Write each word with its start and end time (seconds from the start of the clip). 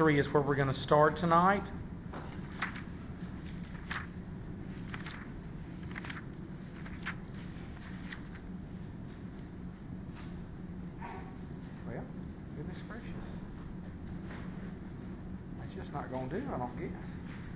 43 0.00 0.18
is 0.18 0.32
where 0.32 0.42
we're 0.42 0.54
going 0.54 0.66
to 0.66 0.72
start 0.72 1.14
tonight. 1.14 1.62
Well, 11.86 12.02
goodness 12.56 12.78
gracious. 12.88 13.04
That's 15.60 15.74
just 15.74 15.92
not 15.92 16.10
going 16.10 16.30
to 16.30 16.40
do, 16.40 16.46
I 16.54 16.56
don't 16.56 16.78
guess. 16.78 16.88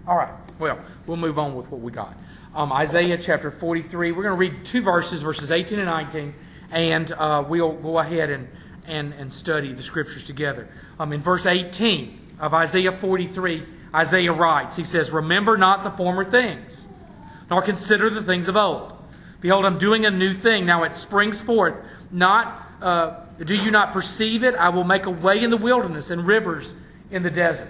All 0.06 0.16
right, 0.16 0.34
well, 0.58 0.78
we'll 1.06 1.16
move 1.16 1.38
on 1.38 1.54
with 1.54 1.70
what 1.70 1.80
we 1.80 1.90
got. 1.90 2.14
Um, 2.54 2.74
Isaiah 2.74 3.16
chapter 3.16 3.50
43. 3.50 4.12
We're 4.12 4.22
going 4.22 4.34
to 4.34 4.38
read 4.38 4.66
two 4.66 4.82
verses, 4.82 5.22
verses 5.22 5.50
18 5.50 5.78
and 5.78 5.88
19, 5.88 6.34
and 6.70 7.10
uh, 7.10 7.42
we'll 7.48 7.72
go 7.72 7.98
ahead 7.98 8.28
and, 8.28 8.48
and, 8.86 9.14
and 9.14 9.32
study 9.32 9.72
the 9.72 9.82
scriptures 9.82 10.24
together. 10.24 10.68
Um, 11.00 11.14
in 11.14 11.22
verse 11.22 11.46
18 11.46 12.20
of 12.38 12.54
Isaiah 12.54 12.92
43, 12.92 13.66
Isaiah 13.94 14.32
writes, 14.32 14.76
he 14.76 14.84
says, 14.84 15.10
Remember 15.10 15.56
not 15.56 15.84
the 15.84 15.90
former 15.90 16.28
things, 16.28 16.86
nor 17.50 17.62
consider 17.62 18.10
the 18.10 18.22
things 18.22 18.48
of 18.48 18.56
old. 18.56 18.92
Behold, 19.40 19.64
I'm 19.64 19.78
doing 19.78 20.04
a 20.06 20.10
new 20.10 20.34
thing. 20.34 20.66
Now 20.66 20.84
it 20.84 20.94
springs 20.94 21.40
forth. 21.40 21.80
Not, 22.10 22.66
uh, 22.80 23.20
do 23.44 23.54
you 23.54 23.70
not 23.70 23.92
perceive 23.92 24.42
it? 24.42 24.54
I 24.54 24.70
will 24.70 24.84
make 24.84 25.06
a 25.06 25.10
way 25.10 25.42
in 25.42 25.50
the 25.50 25.56
wilderness 25.56 26.10
and 26.10 26.26
rivers 26.26 26.74
in 27.10 27.22
the 27.22 27.30
desert. 27.30 27.68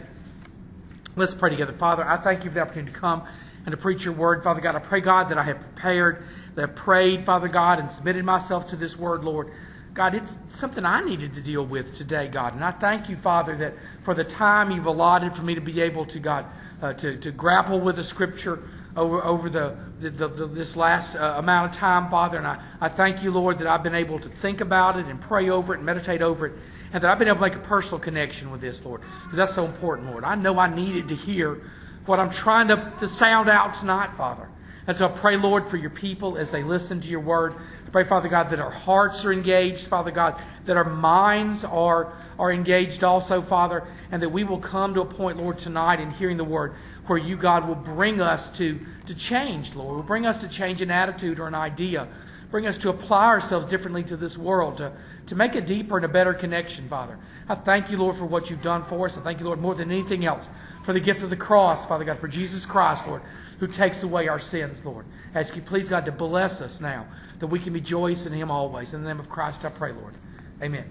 Let's 1.17 1.35
pray 1.35 1.51
together. 1.51 1.73
Father, 1.73 2.05
I 2.09 2.17
thank 2.17 2.45
you 2.45 2.51
for 2.51 2.55
the 2.55 2.61
opportunity 2.61 2.93
to 2.93 2.99
come 2.99 3.25
and 3.67 3.73
to 3.73 3.77
preach 3.77 4.05
your 4.05 4.15
word. 4.15 4.43
Father 4.43 4.61
God, 4.61 4.75
I 4.77 4.79
pray, 4.79 5.01
God, 5.01 5.31
that 5.31 5.39
I 5.39 5.43
have 5.43 5.61
prepared, 5.61 6.25
that 6.55 6.63
I 6.63 6.73
prayed, 6.73 7.25
Father 7.25 7.49
God, 7.49 7.79
and 7.79 7.91
submitted 7.91 8.25
myself 8.25 8.69
to 8.71 8.77
this 8.77 8.97
word, 8.97 9.25
Lord. 9.25 9.51
God, 9.95 10.17
it's 10.17 10.37
something 10.49 10.85
I 10.85 11.05
needed 11.05 11.35
to 11.35 11.41
deal 11.41 11.65
with 11.65 11.97
today, 11.97 12.27
God. 12.27 12.55
And 12.55 12.65
I 12.65 12.73
thank 12.73 13.09
you, 13.09 13.17
Father, 13.17 13.57
that 13.59 13.75
for 14.03 14.13
the 14.13 14.25
time 14.25 14.73
you've 14.73 14.87
allotted 14.87 15.37
for 15.37 15.43
me 15.43 15.55
to 15.55 15.61
be 15.61 15.81
able 15.81 16.05
to, 16.07 16.19
God, 16.19 16.47
uh, 16.83 16.95
to, 16.95 17.17
to 17.19 17.31
grapple 17.31 17.81
with 17.81 17.95
the 17.95 18.03
scripture 18.03 18.65
over, 18.97 19.23
over 19.23 19.49
the, 19.49 19.77
the, 20.01 20.11
the, 20.11 20.27
the 20.27 20.47
this 20.49 20.75
last 20.75 21.15
uh, 21.15 21.37
amount 21.39 21.71
of 21.71 21.79
time, 21.79 22.11
Father. 22.11 22.39
And 22.39 22.47
I, 22.47 22.61
I 22.81 22.89
thank 22.89 23.23
you, 23.23 23.31
Lord, 23.31 23.61
that 23.61 23.69
I've 23.69 23.85
been 23.85 23.95
able 23.95 24.19
to 24.19 24.29
think 24.29 24.61
about 24.61 24.99
it 24.99 25.07
and 25.07 25.21
pray 25.21 25.49
over 25.49 25.75
it 25.75 25.77
and 25.77 25.87
meditate 25.87 26.23
over 26.23 26.47
it. 26.47 26.55
And 26.93 27.01
that 27.01 27.09
I've 27.09 27.21
been 27.21 27.29
able 27.29 27.39
to 27.39 27.43
make 27.43 27.55
a 27.55 27.61
personal 27.61 28.01
connection 28.01 28.51
with 28.51 28.61
this, 28.61 28.85
Lord. 28.85 29.01
Because 29.23 29.37
that's 29.37 29.55
so 29.55 29.65
important, 29.65 30.11
Lord. 30.11 30.25
I 30.25 30.35
know 30.35 30.59
I 30.59 30.75
needed 30.75 31.07
to 31.09 31.15
hear 31.15 31.63
what 32.05 32.19
I'm 32.19 32.31
trying 32.31 32.67
to, 32.69 32.93
to 32.99 33.07
sound 33.07 33.49
out 33.49 33.75
tonight, 33.77 34.11
Father. 34.17 34.49
And 34.87 34.97
so 34.97 35.07
I 35.07 35.13
pray, 35.13 35.37
Lord, 35.37 35.69
for 35.69 35.77
your 35.77 35.91
people 35.91 36.37
as 36.37 36.51
they 36.51 36.63
listen 36.63 37.01
to 37.01 37.09
your 37.09 37.21
word. 37.21 37.55
Pray, 37.95 38.03
Father 38.03 38.29
God, 38.29 38.51
that 38.51 38.59
our 38.59 38.73
hearts 38.73 39.25
are 39.25 39.33
engaged, 39.33 39.87
Father 39.87 40.11
God, 40.11 40.43
that 40.67 40.77
our 40.77 40.83
minds 40.83 41.63
are, 41.63 42.13
are 42.41 42.51
engaged 42.51 43.05
also, 43.05 43.41
Father, 43.41 43.85
and 44.11 44.21
that 44.21 44.31
we 44.31 44.43
will 44.43 44.59
come 44.59 44.95
to 44.95 45.01
a 45.03 45.05
point, 45.05 45.39
Lord, 45.39 45.61
tonight 45.61 46.01
in 46.01 46.11
hearing 46.11 46.37
the 46.37 46.43
word 46.43 46.75
where 47.07 47.21
you, 47.21 47.37
God, 47.37 47.69
will 47.69 47.77
bring 47.77 48.21
us 48.21 48.51
to, 48.59 48.81
to 49.07 49.15
change, 49.15 49.77
Lord. 49.77 49.95
Will 49.95 50.03
bring 50.03 50.27
us 50.27 50.41
to 50.41 50.49
change 50.49 50.83
an 50.83 50.91
attitude 50.91 51.39
or 51.39 51.47
an 51.47 51.55
idea. 51.55 52.09
Bring 52.51 52.67
us 52.67 52.79
to 52.79 52.91
apply 52.91 53.27
ourselves 53.27 53.69
differently 53.69 54.05
to 54.05 54.17
this 54.17 54.39
world, 54.39 54.79
to, 54.79 54.93
to 55.27 55.35
make 55.35 55.55
a 55.55 55.61
deeper 55.61 55.97
and 55.97 56.05
a 56.05 56.09
better 56.09 56.35
connection, 56.35 56.89
Father. 56.89 57.19
I 57.49 57.55
thank 57.55 57.91
you, 57.91 57.99
Lord, 57.99 58.17
for 58.17 58.25
what 58.25 58.49
you've 58.49 58.63
done 58.63 58.85
for 58.85 59.07
us. 59.07 59.19
I 59.19 59.21
thank 59.21 59.41
you, 59.41 59.47
Lord, 59.47 59.61
more 59.61 59.75
than 59.75 59.91
anything 59.91 60.25
else, 60.25 60.49
for 60.85 60.93
the 60.93 61.01
gift 61.01 61.23
of 61.23 61.31
the 61.31 61.37
cross, 61.37 61.85
Father 61.85 62.05
God, 62.05 62.19
for 62.19 62.29
Jesus 62.29 62.65
Christ, 62.65 63.07
Lord, 63.07 63.23
who 63.59 63.67
takes 63.67 64.03
away 64.03 64.29
our 64.29 64.39
sins, 64.39 64.85
Lord. 64.85 65.05
I 65.35 65.41
ask 65.41 65.55
you, 65.57 65.63
please, 65.63 65.89
God, 65.89 66.05
to 66.07 66.13
bless 66.13 66.61
us 66.61 66.81
now, 66.81 67.07
that 67.41 67.49
we 67.49 67.59
can 67.59 67.73
rejoice 67.73 68.27
in 68.27 68.33
Him 68.33 68.51
always. 68.51 68.95
In 68.95 69.03
the 69.03 69.09
name 69.09 69.21
of 69.21 69.29
Christ, 69.29 69.65
I 69.65 69.69
pray, 69.69 69.93
Lord. 69.93 70.15
Amen. 70.63 70.85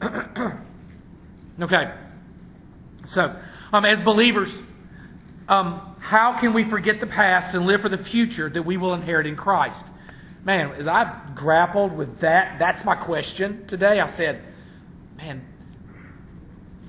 okay. 1.60 1.92
So, 3.06 3.34
um, 3.72 3.84
as 3.84 4.00
believers, 4.00 4.56
um, 5.48 5.96
how 5.98 6.38
can 6.38 6.52
we 6.52 6.64
forget 6.64 7.00
the 7.00 7.06
past 7.06 7.54
and 7.54 7.66
live 7.66 7.82
for 7.82 7.88
the 7.88 7.98
future 7.98 8.48
that 8.48 8.62
we 8.62 8.76
will 8.76 8.94
inherit 8.94 9.26
in 9.26 9.36
Christ? 9.36 9.84
Man, 10.44 10.72
as 10.72 10.86
I 10.86 11.20
grappled 11.34 11.96
with 11.96 12.20
that, 12.20 12.58
that's 12.58 12.84
my 12.84 12.94
question 12.94 13.66
today. 13.66 14.00
I 14.00 14.06
said, 14.06 14.42
man, 15.18 15.44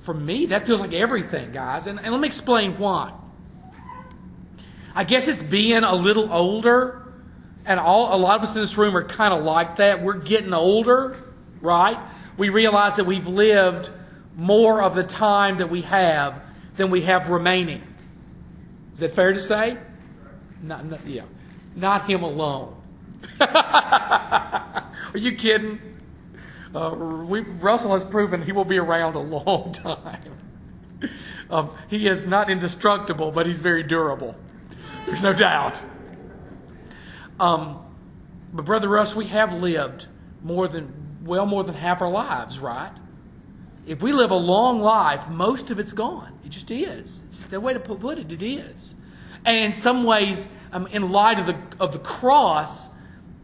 for 0.02 0.14
me, 0.14 0.46
that 0.46 0.66
feels 0.66 0.80
like 0.80 0.92
everything, 0.92 1.52
guys. 1.52 1.86
And, 1.86 2.00
and 2.00 2.10
let 2.12 2.20
me 2.20 2.28
explain 2.28 2.78
why. 2.78 3.12
I 4.94 5.04
guess 5.04 5.28
it's 5.28 5.42
being 5.42 5.84
a 5.84 5.94
little 5.94 6.32
older, 6.32 7.12
and 7.64 7.78
all 7.78 8.14
a 8.14 8.18
lot 8.18 8.36
of 8.36 8.42
us 8.42 8.54
in 8.54 8.60
this 8.60 8.76
room 8.76 8.96
are 8.96 9.04
kind 9.04 9.32
of 9.32 9.44
like 9.44 9.76
that. 9.76 10.02
We're 10.02 10.14
getting 10.14 10.52
older, 10.52 11.16
right? 11.60 11.98
We 12.36 12.48
realize 12.48 12.96
that 12.96 13.04
we've 13.04 13.26
lived 13.26 13.90
more 14.36 14.82
of 14.82 14.94
the 14.94 15.04
time 15.04 15.58
that 15.58 15.70
we 15.70 15.82
have 15.82 16.42
than 16.76 16.90
we 16.90 17.02
have 17.02 17.28
remaining. 17.28 17.82
Is 18.94 19.00
that 19.00 19.14
fair 19.14 19.32
to 19.32 19.40
say? 19.40 19.78
Not, 20.62 20.86
not 20.86 21.06
yeah, 21.06 21.24
not 21.76 22.08
him 22.08 22.22
alone. 22.22 22.81
Are 23.40 24.84
you 25.14 25.36
kidding? 25.36 25.80
Uh, 26.74 26.94
we, 26.94 27.40
Russell 27.40 27.92
has 27.92 28.04
proven 28.04 28.42
he 28.42 28.52
will 28.52 28.64
be 28.64 28.78
around 28.78 29.14
a 29.14 29.20
long 29.20 29.72
time. 29.74 30.38
Um, 31.50 31.74
he 31.88 32.08
is 32.08 32.26
not 32.26 32.48
indestructible, 32.50 33.30
but 33.30 33.46
he's 33.46 33.60
very 33.60 33.82
durable. 33.82 34.34
There's 35.06 35.22
no 35.22 35.32
doubt. 35.32 35.74
Um, 37.38 37.84
but 38.52 38.64
Brother 38.64 38.88
Russ, 38.88 39.14
we 39.14 39.26
have 39.26 39.52
lived 39.52 40.06
more 40.42 40.68
than, 40.68 41.18
well, 41.24 41.44
more 41.44 41.64
than 41.64 41.74
half 41.74 42.00
our 42.00 42.10
lives, 42.10 42.58
right? 42.58 42.92
If 43.86 44.00
we 44.00 44.12
live 44.12 44.30
a 44.30 44.36
long 44.36 44.80
life, 44.80 45.28
most 45.28 45.70
of 45.70 45.78
it's 45.78 45.92
gone. 45.92 46.38
It 46.44 46.50
just 46.50 46.70
is. 46.70 47.22
It's 47.28 47.46
the 47.46 47.60
way 47.60 47.72
to 47.72 47.80
put 47.80 48.18
it. 48.18 48.30
It 48.30 48.42
is. 48.42 48.94
And 49.44 49.56
in 49.56 49.72
some 49.72 50.04
ways, 50.04 50.46
um, 50.72 50.86
in 50.86 51.10
light 51.10 51.38
of 51.38 51.46
the, 51.46 51.56
of 51.80 51.92
the 51.92 51.98
cross, 51.98 52.88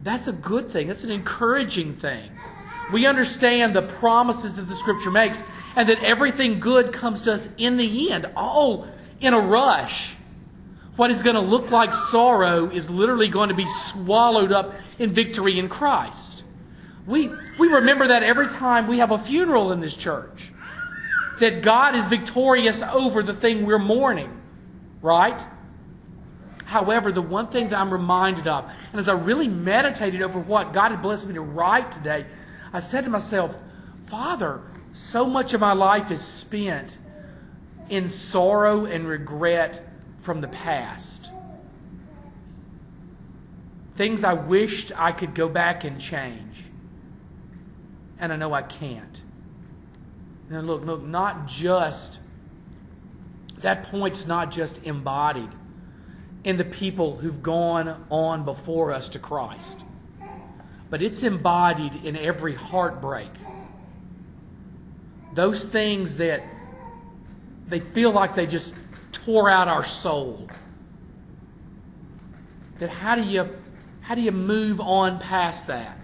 that's 0.01 0.27
a 0.27 0.31
good 0.31 0.71
thing. 0.71 0.87
That's 0.87 1.03
an 1.03 1.11
encouraging 1.11 1.95
thing. 1.95 2.31
We 2.91 3.05
understand 3.05 3.75
the 3.75 3.81
promises 3.81 4.55
that 4.55 4.63
the 4.67 4.75
Scripture 4.75 5.11
makes 5.11 5.43
and 5.75 5.87
that 5.89 6.03
everything 6.03 6.59
good 6.59 6.93
comes 6.93 7.21
to 7.23 7.33
us 7.33 7.47
in 7.57 7.77
the 7.77 8.11
end, 8.11 8.27
all 8.35 8.87
in 9.19 9.33
a 9.33 9.39
rush. 9.39 10.15
What 10.95 11.11
is 11.11 11.21
going 11.21 11.35
to 11.35 11.41
look 11.41 11.69
like 11.69 11.93
sorrow 11.93 12.69
is 12.69 12.89
literally 12.89 13.29
going 13.29 13.49
to 13.49 13.55
be 13.55 13.67
swallowed 13.67 14.51
up 14.51 14.73
in 14.97 15.11
victory 15.13 15.59
in 15.59 15.69
Christ. 15.69 16.43
We, 17.05 17.29
we 17.57 17.67
remember 17.67 18.07
that 18.07 18.23
every 18.23 18.49
time 18.49 18.87
we 18.87 18.99
have 18.99 19.11
a 19.11 19.17
funeral 19.17 19.71
in 19.71 19.79
this 19.79 19.93
church. 19.93 20.51
That 21.39 21.61
God 21.61 21.95
is 21.95 22.07
victorious 22.07 22.83
over 22.83 23.23
the 23.23 23.33
thing 23.33 23.65
we're 23.65 23.79
mourning. 23.79 24.41
Right? 25.01 25.39
However, 26.69 27.11
the 27.11 27.19
one 27.19 27.47
thing 27.47 27.69
that 27.69 27.79
I'm 27.79 27.91
reminded 27.91 28.47
of, 28.47 28.71
and 28.91 28.99
as 28.99 29.09
I 29.09 29.13
really 29.13 29.47
meditated 29.47 30.21
over 30.21 30.37
what 30.37 30.71
God 30.71 30.91
had 30.91 31.01
blessed 31.01 31.27
me 31.27 31.33
to 31.33 31.41
write 31.41 31.91
today, 31.91 32.27
I 32.71 32.79
said 32.79 33.05
to 33.05 33.09
myself, 33.09 33.57
Father, 34.05 34.61
so 34.93 35.25
much 35.25 35.55
of 35.55 35.61
my 35.61 35.73
life 35.73 36.11
is 36.11 36.23
spent 36.23 36.95
in 37.89 38.07
sorrow 38.07 38.85
and 38.85 39.07
regret 39.07 39.83
from 40.21 40.41
the 40.41 40.47
past. 40.47 41.31
Things 43.95 44.23
I 44.23 44.33
wished 44.33 44.91
I 44.95 45.11
could 45.11 45.33
go 45.33 45.49
back 45.49 45.85
and 45.85 45.99
change. 45.99 46.65
And 48.19 48.31
I 48.31 48.35
know 48.35 48.53
I 48.53 48.61
can't. 48.61 49.19
Now, 50.51 50.59
look, 50.59 50.85
look, 50.85 51.01
not 51.01 51.47
just, 51.47 52.19
that 53.57 53.85
point's 53.85 54.27
not 54.27 54.51
just 54.51 54.83
embodied 54.83 55.49
in 56.43 56.57
the 56.57 56.63
people 56.63 57.17
who've 57.17 57.43
gone 57.43 58.05
on 58.09 58.45
before 58.45 58.93
us 58.93 59.09
to 59.09 59.19
Christ, 59.19 59.79
but 60.89 61.01
it's 61.01 61.23
embodied 61.23 62.05
in 62.05 62.15
every 62.15 62.55
heartbreak. 62.55 63.31
Those 65.33 65.63
things 65.63 66.17
that 66.17 66.43
they 67.67 67.79
feel 67.79 68.11
like 68.11 68.35
they 68.35 68.47
just 68.47 68.73
tore 69.11 69.49
out 69.49 69.67
our 69.67 69.85
soul. 69.85 70.49
That 72.79 72.89
how 72.89 73.15
do 73.15 73.23
you 73.23 73.49
how 74.01 74.15
do 74.15 74.21
you 74.21 74.31
move 74.31 74.79
on 74.79 75.19
past 75.19 75.67
that? 75.67 75.97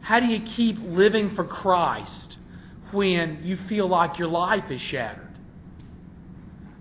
How 0.00 0.20
do 0.20 0.26
you 0.26 0.40
keep 0.40 0.78
living 0.80 1.30
for 1.30 1.44
Christ 1.44 2.38
when 2.92 3.40
you 3.44 3.56
feel 3.56 3.86
like 3.86 4.18
your 4.18 4.28
life 4.28 4.70
is 4.70 4.80
shattered? 4.80 5.21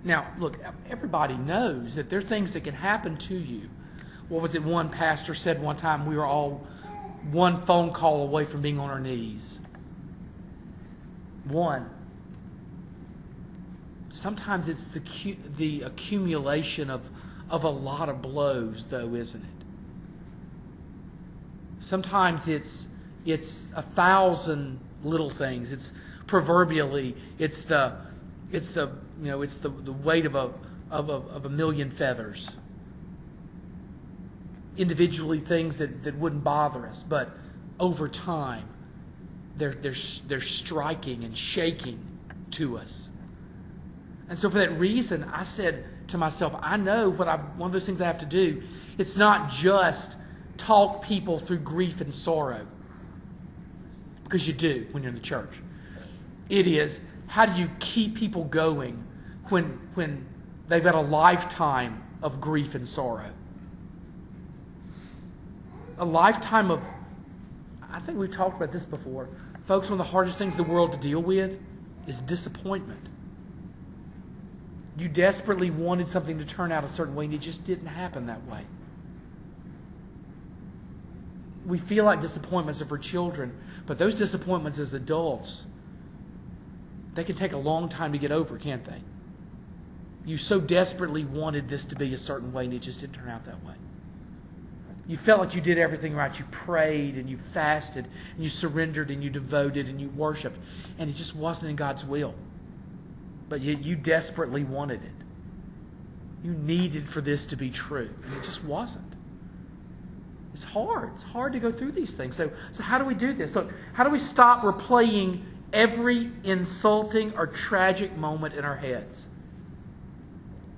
Now, 0.04 0.28
look, 0.40 0.58
everybody 0.90 1.36
knows 1.36 1.96
that 1.96 2.10
there 2.10 2.20
are 2.20 2.24
things 2.24 2.54
that 2.54 2.64
can 2.64 2.74
happen 2.74 3.18
to 3.18 3.36
you. 3.36 3.70
What 4.30 4.42
was 4.42 4.56
it 4.56 4.64
one 4.64 4.90
pastor 4.90 5.36
said 5.36 5.62
one 5.62 5.78
time? 5.78 6.06
We 6.06 6.16
were 6.16 6.26
all 6.26 6.66
one 7.32 7.62
phone 7.64 7.94
call 7.94 8.24
away 8.24 8.46
from 8.46 8.62
being 8.62 8.80
on 8.80 8.90
our 8.90 9.00
knees. 9.00 9.60
One. 11.46 11.90
Sometimes 14.10 14.68
it's 14.68 14.88
the, 14.88 15.02
the 15.58 15.84
accumulation 15.84 16.90
of, 16.90 17.08
of 17.50 17.64
a 17.64 17.70
lot 17.70 18.10
of 18.10 18.22
blows, 18.22 18.86
though, 18.90 19.14
isn't 19.14 19.44
it? 19.44 19.50
Sometimes 21.80 22.48
it's, 22.48 22.88
it's 23.26 23.72
a 23.76 23.82
thousand 23.82 24.80
little 25.04 25.30
things. 25.30 25.72
It's 25.72 25.94
proverbially, 26.28 27.16
it's 27.38 27.62
the 27.62 27.94
it's 28.52 28.70
the 28.70 28.92
you 29.22 29.28
know 29.28 29.42
it's 29.42 29.58
the, 29.58 29.70
the 29.70 29.94
weight 29.94 30.26
of 30.26 30.36
a 30.36 30.52
of 30.92 31.10
a, 31.10 31.14
of 31.14 31.46
a 31.46 31.50
million 31.50 31.90
feathers. 31.90 32.50
Individually, 34.78 35.40
things 35.40 35.78
that, 35.78 36.04
that 36.04 36.18
wouldn't 36.18 36.44
bother 36.44 36.86
us, 36.86 37.04
but 37.04 37.32
over 37.80 38.08
time, 38.08 38.68
they're, 39.56 39.74
they're, 39.74 39.96
they're 40.28 40.42
striking 40.42 41.24
and 41.24 41.38
shaking 41.38 42.00
to 42.52 42.78
us. 42.78 43.10
And 44.30 44.38
so, 44.38 44.50
for 44.50 44.60
that 44.60 44.78
reason, 44.80 45.24
I 45.26 45.44
said 45.44 45.86
to 46.10 46.18
myself, 46.18 46.54
I 46.62 46.78
know 46.78 47.10
what 47.10 47.28
I, 47.28 47.38
one 47.38 47.68
of 47.68 47.74
those 47.74 47.86
things 47.86 48.02
I 48.02 48.06
have 48.06 48.20
to 48.20 48.26
do. 48.26 48.64
It's 48.98 49.18
not 49.18 49.50
just 49.50 50.16
talk 50.58 51.04
people 51.04 51.40
through 51.40 51.60
grief 51.60 52.02
and 52.02 52.14
sorrow, 52.14 52.66
because 54.24 54.48
you 54.48 54.54
do 54.54 54.88
when 54.92 55.04
you're 55.04 55.10
in 55.10 55.16
the 55.16 55.22
church. 55.22 55.54
It 56.50 56.68
is 56.68 57.00
how 57.28 57.46
do 57.46 57.60
you 57.60 57.70
keep 57.80 58.16
people 58.16 58.44
going 58.44 59.04
when, 59.52 59.80
when 59.94 60.26
they've 60.68 60.84
had 60.84 60.96
a 60.96 61.02
lifetime 61.02 62.04
of 62.22 62.42
grief 62.42 62.76
and 62.76 62.88
sorrow? 62.88 63.32
A 65.98 66.06
lifetime 66.06 66.72
of, 66.72 66.82
I 67.92 68.00
think 68.00 68.18
we've 68.18 68.32
talked 68.32 68.58
about 68.58 68.72
this 68.72 68.86
before. 68.86 69.30
Folks, 69.66 69.90
one 69.90 70.00
of 70.00 70.06
the 70.06 70.12
hardest 70.12 70.38
things 70.38 70.54
in 70.54 70.58
the 70.58 70.64
world 70.64 70.94
to 70.94 71.00
deal 71.00 71.22
with 71.22 71.60
is 72.08 72.22
disappointment. 72.22 73.08
You 74.98 75.08
desperately 75.08 75.70
wanted 75.70 76.08
something 76.08 76.38
to 76.40 76.46
turn 76.46 76.72
out 76.72 76.84
a 76.84 76.90
certain 76.90 77.16
way, 77.16 77.26
and 77.26 77.34
it 77.34 77.42
just 77.42 77.64
didn't 77.64 77.88
happen 77.88 78.26
that 78.28 78.46
way. 78.48 78.66
We 81.66 81.78
feel 81.78 82.06
like 82.06 82.22
disappointments 82.22 82.82
are 82.82 82.86
for 82.86 82.98
children, 82.98 83.56
but 83.86 84.00
those 84.00 84.16
disappointments 84.16 84.80
as 84.80 84.94
adults 84.94 85.66
they 87.14 87.24
can 87.24 87.36
take 87.36 87.54
a 87.54 87.58
long 87.58 87.90
time 87.90 88.14
to 88.14 88.18
get 88.18 88.32
over, 88.32 88.58
can't 88.58 88.86
they? 88.86 89.02
You 90.26 90.38
so 90.38 90.60
desperately 90.60 91.26
wanted 91.26 91.68
this 91.68 91.86
to 91.86 91.96
be 91.96 92.14
a 92.14 92.18
certain 92.18 92.54
way 92.54 92.66
and 92.66 92.74
it 92.74 92.80
just 92.80 93.00
didn't 93.00 93.14
turn 93.14 93.30
out 93.30 93.46
that 93.46 93.64
way. 93.66 93.74
You 95.08 95.18
felt 95.18 95.40
like 95.40 95.56
you 95.56 95.62
did 95.62 95.78
everything 95.78 96.16
right. 96.16 96.38
You 96.38 96.46
prayed 96.52 97.16
and 97.16 97.30
you 97.30 97.38
fasted 97.38 98.06
and 98.36 98.44
you 98.44 98.50
surrendered 98.50 99.10
and 99.10 99.24
you 99.24 99.30
devoted 99.30 99.90
and 99.90 100.00
you 100.00 100.10
worshiped, 100.10 100.58
and 101.00 101.10
it 101.10 101.14
just 101.14 101.36
wasn't 101.36 101.72
in 101.72 101.76
God's 101.76 102.06
will. 102.06 102.36
But 103.50 103.62
yet 103.62 103.84
you 103.84 103.96
desperately 103.96 104.64
wanted 104.64 105.04
it. 105.04 105.12
You 106.44 106.54
needed 106.54 107.10
for 107.10 107.20
this 107.20 107.46
to 107.48 107.58
be 107.58 107.72
true, 107.72 108.10
and 108.24 108.34
it 108.36 108.44
just 108.44 108.64
wasn't. 108.64 109.12
It's 110.54 110.64
hard. 110.64 111.12
It's 111.16 111.24
hard 111.24 111.54
to 111.54 111.60
go 111.60 111.72
through 111.72 111.92
these 111.92 112.14
things. 112.14 112.36
So, 112.36 112.52
so 112.72 112.84
how 112.84 112.98
do 112.98 113.04
we 113.04 113.14
do 113.14 113.34
this? 113.34 113.54
Look, 113.54 113.72
how 113.94 114.04
do 114.04 114.12
we 114.12 114.20
stop 114.20 114.64
replaying 114.64 115.42
every 115.74 116.32
insulting 116.44 117.34
or 117.36 117.48
tragic 117.48 118.16
moment 118.18 118.56
in 118.56 118.66
our 118.66 118.76
heads. 118.76 119.28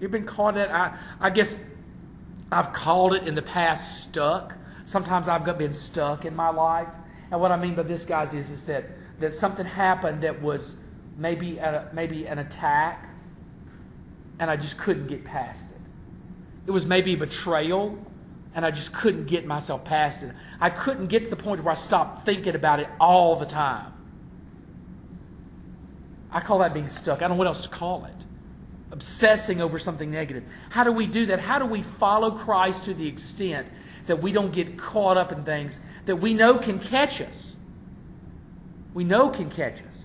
You've 0.03 0.11
been 0.11 0.27
in 0.27 0.57
it. 0.57 0.69
I, 0.69 0.97
I 1.21 1.29
guess 1.29 1.61
I've 2.51 2.73
called 2.73 3.13
it 3.13 3.25
in 3.25 3.35
the 3.35 3.41
past 3.41 4.03
stuck. 4.03 4.53
Sometimes 4.83 5.29
I've 5.29 5.45
been 5.57 5.73
stuck 5.73 6.25
in 6.25 6.35
my 6.35 6.49
life. 6.49 6.89
And 7.31 7.39
what 7.39 7.53
I 7.53 7.55
mean 7.55 7.73
by 7.73 7.83
this, 7.83 8.03
guys, 8.03 8.33
is, 8.33 8.49
is 8.49 8.65
that, 8.65 8.83
that 9.21 9.33
something 9.33 9.65
happened 9.65 10.23
that 10.23 10.41
was 10.41 10.75
maybe, 11.17 11.57
a, 11.57 11.89
maybe 11.93 12.27
an 12.27 12.39
attack, 12.39 13.09
and 14.39 14.51
I 14.51 14.57
just 14.57 14.77
couldn't 14.77 15.07
get 15.07 15.23
past 15.23 15.67
it. 15.71 15.81
It 16.67 16.71
was 16.71 16.85
maybe 16.85 17.13
a 17.13 17.17
betrayal, 17.17 17.97
and 18.55 18.65
I 18.65 18.71
just 18.71 18.91
couldn't 18.91 19.27
get 19.27 19.45
myself 19.45 19.85
past 19.85 20.21
it. 20.21 20.33
I 20.59 20.69
couldn't 20.69 21.07
get 21.07 21.23
to 21.23 21.29
the 21.29 21.37
point 21.37 21.63
where 21.63 21.71
I 21.71 21.77
stopped 21.77 22.25
thinking 22.25 22.55
about 22.55 22.81
it 22.81 22.89
all 22.99 23.37
the 23.37 23.45
time. 23.45 23.93
I 26.29 26.41
call 26.41 26.59
that 26.59 26.73
being 26.73 26.89
stuck. 26.89 27.19
I 27.19 27.21
don't 27.21 27.29
know 27.29 27.35
what 27.35 27.47
else 27.47 27.61
to 27.61 27.69
call 27.69 28.03
it. 28.03 28.12
Obsessing 28.93 29.59
over 29.59 29.79
something 29.79 30.11
negative. 30.11 30.43
How 30.69 30.83
do 30.83 30.91
we 30.91 31.07
do 31.07 31.25
that? 31.25 31.39
How 31.39 31.57
do 31.57 31.65
we 31.65 31.81
follow 31.81 32.29
Christ 32.29 32.83
to 32.83 32.93
the 32.93 33.07
extent 33.07 33.67
that 34.05 34.21
we 34.21 34.31
don't 34.31 34.53
get 34.53 34.77
caught 34.77 35.17
up 35.17 35.31
in 35.31 35.43
things 35.43 35.79
that 36.05 36.17
we 36.17 36.35
know 36.35 36.59
can 36.59 36.79
catch 36.79 37.19
us? 37.19 37.55
We 38.93 39.03
know 39.03 39.29
can 39.29 39.49
catch 39.49 39.81
us. 39.81 40.03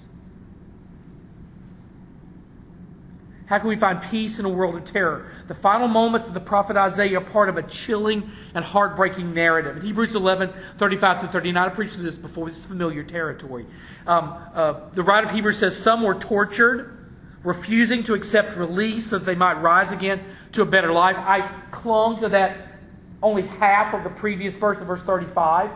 How 3.44 3.58
can 3.58 3.68
we 3.68 3.76
find 3.76 4.00
peace 4.00 4.38
in 4.38 4.46
a 4.46 4.48
world 4.48 4.74
of 4.74 4.86
terror? 4.86 5.32
The 5.48 5.54
final 5.54 5.86
moments 5.86 6.26
of 6.26 6.32
the 6.32 6.40
prophet 6.40 6.78
Isaiah 6.78 7.18
are 7.18 7.24
part 7.24 7.50
of 7.50 7.58
a 7.58 7.62
chilling 7.62 8.30
and 8.54 8.64
heartbreaking 8.64 9.34
narrative. 9.34 9.76
In 9.76 9.82
Hebrews 9.82 10.14
11, 10.14 10.50
35 10.78 11.20
to 11.22 11.28
39, 11.28 11.62
I 11.62 11.74
preached 11.74 12.02
this 12.02 12.16
before, 12.16 12.48
this 12.48 12.56
is 12.56 12.64
familiar 12.64 13.02
territory. 13.02 13.66
Um, 14.06 14.34
uh, 14.54 14.80
the 14.94 15.02
writer 15.02 15.26
of 15.26 15.34
Hebrews 15.34 15.58
says, 15.58 15.76
Some 15.76 16.02
were 16.02 16.14
tortured, 16.14 16.97
refusing 17.42 18.02
to 18.04 18.14
accept 18.14 18.56
release 18.56 19.10
so 19.10 19.18
that 19.18 19.24
they 19.24 19.34
might 19.34 19.60
rise 19.60 19.92
again 19.92 20.24
to 20.52 20.62
a 20.62 20.66
better 20.66 20.92
life. 20.92 21.16
I 21.16 21.62
clung 21.70 22.20
to 22.20 22.28
that 22.30 22.78
only 23.22 23.42
half 23.42 23.94
of 23.94 24.04
the 24.04 24.10
previous 24.10 24.54
verse 24.54 24.78
of 24.80 24.86
verse 24.86 25.02
35 25.02 25.70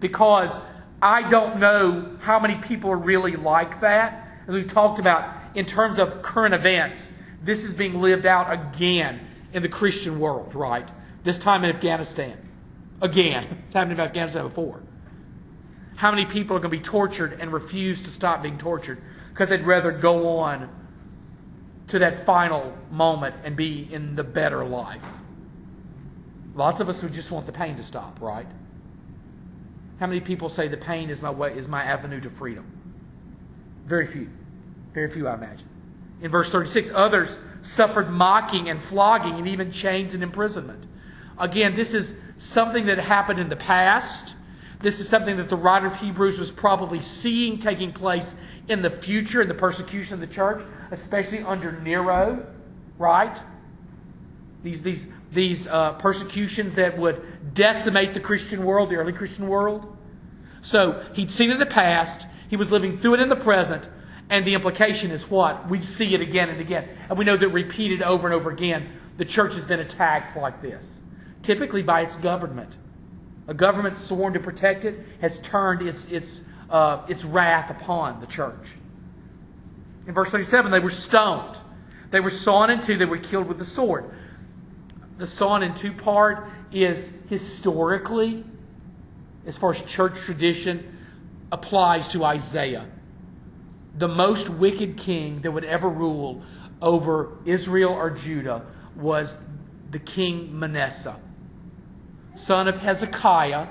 because 0.00 0.58
I 1.02 1.28
don't 1.28 1.58
know 1.58 2.16
how 2.20 2.38
many 2.38 2.56
people 2.56 2.90
are 2.90 2.96
really 2.96 3.36
like 3.36 3.80
that. 3.80 4.28
As 4.46 4.54
we've 4.54 4.70
talked 4.70 4.98
about, 4.98 5.34
in 5.54 5.66
terms 5.66 5.98
of 5.98 6.22
current 6.22 6.54
events, 6.54 7.12
this 7.42 7.64
is 7.64 7.72
being 7.72 8.00
lived 8.00 8.26
out 8.26 8.52
again 8.52 9.20
in 9.52 9.62
the 9.62 9.68
Christian 9.68 10.20
world, 10.20 10.54
right? 10.54 10.88
This 11.24 11.38
time 11.38 11.64
in 11.64 11.74
Afghanistan. 11.74 12.36
Again. 13.02 13.62
It's 13.64 13.74
happened 13.74 13.92
in 13.92 14.00
Afghanistan 14.00 14.46
before. 14.46 14.80
How 15.96 16.10
many 16.10 16.26
people 16.26 16.56
are 16.56 16.60
going 16.60 16.70
to 16.70 16.76
be 16.76 16.82
tortured 16.82 17.38
and 17.40 17.52
refuse 17.52 18.02
to 18.02 18.10
stop 18.10 18.42
being 18.42 18.58
tortured 18.58 19.00
because 19.30 19.48
they'd 19.48 19.66
rather 19.66 19.90
go 19.90 20.38
on 20.38 20.68
to 21.90 21.98
that 22.00 22.24
final 22.24 22.76
moment 22.90 23.36
and 23.44 23.56
be 23.56 23.88
in 23.92 24.16
the 24.16 24.24
better 24.24 24.64
life? 24.64 25.02
Lots 26.54 26.80
of 26.80 26.88
us 26.88 27.02
would 27.02 27.12
just 27.12 27.30
want 27.30 27.46
the 27.46 27.52
pain 27.52 27.76
to 27.76 27.82
stop, 27.82 28.20
right? 28.20 28.46
How 30.00 30.06
many 30.06 30.20
people 30.20 30.48
say 30.48 30.66
the 30.66 30.76
pain 30.76 31.10
is 31.10 31.22
my 31.22 31.30
way 31.30 31.56
is 31.56 31.68
my 31.68 31.84
avenue 31.84 32.20
to 32.22 32.30
freedom? 32.30 32.64
Very 33.86 34.06
few. 34.06 34.28
Very 34.94 35.10
few, 35.10 35.28
I 35.28 35.34
imagine. 35.34 35.68
In 36.22 36.30
verse 36.30 36.50
36, 36.50 36.90
others 36.94 37.28
suffered 37.62 38.10
mocking 38.10 38.68
and 38.68 38.82
flogging 38.82 39.34
and 39.34 39.48
even 39.48 39.70
chains 39.70 40.14
and 40.14 40.22
imprisonment. 40.22 40.84
Again, 41.38 41.74
this 41.74 41.94
is 41.94 42.14
something 42.36 42.86
that 42.86 42.98
happened 42.98 43.38
in 43.38 43.48
the 43.48 43.56
past. 43.56 44.34
This 44.80 45.00
is 45.00 45.08
something 45.08 45.36
that 45.36 45.48
the 45.48 45.56
writer 45.56 45.86
of 45.86 45.96
Hebrews 45.96 46.38
was 46.38 46.50
probably 46.50 47.00
seeing 47.00 47.58
taking 47.58 47.92
place 47.92 48.34
in 48.70 48.82
the 48.82 48.90
future 48.90 49.42
in 49.42 49.48
the 49.48 49.54
persecution 49.54 50.14
of 50.14 50.20
the 50.20 50.26
church, 50.28 50.62
especially 50.92 51.40
under 51.40 51.72
Nero, 51.80 52.46
right? 52.98 53.36
These, 54.62 54.82
these, 54.82 55.08
these 55.32 55.66
uh, 55.66 55.94
persecutions 55.94 56.76
that 56.76 56.96
would 56.96 57.54
decimate 57.54 58.14
the 58.14 58.20
Christian 58.20 58.64
world, 58.64 58.90
the 58.90 58.94
early 58.94 59.12
Christian 59.12 59.48
world. 59.48 59.96
So 60.62 61.04
he'd 61.14 61.30
seen 61.30 61.50
it 61.50 61.54
in 61.54 61.58
the 61.58 61.66
past, 61.66 62.26
he 62.48 62.56
was 62.56 62.70
living 62.70 63.00
through 63.00 63.14
it 63.14 63.20
in 63.20 63.28
the 63.28 63.36
present, 63.36 63.88
and 64.28 64.44
the 64.44 64.54
implication 64.54 65.10
is 65.10 65.28
what? 65.28 65.68
We 65.68 65.80
see 65.80 66.14
it 66.14 66.20
again 66.20 66.48
and 66.48 66.60
again. 66.60 66.88
And 67.08 67.18
we 67.18 67.24
know 67.24 67.36
that 67.36 67.48
repeated 67.48 68.02
over 68.02 68.28
and 68.28 68.34
over 68.34 68.50
again, 68.50 68.88
the 69.16 69.24
church 69.24 69.54
has 69.54 69.64
been 69.64 69.80
attacked 69.80 70.36
like 70.36 70.62
this, 70.62 71.00
typically 71.42 71.82
by 71.82 72.02
its 72.02 72.14
government. 72.16 72.72
A 73.48 73.54
government 73.54 73.96
sworn 73.96 74.34
to 74.34 74.40
protect 74.40 74.84
it 74.84 75.04
has 75.20 75.40
turned 75.40 75.82
its, 75.82 76.06
its, 76.06 76.44
uh, 76.70 77.04
its 77.08 77.24
wrath 77.24 77.70
upon 77.70 78.20
the 78.20 78.26
church. 78.26 78.68
In 80.06 80.14
verse 80.14 80.30
37, 80.30 80.70
they 80.70 80.80
were 80.80 80.90
stoned. 80.90 81.56
They 82.10 82.20
were 82.20 82.30
sawn 82.30 82.70
in 82.70 82.80
two. 82.80 82.96
They 82.96 83.04
were 83.04 83.18
killed 83.18 83.46
with 83.46 83.58
the 83.58 83.66
sword. 83.66 84.10
The 85.18 85.26
sawn 85.26 85.62
in 85.62 85.74
two 85.74 85.92
part 85.92 86.48
is 86.72 87.12
historically, 87.28 88.44
as 89.46 89.56
far 89.56 89.74
as 89.74 89.82
church 89.82 90.14
tradition, 90.24 90.98
applies 91.52 92.08
to 92.08 92.24
Isaiah 92.24 92.86
the 93.96 94.08
most 94.08 94.48
wicked 94.48 94.96
king 94.96 95.40
that 95.42 95.50
would 95.50 95.64
ever 95.64 95.88
rule 95.88 96.42
over 96.80 97.36
Israel 97.44 97.92
or 97.92 98.10
Judah 98.10 98.64
was 98.96 99.40
the 99.90 99.98
king 99.98 100.58
Manasseh, 100.58 101.18
son 102.34 102.68
of 102.68 102.78
Hezekiah, 102.78 103.68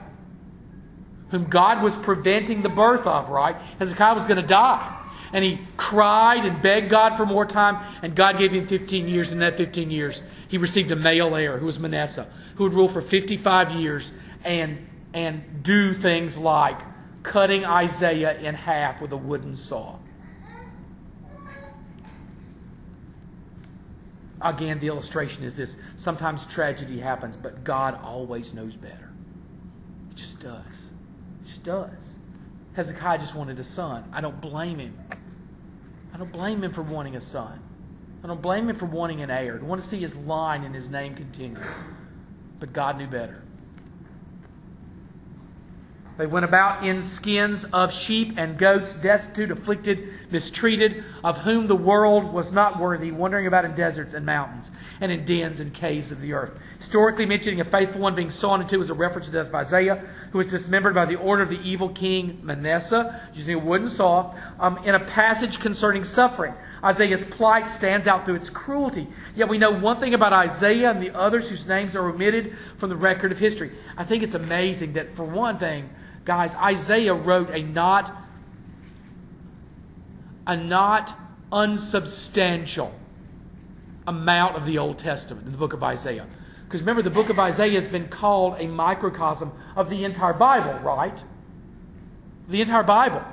whom 1.32 1.46
God 1.46 1.84
was 1.84 1.96
preventing 1.96 2.62
the 2.62 2.70
birth 2.70 3.06
of, 3.06 3.30
right? 3.30 3.56
Hezekiah 3.80 4.16
was 4.16 4.26
going 4.26 4.42
to 4.42 4.48
die. 4.48 4.96
And 5.32 5.46
he 5.46 5.60
cried 5.78 6.46
and 6.46 6.62
begged 6.62 6.90
God 6.90 7.16
for 7.16 7.26
more 7.26 7.46
time, 7.46 7.86
and 8.02 8.16
God 8.16 8.40
gave 8.40 8.52
him 8.52 8.66
15 8.66 9.08
years. 9.08 9.32
In 9.32 9.40
that 9.40 9.58
15 9.58 9.92
years, 9.92 10.24
he 10.48 10.58
received 10.58 10.92
a 10.92 10.96
male 10.96 11.36
heir 11.36 11.60
who 11.60 11.68
was 11.68 11.78
Manasseh, 11.78 12.28
who 12.56 12.64
would 12.64 12.74
rule 12.74 12.90
for 12.90 13.02
55 13.02 13.72
years 13.74 14.12
and, 14.44 14.88
and 15.14 15.62
do 15.62 15.94
things 15.94 16.36
like 16.36 16.80
cutting 17.22 17.64
Isaiah 17.64 18.40
in 18.40 18.56
half 18.56 19.02
with 19.02 19.12
a 19.12 19.18
wooden 19.18 19.56
saw. 19.56 19.98
Again, 24.42 24.80
the 24.80 24.88
illustration 24.88 25.44
is 25.44 25.56
this 25.56 25.76
sometimes 25.96 26.46
tragedy 26.46 27.00
happens, 27.00 27.36
but 27.36 27.64
God 27.64 28.00
always 28.02 28.54
knows 28.54 28.76
better. 28.76 29.12
It 30.12 30.16
just 30.16 30.40
does. 30.40 30.89
Just 31.50 31.64
does. 31.64 32.16
Hezekiah 32.74 33.18
just 33.18 33.34
wanted 33.34 33.60
a 33.60 33.64
son. 33.64 34.08
I 34.14 34.22
don't 34.22 34.40
blame 34.40 34.78
him. 34.78 34.96
I 36.14 36.18
don't 36.18 36.32
blame 36.32 36.64
him 36.64 36.72
for 36.72 36.84
wanting 36.84 37.16
a 37.16 37.22
son. 37.22 37.60
I 38.24 38.28
don't 38.28 38.42
blame 38.42 38.70
him 38.70 38.76
for 38.76 38.86
wanting 38.86 39.22
an 39.22 39.32
heir. 39.32 39.60
I 39.60 39.66
want 39.66 39.82
to 39.82 39.88
see 39.88 40.00
his 40.00 40.16
line 40.16 40.64
and 40.64 40.76
his 40.76 40.90
name 40.90 41.16
continue. 41.16 41.60
But 42.60 42.72
God 42.72 42.98
knew 42.98 43.08
better. 43.08 43.42
They 46.20 46.28
went 46.28 46.44
about 46.44 46.86
in 46.86 47.02
skins 47.02 47.64
of 47.64 47.94
sheep 47.94 48.34
and 48.36 48.58
goats, 48.58 48.92
destitute, 48.92 49.52
afflicted, 49.52 50.10
mistreated, 50.30 51.06
of 51.24 51.38
whom 51.38 51.68
the 51.68 51.78
world 51.78 52.34
was 52.34 52.52
not 52.52 52.78
worthy, 52.78 53.10
wandering 53.10 53.48
about 53.48 53.64
in 53.64 53.74
deserts 53.74 54.14
and 54.14 54.26
mountains, 54.26 54.70
and 55.00 55.14
in 55.14 55.24
dens 55.24 55.62
and 55.62 55.74
caves 55.74 56.12
of 56.12 56.20
the 56.20 56.34
earth. 56.34 56.60
Historically 56.78 57.26
mentioning 57.26 57.62
a 57.62 57.64
faithful 57.64 58.02
one 58.02 58.16
being 58.16 58.30
sawn 58.30 58.60
into 58.62 58.82
is 58.82 58.90
a 58.90 58.94
reference 58.94 59.28
to 59.28 59.32
the 59.32 59.38
death 59.38 59.48
of 59.48 59.56
Isaiah, 59.56 60.06
who 60.34 60.40
was 60.40 60.48
dismembered 60.48 60.94
by 60.94 61.06
the 61.06 61.16
order 61.16 61.42
of 61.42 61.48
the 61.48 61.62
evil 61.62 61.88
king 61.88 62.42
Manasseh, 62.44 63.22
using 63.34 63.56
a 63.56 63.60
wooden 63.60 63.88
saw, 63.88 64.36
um, 64.60 64.78
in 64.80 64.96
a 64.96 65.06
passage 65.06 65.62
concerning 65.62 66.04
suffering. 66.04 66.54
Isaiah's 66.84 67.24
plight 67.24 67.70
stands 67.70 68.08
out 68.08 68.26
through 68.26 68.36
its 68.36 68.50
cruelty. 68.50 69.08
Yet 69.38 69.48
we 69.48 69.58
know 69.58 69.72
one 69.72 70.02
thing 70.02 70.14
about 70.14 70.34
Isaiah 70.34 70.92
and 70.92 71.02
the 71.02 71.18
others 71.18 71.48
whose 71.48 71.66
names 71.66 71.96
are 71.96 72.10
omitted 72.10 72.58
from 72.78 72.90
the 72.90 72.98
record 72.98 73.32
of 73.32 73.40
history. 73.40 73.72
I 73.96 74.04
think 74.04 74.22
it's 74.22 74.34
amazing 74.34 74.94
that, 74.94 75.16
for 75.16 75.24
one 75.24 75.58
thing, 75.58 75.90
Guys, 76.30 76.54
Isaiah 76.54 77.16
wrote 77.16 77.50
a 77.50 77.64
not 77.64 78.16
a 80.46 80.56
not 80.56 81.18
unsubstantial 81.52 82.94
amount 84.06 84.56
of 84.56 84.64
the 84.64 84.78
Old 84.78 85.00
Testament 85.00 85.48
in 85.48 85.52
the 85.52 85.58
book 85.58 85.74
of 85.74 85.82
Isaiah. 85.82 86.28
Because 86.66 86.82
remember, 86.82 87.02
the 87.02 87.10
book 87.10 87.30
of 87.30 87.40
Isaiah 87.40 87.74
has 87.74 87.88
been 87.88 88.10
called 88.10 88.58
a 88.60 88.68
microcosm 88.68 89.52
of 89.76 89.90
the 89.90 90.06
entire 90.06 90.34
Bible, 90.34 90.78
right? 90.84 91.20
The 92.48 92.62
entire 92.62 92.84
Bible. 92.84 93.24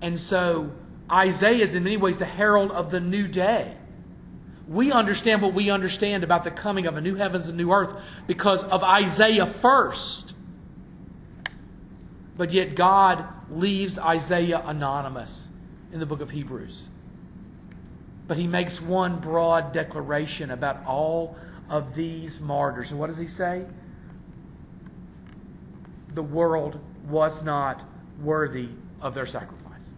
And 0.00 0.18
so 0.18 0.72
Isaiah 1.12 1.62
is 1.62 1.74
in 1.74 1.84
many 1.84 1.96
ways 1.96 2.18
the 2.18 2.24
herald 2.24 2.72
of 2.72 2.90
the 2.90 2.98
new 2.98 3.28
day. 3.28 3.76
We 4.72 4.90
understand 4.90 5.42
what 5.42 5.52
we 5.52 5.68
understand 5.68 6.24
about 6.24 6.44
the 6.44 6.50
coming 6.50 6.86
of 6.86 6.96
a 6.96 7.00
new 7.02 7.14
heavens 7.14 7.46
and 7.46 7.58
new 7.58 7.72
earth 7.72 7.94
because 8.26 8.64
of 8.64 8.82
Isaiah 8.82 9.44
first. 9.44 10.32
But 12.38 12.52
yet 12.52 12.74
God 12.74 13.26
leaves 13.50 13.98
Isaiah 13.98 14.62
anonymous 14.64 15.48
in 15.92 16.00
the 16.00 16.06
book 16.06 16.22
of 16.22 16.30
Hebrews. 16.30 16.88
But 18.26 18.38
he 18.38 18.46
makes 18.46 18.80
one 18.80 19.20
broad 19.20 19.74
declaration 19.74 20.50
about 20.50 20.86
all 20.86 21.36
of 21.68 21.94
these 21.94 22.40
martyrs. 22.40 22.90
And 22.90 22.98
what 22.98 23.08
does 23.08 23.18
he 23.18 23.26
say? 23.26 23.66
The 26.14 26.22
world 26.22 26.80
was 27.08 27.44
not 27.44 27.82
worthy 28.22 28.70
of 29.02 29.12
their 29.12 29.26
sacrifice. 29.26 29.90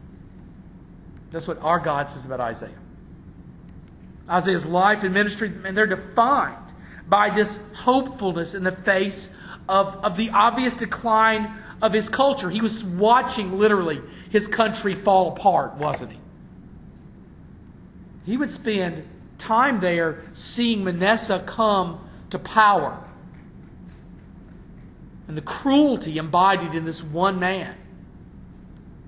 That's 1.30 1.46
what 1.46 1.60
our 1.60 1.78
God 1.78 2.08
says 2.08 2.26
about 2.26 2.40
Isaiah. 2.40 2.70
Isaiah's 4.28 4.66
life 4.66 5.02
and 5.02 5.12
ministry, 5.12 5.52
and 5.64 5.76
they're 5.76 5.86
defined 5.86 6.56
by 7.06 7.30
this 7.30 7.58
hopefulness 7.74 8.54
in 8.54 8.64
the 8.64 8.72
face 8.72 9.30
of, 9.68 10.04
of 10.04 10.16
the 10.16 10.30
obvious 10.30 10.74
decline 10.74 11.58
of 11.82 11.92
his 11.92 12.08
culture. 12.08 12.48
He 12.48 12.60
was 12.60 12.82
watching 12.82 13.58
literally 13.58 14.00
his 14.30 14.48
country 14.48 14.94
fall 14.94 15.32
apart, 15.32 15.74
wasn't 15.74 16.12
he? 16.12 16.18
He 18.24 18.36
would 18.36 18.50
spend 18.50 19.06
time 19.36 19.80
there 19.80 20.22
seeing 20.32 20.84
Manasseh 20.84 21.42
come 21.46 22.08
to 22.30 22.38
power 22.38 23.04
and 25.28 25.36
the 25.36 25.42
cruelty 25.42 26.18
embodied 26.18 26.74
in 26.74 26.84
this 26.84 27.02
one 27.02 27.38
man. 27.38 27.76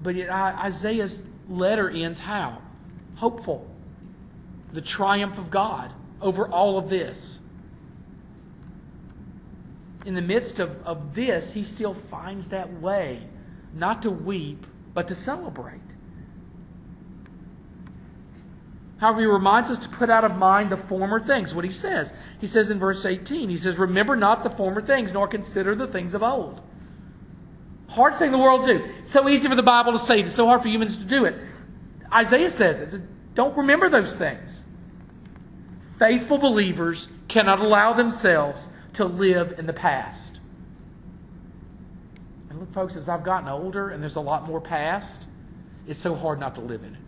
But 0.02 0.14
yet 0.14 0.30
Isaiah's 0.30 1.22
letter 1.48 1.88
ends 1.90 2.18
how? 2.18 2.60
Hopeful 3.16 3.66
the 4.76 4.82
triumph 4.82 5.38
of 5.38 5.50
God 5.50 5.90
over 6.20 6.46
all 6.46 6.76
of 6.76 6.90
this. 6.90 7.38
In 10.04 10.14
the 10.14 10.20
midst 10.20 10.60
of, 10.60 10.86
of 10.86 11.14
this, 11.14 11.54
he 11.54 11.62
still 11.62 11.94
finds 11.94 12.50
that 12.50 12.80
way 12.82 13.22
not 13.72 14.02
to 14.02 14.10
weep, 14.10 14.66
but 14.92 15.08
to 15.08 15.14
celebrate. 15.14 15.80
However, 18.98 19.20
he 19.20 19.26
reminds 19.26 19.70
us 19.70 19.78
to 19.78 19.88
put 19.88 20.10
out 20.10 20.24
of 20.24 20.36
mind 20.36 20.68
the 20.68 20.76
former 20.76 21.20
things. 21.20 21.54
What 21.54 21.64
he 21.64 21.70
says. 21.70 22.12
He 22.38 22.46
says 22.46 22.68
in 22.68 22.78
verse 22.78 23.06
18, 23.06 23.48
he 23.48 23.56
says, 23.56 23.78
Remember 23.78 24.14
not 24.14 24.42
the 24.42 24.50
former 24.50 24.82
things, 24.82 25.14
nor 25.14 25.26
consider 25.26 25.74
the 25.74 25.86
things 25.86 26.12
of 26.12 26.22
old. 26.22 26.60
Hard 27.88 28.14
thing 28.14 28.30
the 28.30 28.38
world 28.38 28.66
do. 28.66 28.84
It's 29.00 29.12
so 29.12 29.26
easy 29.26 29.48
for 29.48 29.54
the 29.54 29.62
Bible 29.62 29.92
to 29.92 29.98
say 29.98 30.20
it. 30.20 30.26
It's 30.26 30.34
so 30.34 30.46
hard 30.46 30.60
for 30.60 30.68
humans 30.68 30.98
to 30.98 31.04
do 31.04 31.24
it. 31.24 31.34
Isaiah 32.12 32.50
says 32.50 32.94
it. 32.94 33.00
Don't 33.34 33.56
remember 33.56 33.88
those 33.88 34.14
things. 34.14 34.65
Faithful 35.98 36.38
believers 36.38 37.08
cannot 37.28 37.60
allow 37.60 37.92
themselves 37.92 38.66
to 38.94 39.04
live 39.04 39.58
in 39.58 39.66
the 39.66 39.72
past. 39.72 40.40
And 42.50 42.60
look, 42.60 42.72
folks, 42.72 42.96
as 42.96 43.08
I've 43.08 43.24
gotten 43.24 43.48
older 43.48 43.90
and 43.90 44.02
there's 44.02 44.16
a 44.16 44.20
lot 44.20 44.46
more 44.46 44.60
past, 44.60 45.24
it's 45.86 45.98
so 45.98 46.14
hard 46.14 46.38
not 46.38 46.54
to 46.56 46.60
live 46.60 46.82
in 46.82 46.94
it. 46.94 47.00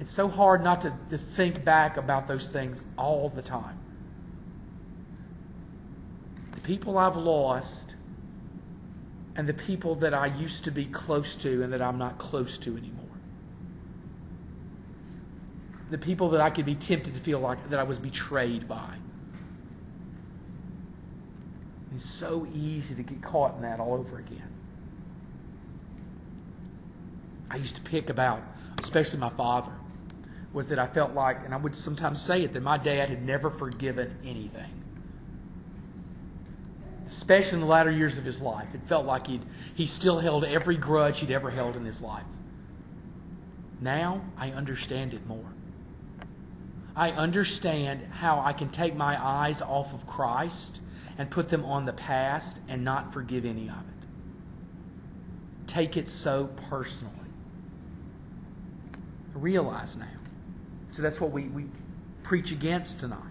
It's 0.00 0.12
so 0.12 0.28
hard 0.28 0.62
not 0.62 0.82
to, 0.82 0.92
to 1.10 1.18
think 1.18 1.64
back 1.64 1.96
about 1.96 2.28
those 2.28 2.46
things 2.48 2.80
all 2.96 3.28
the 3.28 3.42
time. 3.42 3.78
The 6.52 6.60
people 6.60 6.98
I've 6.98 7.16
lost 7.16 7.94
and 9.34 9.48
the 9.48 9.54
people 9.54 9.96
that 9.96 10.14
I 10.14 10.26
used 10.26 10.64
to 10.64 10.70
be 10.70 10.84
close 10.84 11.34
to 11.36 11.62
and 11.62 11.72
that 11.72 11.82
I'm 11.82 11.98
not 11.98 12.18
close 12.18 12.58
to 12.58 12.76
anymore 12.76 12.97
the 15.90 15.98
people 15.98 16.30
that 16.30 16.40
I 16.40 16.50
could 16.50 16.66
be 16.66 16.74
tempted 16.74 17.14
to 17.14 17.20
feel 17.20 17.40
like 17.40 17.70
that 17.70 17.78
I 17.78 17.82
was 17.82 17.98
betrayed 17.98 18.68
by. 18.68 18.94
It's 21.94 22.08
so 22.08 22.46
easy 22.54 22.94
to 22.94 23.02
get 23.02 23.22
caught 23.22 23.56
in 23.56 23.62
that 23.62 23.80
all 23.80 23.94
over 23.94 24.18
again. 24.18 24.52
I 27.50 27.56
used 27.56 27.76
to 27.76 27.82
pick 27.82 28.10
about, 28.10 28.42
especially 28.78 29.18
my 29.18 29.30
father, 29.30 29.72
was 30.52 30.68
that 30.68 30.78
I 30.78 30.86
felt 30.86 31.14
like, 31.14 31.44
and 31.44 31.54
I 31.54 31.56
would 31.56 31.74
sometimes 31.74 32.20
say 32.20 32.42
it, 32.42 32.52
that 32.52 32.62
my 32.62 32.78
dad 32.78 33.08
had 33.08 33.24
never 33.24 33.50
forgiven 33.50 34.16
anything. 34.24 34.70
Especially 37.06 37.54
in 37.54 37.60
the 37.60 37.66
latter 37.66 37.90
years 37.90 38.18
of 38.18 38.24
his 38.24 38.40
life. 38.40 38.68
It 38.74 38.82
felt 38.86 39.06
like 39.06 39.26
he'd, 39.26 39.42
he 39.74 39.86
still 39.86 40.20
held 40.20 40.44
every 40.44 40.76
grudge 40.76 41.20
he'd 41.20 41.30
ever 41.30 41.50
held 41.50 41.74
in 41.74 41.84
his 41.84 42.02
life. 42.02 42.26
Now 43.80 44.22
I 44.36 44.50
understand 44.50 45.14
it 45.14 45.26
more. 45.26 45.52
I 46.98 47.12
understand 47.12 48.02
how 48.10 48.40
I 48.40 48.52
can 48.52 48.70
take 48.70 48.96
my 48.96 49.24
eyes 49.24 49.62
off 49.62 49.94
of 49.94 50.04
Christ 50.08 50.80
and 51.16 51.30
put 51.30 51.48
them 51.48 51.64
on 51.64 51.84
the 51.84 51.92
past 51.92 52.58
and 52.66 52.84
not 52.84 53.12
forgive 53.12 53.44
any 53.44 53.68
of 53.68 53.76
it. 53.76 55.68
Take 55.68 55.96
it 55.96 56.08
so 56.08 56.48
personally. 56.68 57.14
Realize 59.32 59.96
now. 59.96 60.06
So 60.90 61.02
that's 61.02 61.20
what 61.20 61.30
we, 61.30 61.44
we 61.44 61.66
preach 62.24 62.50
against 62.50 62.98
tonight. 62.98 63.22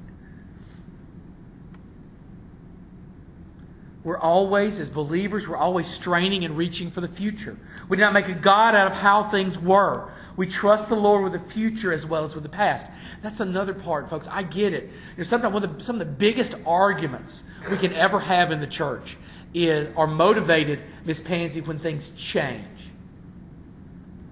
We're 4.07 4.17
always, 4.17 4.79
as 4.79 4.87
believers, 4.89 5.49
we're 5.49 5.57
always 5.57 5.85
straining 5.85 6.45
and 6.45 6.55
reaching 6.55 6.91
for 6.91 7.01
the 7.01 7.09
future. 7.09 7.57
We 7.89 7.97
do 7.97 8.03
not 8.03 8.13
make 8.13 8.29
a 8.29 8.33
God 8.35 8.73
out 8.73 8.87
of 8.87 8.93
how 8.93 9.23
things 9.23 9.59
were. 9.59 10.09
We 10.37 10.47
trust 10.47 10.87
the 10.87 10.95
Lord 10.95 11.29
with 11.29 11.33
the 11.33 11.49
future 11.49 11.91
as 11.91 12.05
well 12.05 12.23
as 12.23 12.33
with 12.33 12.43
the 12.43 12.49
past. 12.49 12.87
That's 13.21 13.41
another 13.41 13.73
part, 13.73 14.09
folks. 14.09 14.29
I 14.29 14.43
get 14.43 14.71
it. 14.71 14.83
You 14.85 15.17
know, 15.17 15.23
sometimes 15.25 15.53
one 15.53 15.63
of 15.65 15.77
the, 15.77 15.83
some 15.83 15.99
of 15.99 16.07
the 16.07 16.13
biggest 16.13 16.55
arguments 16.65 17.43
we 17.69 17.77
can 17.77 17.91
ever 17.91 18.21
have 18.21 18.49
in 18.49 18.61
the 18.61 18.67
church 18.67 19.17
is, 19.53 19.93
are 19.97 20.07
motivated, 20.07 20.79
Miss 21.03 21.19
Pansy, 21.19 21.59
when 21.59 21.77
things 21.77 22.09
change. 22.15 22.63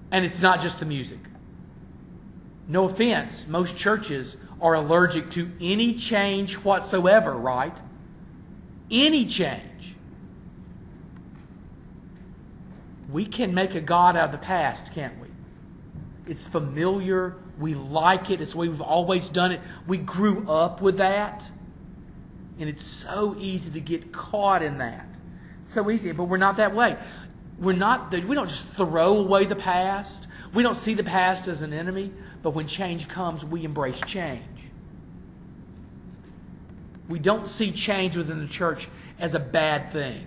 And 0.10 0.24
it's 0.24 0.40
not 0.40 0.62
just 0.62 0.80
the 0.80 0.86
music. 0.86 1.20
No 2.70 2.86
offense, 2.86 3.46
most 3.46 3.76
churches 3.76 4.38
are 4.62 4.76
allergic 4.76 5.32
to 5.32 5.52
any 5.60 5.96
change 5.96 6.54
whatsoever, 6.54 7.34
right? 7.34 7.78
Any 8.90 9.26
change. 9.26 9.96
We 13.12 13.26
can 13.26 13.54
make 13.54 13.76
a 13.76 13.82
God 13.82 14.16
out 14.16 14.26
of 14.26 14.32
the 14.32 14.46
past, 14.46 14.94
can't 14.94 15.20
we? 15.20 15.28
It's 16.28 16.48
familiar. 16.48 17.36
We 17.60 17.76
like 17.76 18.30
it. 18.30 18.42
It's 18.42 18.52
the 18.52 18.58
way 18.58 18.68
we've 18.68 18.82
always 18.82 19.30
done 19.30 19.52
it. 19.52 19.62
We 19.88 19.98
grew 19.98 20.50
up 20.50 20.82
with 20.82 20.98
that. 20.98 21.48
And 22.60 22.70
it's 22.70 22.84
so 22.84 23.36
easy 23.38 23.72
to 23.72 23.80
get 23.80 24.12
caught 24.12 24.64
in 24.64 24.80
that. 24.80 25.08
It's 25.64 25.74
so 25.74 25.90
easy, 25.90 26.12
but 26.12 26.26
we're 26.26 26.38
not 26.38 26.58
that 26.58 26.76
way. 26.76 26.98
We're 27.60 27.74
not, 27.74 28.12
we 28.12 28.36
don't 28.36 28.50
just 28.50 28.68
throw 28.70 29.18
away 29.18 29.46
the 29.46 29.56
past. 29.56 30.28
We 30.54 30.64
don't 30.64 30.76
see 30.76 30.94
the 30.94 31.04
past 31.04 31.48
as 31.48 31.62
an 31.62 31.74
enemy, 31.74 32.12
but 32.42 32.52
when 32.52 32.68
change 32.68 33.08
comes, 33.08 33.44
we 33.44 33.64
embrace 33.66 34.00
change. 34.02 34.44
We 37.08 37.20
don't 37.20 37.48
see 37.48 37.72
change 37.72 38.18
within 38.18 38.40
the 38.40 38.48
church 38.48 38.88
as 39.20 39.34
a 39.36 39.40
bad 39.40 39.92
thing. 39.92 40.26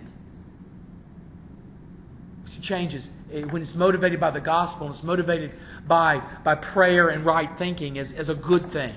See, 2.45 2.61
changes 2.61 3.09
eh, 3.31 3.43
when 3.43 3.61
it's 3.61 3.75
motivated 3.75 4.19
by 4.19 4.31
the 4.31 4.39
gospel 4.39 4.87
and 4.87 4.95
it's 4.95 5.03
motivated 5.03 5.51
by, 5.87 6.21
by 6.43 6.55
prayer 6.55 7.09
and 7.09 7.25
right 7.25 7.49
thinking 7.57 7.99
as, 7.99 8.11
as 8.11 8.29
a 8.29 8.35
good 8.35 8.71
thing. 8.71 8.95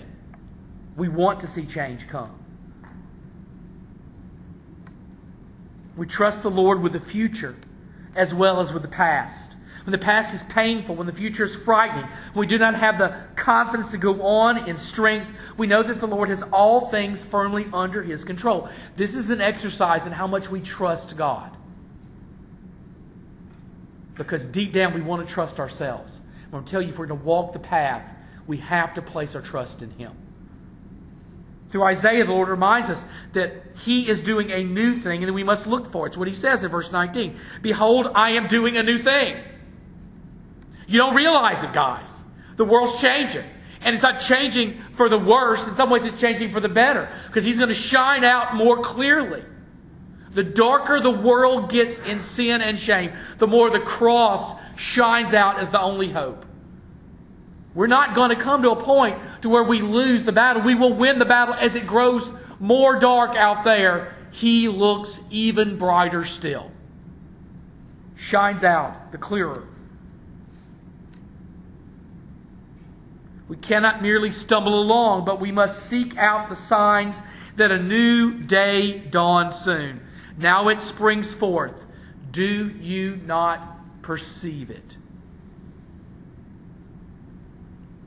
We 0.96 1.08
want 1.08 1.40
to 1.40 1.46
see 1.46 1.66
change 1.66 2.08
come. 2.08 2.38
We 5.96 6.06
trust 6.06 6.42
the 6.42 6.50
Lord 6.50 6.80
with 6.80 6.92
the 6.92 7.00
future 7.00 7.56
as 8.14 8.32
well 8.32 8.60
as 8.60 8.72
with 8.72 8.82
the 8.82 8.88
past. 8.88 9.51
When 9.84 9.92
the 9.92 9.98
past 9.98 10.32
is 10.32 10.44
painful, 10.44 10.94
when 10.94 11.08
the 11.08 11.12
future 11.12 11.44
is 11.44 11.56
frightening, 11.56 12.04
when 12.34 12.46
we 12.46 12.46
do 12.46 12.56
not 12.56 12.76
have 12.76 12.98
the 12.98 13.16
confidence 13.34 13.90
to 13.90 13.98
go 13.98 14.22
on 14.22 14.68
in 14.68 14.76
strength, 14.78 15.30
we 15.56 15.66
know 15.66 15.82
that 15.82 15.98
the 15.98 16.06
Lord 16.06 16.28
has 16.28 16.42
all 16.52 16.88
things 16.88 17.24
firmly 17.24 17.68
under 17.72 18.02
His 18.02 18.22
control. 18.22 18.68
This 18.94 19.14
is 19.16 19.30
an 19.30 19.40
exercise 19.40 20.06
in 20.06 20.12
how 20.12 20.28
much 20.28 20.48
we 20.48 20.60
trust 20.60 21.16
God. 21.16 21.56
Because 24.14 24.44
deep 24.44 24.72
down 24.72 24.94
we 24.94 25.00
want 25.00 25.26
to 25.26 25.32
trust 25.32 25.58
ourselves. 25.58 26.20
I'm 26.44 26.50
going 26.52 26.64
to 26.64 26.70
tell 26.70 26.82
you 26.82 26.90
if 26.90 26.98
we're 26.98 27.06
going 27.06 27.20
to 27.20 27.26
walk 27.26 27.52
the 27.52 27.58
path, 27.58 28.14
we 28.46 28.58
have 28.58 28.94
to 28.94 29.02
place 29.02 29.34
our 29.34 29.42
trust 29.42 29.82
in 29.82 29.90
Him. 29.90 30.12
Through 31.72 31.84
Isaiah, 31.84 32.24
the 32.24 32.32
Lord 32.32 32.50
reminds 32.50 32.88
us 32.88 33.04
that 33.32 33.64
He 33.84 34.08
is 34.08 34.20
doing 34.20 34.52
a 34.52 34.62
new 34.62 35.00
thing 35.00 35.22
and 35.22 35.28
that 35.28 35.32
we 35.32 35.42
must 35.42 35.66
look 35.66 35.90
for 35.90 36.06
it. 36.06 36.10
It's 36.10 36.16
what 36.16 36.28
He 36.28 36.34
says 36.34 36.62
in 36.62 36.70
verse 36.70 36.92
19 36.92 37.36
Behold, 37.62 38.12
I 38.14 38.32
am 38.32 38.46
doing 38.46 38.76
a 38.76 38.82
new 38.84 38.98
thing. 38.98 39.42
You 40.92 40.98
don't 40.98 41.14
realize 41.14 41.62
it, 41.62 41.72
guys. 41.72 42.22
The 42.56 42.66
world's 42.66 43.00
changing. 43.00 43.46
And 43.80 43.94
it's 43.94 44.02
not 44.02 44.20
changing 44.20 44.78
for 44.92 45.08
the 45.08 45.18
worse. 45.18 45.66
In 45.66 45.72
some 45.72 45.88
ways, 45.88 46.04
it's 46.04 46.20
changing 46.20 46.52
for 46.52 46.60
the 46.60 46.68
better 46.68 47.10
because 47.28 47.44
He's 47.44 47.56
going 47.56 47.70
to 47.70 47.74
shine 47.74 48.24
out 48.24 48.54
more 48.54 48.82
clearly. 48.82 49.42
The 50.34 50.42
darker 50.42 51.00
the 51.00 51.10
world 51.10 51.70
gets 51.70 51.96
in 51.98 52.20
sin 52.20 52.60
and 52.60 52.78
shame, 52.78 53.12
the 53.38 53.46
more 53.46 53.70
the 53.70 53.80
cross 53.80 54.52
shines 54.76 55.32
out 55.32 55.60
as 55.60 55.70
the 55.70 55.80
only 55.80 56.10
hope. 56.10 56.44
We're 57.74 57.86
not 57.86 58.14
going 58.14 58.28
to 58.28 58.36
come 58.36 58.62
to 58.62 58.72
a 58.72 58.82
point 58.82 59.18
to 59.42 59.48
where 59.48 59.64
we 59.64 59.80
lose 59.80 60.24
the 60.24 60.32
battle. 60.32 60.60
We 60.60 60.74
will 60.74 60.92
win 60.92 61.18
the 61.18 61.24
battle 61.24 61.54
as 61.54 61.74
it 61.74 61.86
grows 61.86 62.30
more 62.60 63.00
dark 63.00 63.34
out 63.34 63.64
there. 63.64 64.14
He 64.30 64.68
looks 64.68 65.20
even 65.30 65.78
brighter 65.78 66.26
still. 66.26 66.70
Shines 68.14 68.62
out 68.62 69.10
the 69.10 69.18
clearer. 69.18 69.66
We 73.52 73.58
cannot 73.58 74.00
merely 74.00 74.32
stumble 74.32 74.80
along, 74.80 75.26
but 75.26 75.38
we 75.38 75.52
must 75.52 75.84
seek 75.84 76.16
out 76.16 76.48
the 76.48 76.56
signs 76.56 77.20
that 77.56 77.70
a 77.70 77.78
new 77.78 78.32
day 78.32 78.96
dawns 78.96 79.56
soon. 79.56 80.00
Now 80.38 80.70
it 80.70 80.80
springs 80.80 81.34
forth. 81.34 81.84
Do 82.30 82.70
you 82.70 83.16
not 83.26 84.00
perceive 84.00 84.70
it? 84.70 84.96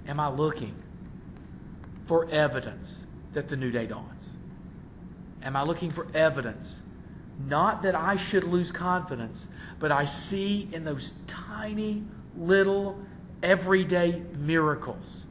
am 0.08 0.20
I 0.20 0.30
looking 0.30 0.74
for 2.08 2.28
evidence 2.32 3.06
that 3.34 3.48
the 3.48 3.56
new 3.56 3.70
day 3.70 3.86
dawns? 3.86 4.30
Am 5.44 5.56
I 5.56 5.62
looking 5.62 5.92
for 5.92 6.08
evidence? 6.16 6.82
Not 7.48 7.84
that 7.84 7.94
I 7.94 8.16
should 8.16 8.46
lose 8.46 8.72
confidence, 8.72 9.48
but 9.78 9.92
I 9.92 10.06
see 10.06 10.68
in 10.72 10.86
those 10.86 11.14
tiny 11.28 12.04
little 12.36 12.98
everyday 13.44 14.24
miracles 14.40 15.26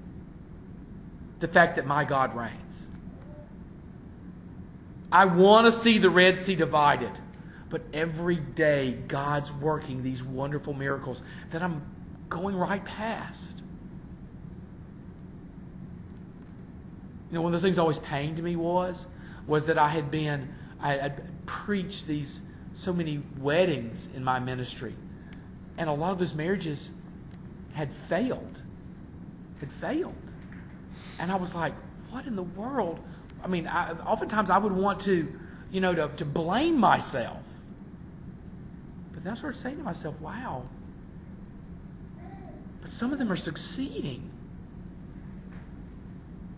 the 1.44 1.52
fact 1.52 1.76
that 1.76 1.84
my 1.84 2.06
God 2.06 2.34
reigns. 2.34 2.86
I 5.12 5.26
want 5.26 5.66
to 5.66 5.72
see 5.72 5.98
the 5.98 6.08
Red 6.08 6.38
Sea 6.38 6.54
divided, 6.54 7.10
but 7.68 7.82
every 7.92 8.36
day 8.36 8.92
God's 9.08 9.52
working 9.52 10.02
these 10.02 10.22
wonderful 10.22 10.72
miracles 10.72 11.22
that 11.50 11.62
I'm 11.62 11.82
going 12.30 12.56
right 12.56 12.82
past. 12.82 13.52
You 17.30 17.34
know, 17.34 17.42
one 17.42 17.54
of 17.54 17.60
the 17.60 17.66
things 17.68 17.78
always 17.78 17.98
pained 17.98 18.42
me 18.42 18.56
was, 18.56 19.06
was 19.46 19.66
that 19.66 19.76
I 19.76 19.90
had 19.90 20.10
been, 20.10 20.48
I 20.80 20.94
had 20.94 21.30
preached 21.44 22.06
these, 22.06 22.40
so 22.72 22.90
many 22.90 23.22
weddings 23.38 24.08
in 24.16 24.24
my 24.24 24.38
ministry. 24.38 24.94
And 25.76 25.90
a 25.90 25.92
lot 25.92 26.10
of 26.10 26.16
those 26.18 26.32
marriages 26.32 26.90
had 27.74 27.92
failed. 27.92 28.62
Had 29.60 29.70
failed. 29.70 30.14
And 31.18 31.30
I 31.30 31.36
was 31.36 31.54
like, 31.54 31.74
what 32.10 32.26
in 32.26 32.36
the 32.36 32.42
world? 32.42 33.00
I 33.42 33.46
mean, 33.46 33.66
I, 33.66 33.92
oftentimes 33.92 34.50
I 34.50 34.58
would 34.58 34.72
want 34.72 35.00
to, 35.02 35.32
you 35.70 35.80
know, 35.80 35.94
to, 35.94 36.08
to 36.16 36.24
blame 36.24 36.78
myself. 36.78 37.42
But 39.12 39.24
then 39.24 39.32
I 39.32 39.36
started 39.36 39.58
saying 39.58 39.76
to 39.76 39.82
myself, 39.82 40.20
wow, 40.20 40.64
but 42.82 42.92
some 42.92 43.12
of 43.12 43.18
them 43.18 43.32
are 43.32 43.36
succeeding 43.36 44.30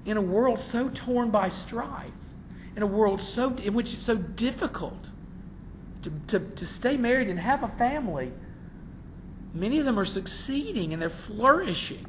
in 0.04 0.16
a 0.16 0.20
world 0.20 0.60
so 0.60 0.90
torn 0.92 1.30
by 1.30 1.48
strife, 1.48 2.10
in 2.76 2.82
a 2.82 2.86
world 2.86 3.20
so 3.20 3.54
in 3.56 3.74
which 3.74 3.94
it's 3.94 4.04
so 4.04 4.16
difficult 4.16 5.06
to, 6.02 6.12
to, 6.28 6.38
to 6.38 6.66
stay 6.66 6.96
married 6.96 7.28
and 7.28 7.38
have 7.38 7.62
a 7.62 7.68
family, 7.68 8.32
many 9.54 9.78
of 9.78 9.84
them 9.84 9.98
are 9.98 10.04
succeeding 10.04 10.92
and 10.92 11.02
they're 11.02 11.10
flourishing. 11.10 12.06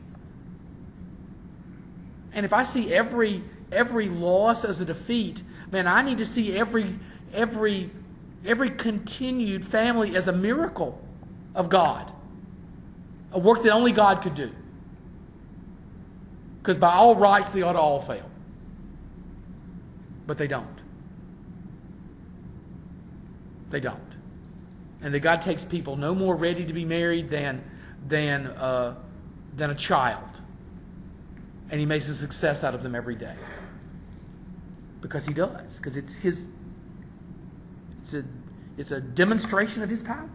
And 2.33 2.45
if 2.45 2.53
I 2.53 2.63
see 2.63 2.93
every 2.93 3.43
every 3.71 4.09
loss 4.09 4.63
as 4.63 4.79
a 4.79 4.85
defeat, 4.85 5.41
man, 5.71 5.87
I 5.87 6.01
need 6.01 6.19
to 6.19 6.25
see 6.25 6.55
every 6.55 6.97
every 7.33 7.89
every 8.45 8.69
continued 8.69 9.65
family 9.65 10.15
as 10.15 10.27
a 10.27 10.33
miracle 10.33 11.01
of 11.55 11.69
God. 11.69 12.11
A 13.33 13.39
work 13.39 13.63
that 13.63 13.71
only 13.71 13.91
God 13.91 14.21
could 14.21 14.35
do. 14.35 14.51
Because 16.61 16.77
by 16.77 16.93
all 16.93 17.15
rights, 17.15 17.49
they 17.51 17.61
ought 17.61 17.73
to 17.73 17.79
all 17.79 17.99
fail. 17.99 18.29
But 20.25 20.37
they 20.37 20.47
don't. 20.47 20.67
They 23.69 23.79
don't. 23.79 23.99
And 25.01 25.13
that 25.13 25.19
God 25.19 25.41
takes 25.41 25.63
people 25.63 25.95
no 25.95 26.13
more 26.13 26.35
ready 26.35 26.65
to 26.65 26.73
be 26.73 26.85
married 26.85 27.29
than, 27.29 27.63
than, 28.07 28.47
uh, 28.47 28.95
than 29.55 29.69
a 29.69 29.75
child. 29.75 30.26
And 31.69 31.79
He 31.79 31.85
makes 31.85 32.07
a 32.07 32.15
success 32.15 32.63
out 32.63 32.73
of 32.73 32.83
them 32.83 32.95
every 32.95 33.15
day. 33.15 33.35
Because 35.01 35.25
He 35.25 35.33
does. 35.33 35.75
Because 35.75 35.95
it's 35.95 36.13
His, 36.13 36.45
it's 38.01 38.13
a, 38.13 38.23
it's 38.77 38.91
a 38.91 39.01
demonstration 39.01 39.83
of 39.83 39.89
His 39.89 40.01
power. 40.01 40.29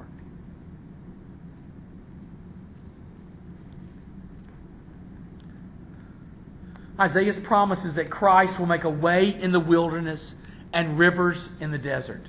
Isaiah's 7.01 7.40
promise 7.40 7.85
is 7.85 7.97
that 7.97 8.11
Christ 8.11 8.59
will 8.59 8.66
make 8.66 8.85
a 8.85 8.90
way 8.90 9.35
in 9.35 9.51
the 9.51 9.61
wilderness 9.61 10.35
and 10.73 10.99
rivers 10.99 11.49
in 11.61 11.71
the 11.71 11.79
desert. 11.79 12.23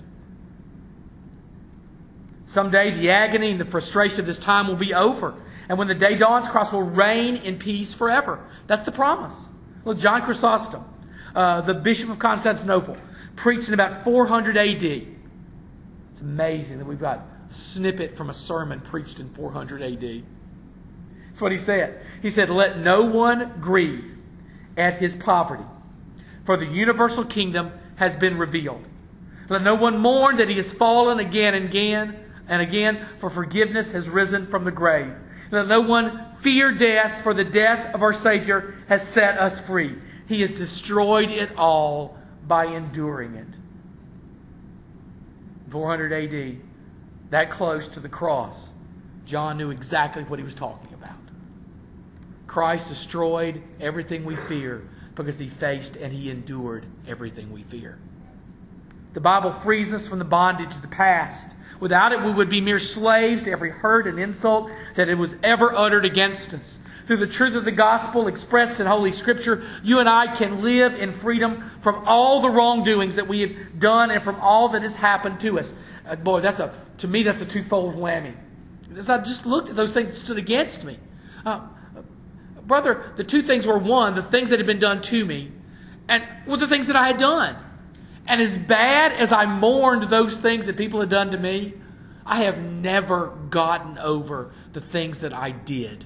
Someday, 2.45 2.91
the 2.91 3.09
agony 3.11 3.51
and 3.51 3.59
the 3.59 3.65
frustration 3.65 4.19
of 4.19 4.25
this 4.25 4.39
time 4.39 4.67
will 4.67 4.75
be 4.75 4.93
over. 4.93 5.35
And 5.69 5.77
when 5.77 5.87
the 5.87 5.95
day 5.95 6.15
dawns, 6.15 6.47
Christ 6.47 6.73
will 6.73 6.83
reign 6.83 7.37
in 7.37 7.57
peace 7.57 7.93
forever. 7.93 8.45
That's 8.67 8.83
the 8.83 8.91
promise. 8.91 9.33
Look, 9.85 9.97
John 9.97 10.23
Chrysostom, 10.23 10.83
uh, 11.35 11.61
the 11.61 11.73
Bishop 11.73 12.09
of 12.09 12.19
Constantinople, 12.19 12.97
preached 13.35 13.67
in 13.67 13.73
about 13.73 14.03
400 14.03 14.57
AD. 14.57 14.83
It's 14.83 16.21
amazing 16.21 16.77
that 16.79 16.85
we've 16.85 16.99
got 16.99 17.25
a 17.49 17.53
snippet 17.53 18.15
from 18.15 18.29
a 18.29 18.33
sermon 18.33 18.79
preached 18.81 19.19
in 19.19 19.33
400 19.33 19.81
AD. 19.81 20.23
That's 21.27 21.41
what 21.41 21.51
he 21.51 21.57
said. 21.57 22.05
He 22.21 22.29
said, 22.29 22.49
Let 22.49 22.79
no 22.79 23.03
one 23.05 23.53
grieve 23.59 24.17
at 24.77 24.95
his 24.95 25.15
poverty. 25.15 25.63
For 26.45 26.57
the 26.57 26.65
universal 26.65 27.23
kingdom 27.23 27.71
has 27.95 28.15
been 28.15 28.37
revealed. 28.37 28.85
Let 29.49 29.61
no 29.61 29.75
one 29.75 29.97
mourn 29.97 30.37
that 30.37 30.49
he 30.49 30.55
has 30.55 30.71
fallen 30.71 31.19
again 31.19 31.53
and 31.53 31.65
again 31.65 32.19
and 32.47 32.61
again, 32.61 33.07
for 33.19 33.29
forgiveness 33.29 33.91
has 33.91 34.09
risen 34.09 34.47
from 34.47 34.65
the 34.65 34.71
grave. 34.71 35.13
Let 35.53 35.67
no 35.67 35.81
one 35.81 36.33
fear 36.39 36.71
death, 36.71 37.21
for 37.21 37.35
the 37.35 37.43
death 37.43 37.93
of 37.93 38.01
our 38.01 38.11
Savior 38.11 38.73
has 38.87 39.07
set 39.07 39.37
us 39.37 39.61
free. 39.61 39.95
He 40.27 40.41
has 40.41 40.49
destroyed 40.49 41.29
it 41.29 41.55
all 41.55 42.17
by 42.47 42.65
enduring 42.65 43.35
it. 43.35 43.45
400 45.69 46.11
AD, 46.11 46.57
that 47.29 47.51
close 47.51 47.87
to 47.89 47.99
the 47.99 48.09
cross, 48.09 48.69
John 49.27 49.59
knew 49.59 49.69
exactly 49.69 50.23
what 50.23 50.39
he 50.39 50.43
was 50.43 50.55
talking 50.55 50.91
about. 50.91 51.11
Christ 52.47 52.87
destroyed 52.87 53.61
everything 53.79 54.25
we 54.25 54.35
fear 54.35 54.87
because 55.13 55.37
he 55.37 55.49
faced 55.49 55.97
and 55.97 56.11
he 56.11 56.31
endured 56.31 56.87
everything 57.07 57.51
we 57.51 57.61
fear. 57.61 57.99
The 59.13 59.21
Bible 59.21 59.53
frees 59.53 59.93
us 59.93 60.07
from 60.07 60.17
the 60.17 60.25
bondage 60.25 60.73
of 60.73 60.81
the 60.81 60.87
past. 60.87 61.51
Without 61.83 62.13
it, 62.13 62.23
we 62.23 62.31
would 62.31 62.47
be 62.47 62.61
mere 62.61 62.79
slaves 62.79 63.43
to 63.43 63.51
every 63.51 63.69
hurt 63.69 64.07
and 64.07 64.17
insult 64.17 64.71
that 64.95 65.09
it 65.09 65.15
was 65.15 65.35
ever 65.43 65.75
uttered 65.75 66.05
against 66.05 66.53
us. 66.53 66.79
Through 67.07 67.17
the 67.17 67.27
truth 67.27 67.55
of 67.55 67.65
the 67.65 67.73
gospel 67.73 68.29
expressed 68.29 68.79
in 68.79 68.87
Holy 68.87 69.11
Scripture, 69.11 69.65
you 69.83 69.99
and 69.99 70.07
I 70.07 70.33
can 70.33 70.61
live 70.61 70.95
in 70.95 71.11
freedom 71.11 71.69
from 71.81 72.07
all 72.07 72.41
the 72.41 72.49
wrongdoings 72.49 73.15
that 73.15 73.27
we 73.27 73.41
have 73.41 73.79
done 73.79 74.11
and 74.11 74.23
from 74.23 74.39
all 74.39 74.69
that 74.69 74.81
has 74.81 74.95
happened 74.95 75.41
to 75.41 75.59
us. 75.59 75.73
Uh, 76.07 76.15
boy, 76.15 76.39
that's 76.39 76.59
a, 76.59 76.73
to 76.99 77.07
me, 77.09 77.21
that's 77.23 77.41
a 77.41 77.45
twofold 77.45 77.97
whammy. 77.97 78.33
As 78.95 79.09
I 79.09 79.17
just 79.17 79.45
looked 79.45 79.67
at 79.67 79.75
those 79.75 79.93
things 79.93 80.11
that 80.11 80.15
stood 80.15 80.37
against 80.37 80.85
me. 80.85 80.97
Uh, 81.45 81.67
brother, 82.65 83.11
the 83.17 83.25
two 83.25 83.41
things 83.41 83.67
were 83.67 83.77
one, 83.77 84.15
the 84.15 84.23
things 84.23 84.51
that 84.51 84.59
had 84.59 84.67
been 84.67 84.79
done 84.79 85.01
to 85.01 85.25
me, 85.25 85.51
and 86.07 86.23
well, 86.47 86.55
the 86.55 86.65
things 86.65 86.87
that 86.87 86.95
I 86.95 87.07
had 87.07 87.17
done. 87.17 87.57
And 88.27 88.41
as 88.41 88.57
bad 88.57 89.11
as 89.11 89.31
I 89.31 89.45
mourned 89.45 90.03
those 90.03 90.37
things 90.37 90.65
that 90.67 90.77
people 90.77 90.99
had 90.99 91.09
done 91.09 91.31
to 91.31 91.37
me, 91.37 91.73
I 92.25 92.43
have 92.43 92.57
never 92.57 93.27
gotten 93.49 93.97
over 93.97 94.51
the 94.71 94.81
things 94.81 95.19
that 95.21 95.33
I 95.33 95.51
did. 95.51 96.05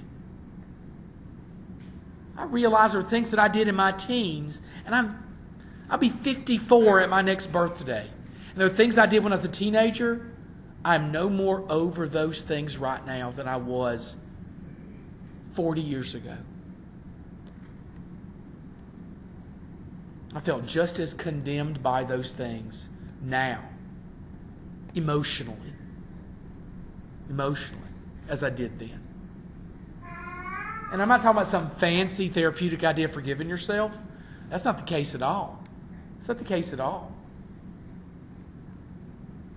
I 2.36 2.44
realize 2.44 2.92
there 2.92 3.00
are 3.00 3.04
things 3.04 3.30
that 3.30 3.40
I 3.40 3.48
did 3.48 3.68
in 3.68 3.74
my 3.74 3.92
teens, 3.92 4.60
and 4.84 4.94
I'm 4.94 5.24
I'll 5.90 5.98
be 5.98 6.10
54 6.10 7.00
at 7.00 7.08
my 7.08 7.22
next 7.22 7.46
birthday. 7.48 8.08
And 8.50 8.60
there 8.60 8.66
are 8.66 8.74
things 8.74 8.98
I 8.98 9.06
did 9.06 9.22
when 9.22 9.32
I 9.32 9.36
was 9.36 9.44
a 9.44 9.48
teenager. 9.48 10.30
I'm 10.84 11.12
no 11.12 11.28
more 11.28 11.64
over 11.70 12.08
those 12.08 12.42
things 12.42 12.76
right 12.76 13.04
now 13.06 13.30
than 13.30 13.48
I 13.48 13.56
was 13.56 14.14
40 15.54 15.80
years 15.80 16.14
ago. 16.14 16.36
I 20.34 20.40
felt 20.40 20.66
just 20.66 20.98
as 20.98 21.14
condemned 21.14 21.82
by 21.82 22.04
those 22.04 22.32
things 22.32 22.88
now, 23.22 23.64
emotionally, 24.94 25.72
emotionally, 27.30 27.82
as 28.28 28.42
I 28.42 28.50
did 28.50 28.78
then. 28.78 29.00
And 30.92 31.02
I'm 31.02 31.08
not 31.08 31.22
talking 31.22 31.38
about 31.38 31.48
some 31.48 31.70
fancy 31.70 32.28
therapeutic 32.28 32.84
idea 32.84 33.06
of 33.06 33.12
forgiving 33.12 33.48
yourself. 33.48 33.96
That's 34.50 34.64
not 34.64 34.78
the 34.78 34.84
case 34.84 35.14
at 35.14 35.22
all. 35.22 35.62
It's 36.18 36.28
not 36.28 36.38
the 36.38 36.44
case 36.44 36.72
at 36.72 36.80
all. 36.80 37.12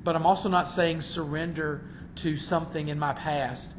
But 0.04 0.16
I'm 0.16 0.26
also 0.26 0.50
not 0.50 0.68
saying 0.68 1.02
surrender 1.02 1.86
to 2.16 2.36
something 2.36 2.88
in 2.88 3.00
my 3.00 3.14
past 3.14 3.72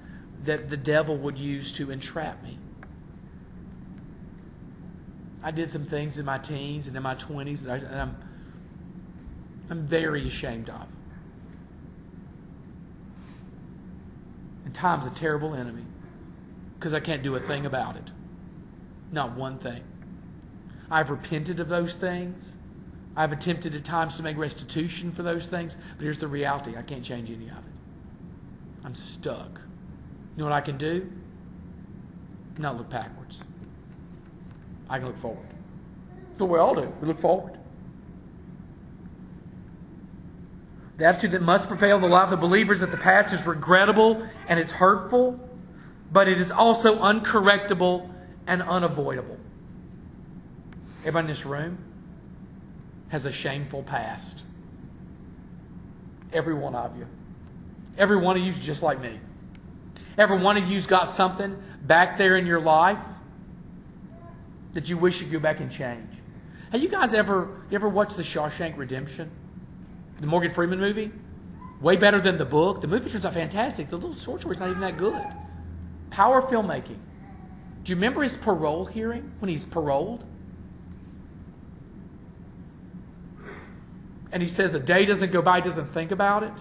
that 0.45 0.71
the 0.71 0.77
devil 0.77 1.17
would 1.19 1.37
use 1.37 1.73
to 1.75 1.91
entrap 1.91 2.43
me. 2.43 2.59
I 5.43 5.51
did 5.51 5.71
some 5.71 5.87
things 5.87 6.19
in 6.19 6.25
my 6.25 6.39
teens 6.39 6.87
and 6.87 6.97
in 6.97 7.03
my 7.03 7.15
20s 7.15 7.61
that 7.61 7.71
I, 7.71 7.77
and 7.77 8.01
I'm, 8.01 8.17
I'm 9.71 9.87
very 9.87 10.27
ashamed 10.27 10.69
of. 10.69 10.87
And 14.65 14.75
time's 14.75 15.07
a 15.07 15.11
terrible 15.11 15.55
enemy 15.55 15.85
because 16.79 16.95
I 16.95 17.01
can't 17.01 17.23
do 17.23 17.35
a 17.35 17.41
thing 17.41 17.67
about 17.67 17.97
it. 17.97 18.11
Not 19.11 19.37
one 19.37 19.59
thing. 19.59 19.83
I've 20.91 21.11
repented 21.11 21.59
of 21.61 21.69
those 21.69 21.95
things. 21.95 22.45
I've 23.17 23.33
attempted 23.33 23.75
at 23.75 23.85
times 23.85 24.17
to 24.17 24.23
make 24.23 24.37
restitution 24.37 25.13
for 25.13 25.23
those 25.23 25.49
things, 25.49 25.77
but 25.97 26.05
here's 26.05 26.19
the 26.19 26.29
reality 26.29 26.77
I 26.77 26.83
can't 26.83 27.05
change 27.05 27.31
any 27.31 27.49
of 27.49 27.59
it. 27.59 27.73
I'm 28.85 28.95
stuck. 28.95 29.61
You 30.37 30.39
know 30.39 30.45
what 30.45 30.53
I 30.53 30.61
can 30.61 30.79
do? 30.79 31.11
Not 32.59 32.77
look 32.77 32.89
backwards. 32.89 33.39
I 34.93 34.99
can 34.99 35.07
look 35.07 35.19
forward. 35.19 35.47
What 36.37 36.51
we 36.51 36.59
all 36.59 36.75
do. 36.75 36.93
We 37.01 37.09
look 37.09 37.19
forward. 37.19 37.57
The 40.99 41.07
attitude 41.07 41.31
that 41.31 41.41
must 41.41 41.67
prevail 41.67 41.97
in 41.97 42.03
the 42.03 42.09
life 42.09 42.25
of 42.25 42.31
the 42.33 42.37
believer 42.37 42.75
is 42.75 42.81
that 42.81 42.91
the 42.91 42.99
past 42.99 43.33
is 43.33 43.47
regrettable 43.47 44.27
and 44.49 44.61
it's 44.61 44.71
hurtful, 44.71 45.41
but 46.13 46.29
it 46.29 46.39
is 46.39 46.51
also 46.51 46.99
uncorrectable 46.99 48.11
and 48.47 48.61
unavoidable. 48.61 49.39
Everybody 51.01 51.25
in 51.25 51.27
this 51.29 51.47
room 51.47 51.79
has 53.09 53.25
a 53.25 53.33
shameful 53.33 53.85
past. 53.85 54.43
Every 56.35 56.55
one 56.55 56.75
of 56.75 56.99
you. 56.99 57.07
Every 57.97 58.19
one 58.19 58.37
of 58.37 58.43
you 58.43 58.51
is 58.51 58.59
just 58.59 58.83
like 58.83 59.01
me. 59.01 59.19
Every 60.19 60.39
one 60.39 60.59
of 60.59 60.69
you's 60.69 60.87
got 60.87 61.09
something 61.09 61.63
back 61.83 62.19
there 62.19 62.37
in 62.37 62.45
your 62.45 62.61
life 62.61 62.99
that 64.73 64.89
you 64.89 64.97
wish 64.97 65.21
you 65.21 65.27
could 65.27 65.33
go 65.35 65.41
back 65.41 65.61
and 65.61 65.71
change. 65.71 66.09
Have 66.71 66.83
you 66.83 66.89
guys 66.89 67.13
ever 67.15 67.63
you 67.71 67.75
ever 67.75 67.89
watched 67.89 68.17
the 68.17 68.23
Shawshank 68.23 68.77
Redemption? 68.77 69.31
The 70.21 70.27
Morgan 70.27 70.53
Freeman 70.53 70.81
movie? 70.81 71.11
Way 71.81 71.97
better 71.97 72.21
than 72.21 72.39
the 72.39 72.45
book. 72.45 72.81
The 72.81 72.87
movie 72.87 73.11
turns 73.11 73.25
out 73.27 73.35
fantastic. 73.35 73.91
The 73.91 73.97
little 73.97 74.15
short 74.15 74.41
story's 74.41 74.59
not 74.59 74.71
even 74.71 74.81
that 74.81 74.97
good. 74.97 75.23
Power 76.11 76.41
filmmaking. 76.41 76.99
Do 77.83 77.91
you 77.91 77.97
remember 77.97 78.23
his 78.23 78.37
parole 78.37 78.87
hearing 78.87 79.33
when 79.41 79.49
he's 79.49 79.65
paroled? 79.65 80.25
And 84.31 84.43
he 84.43 84.49
says 84.49 84.73
a 84.73 84.81
day 84.81 85.05
doesn't 85.05 85.33
go 85.33 85.43
by, 85.43 85.59
he 85.59 85.65
doesn't 85.65 85.93
think 85.93 86.11
about 86.11 86.43
it. 86.43 86.53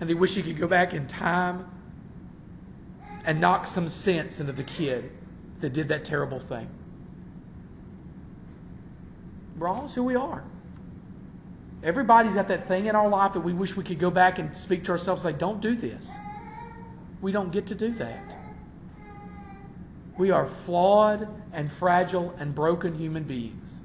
And 0.00 0.08
they 0.08 0.14
wish 0.14 0.34
he 0.34 0.42
could 0.42 0.58
go 0.58 0.68
back 0.68 0.94
in 0.94 1.06
time 1.06 1.66
and 3.24 3.40
knock 3.40 3.66
some 3.66 3.88
sense 3.88 4.40
into 4.40 4.52
the 4.52 4.62
kid 4.62 5.10
that 5.60 5.72
did 5.72 5.88
that 5.88 6.04
terrible 6.04 6.40
thing. 6.40 6.68
We're 9.58 9.68
all 9.68 9.88
who 9.88 10.04
we 10.04 10.14
are. 10.14 10.44
Everybody's 11.82 12.34
got 12.34 12.48
that 12.48 12.66
thing 12.68 12.86
in 12.86 12.96
our 12.96 13.08
life 13.08 13.32
that 13.32 13.40
we 13.40 13.52
wish 13.52 13.76
we 13.76 13.84
could 13.84 13.98
go 13.98 14.10
back 14.10 14.38
and 14.38 14.54
speak 14.56 14.84
to 14.84 14.92
ourselves 14.92 15.24
like, 15.24 15.38
don't 15.38 15.60
do 15.60 15.76
this. 15.76 16.08
We 17.20 17.32
don't 17.32 17.50
get 17.50 17.66
to 17.68 17.74
do 17.74 17.92
that. 17.94 18.24
We 20.16 20.30
are 20.30 20.46
flawed 20.46 21.28
and 21.52 21.70
fragile 21.70 22.34
and 22.38 22.54
broken 22.54 22.94
human 22.94 23.22
beings. 23.22 23.80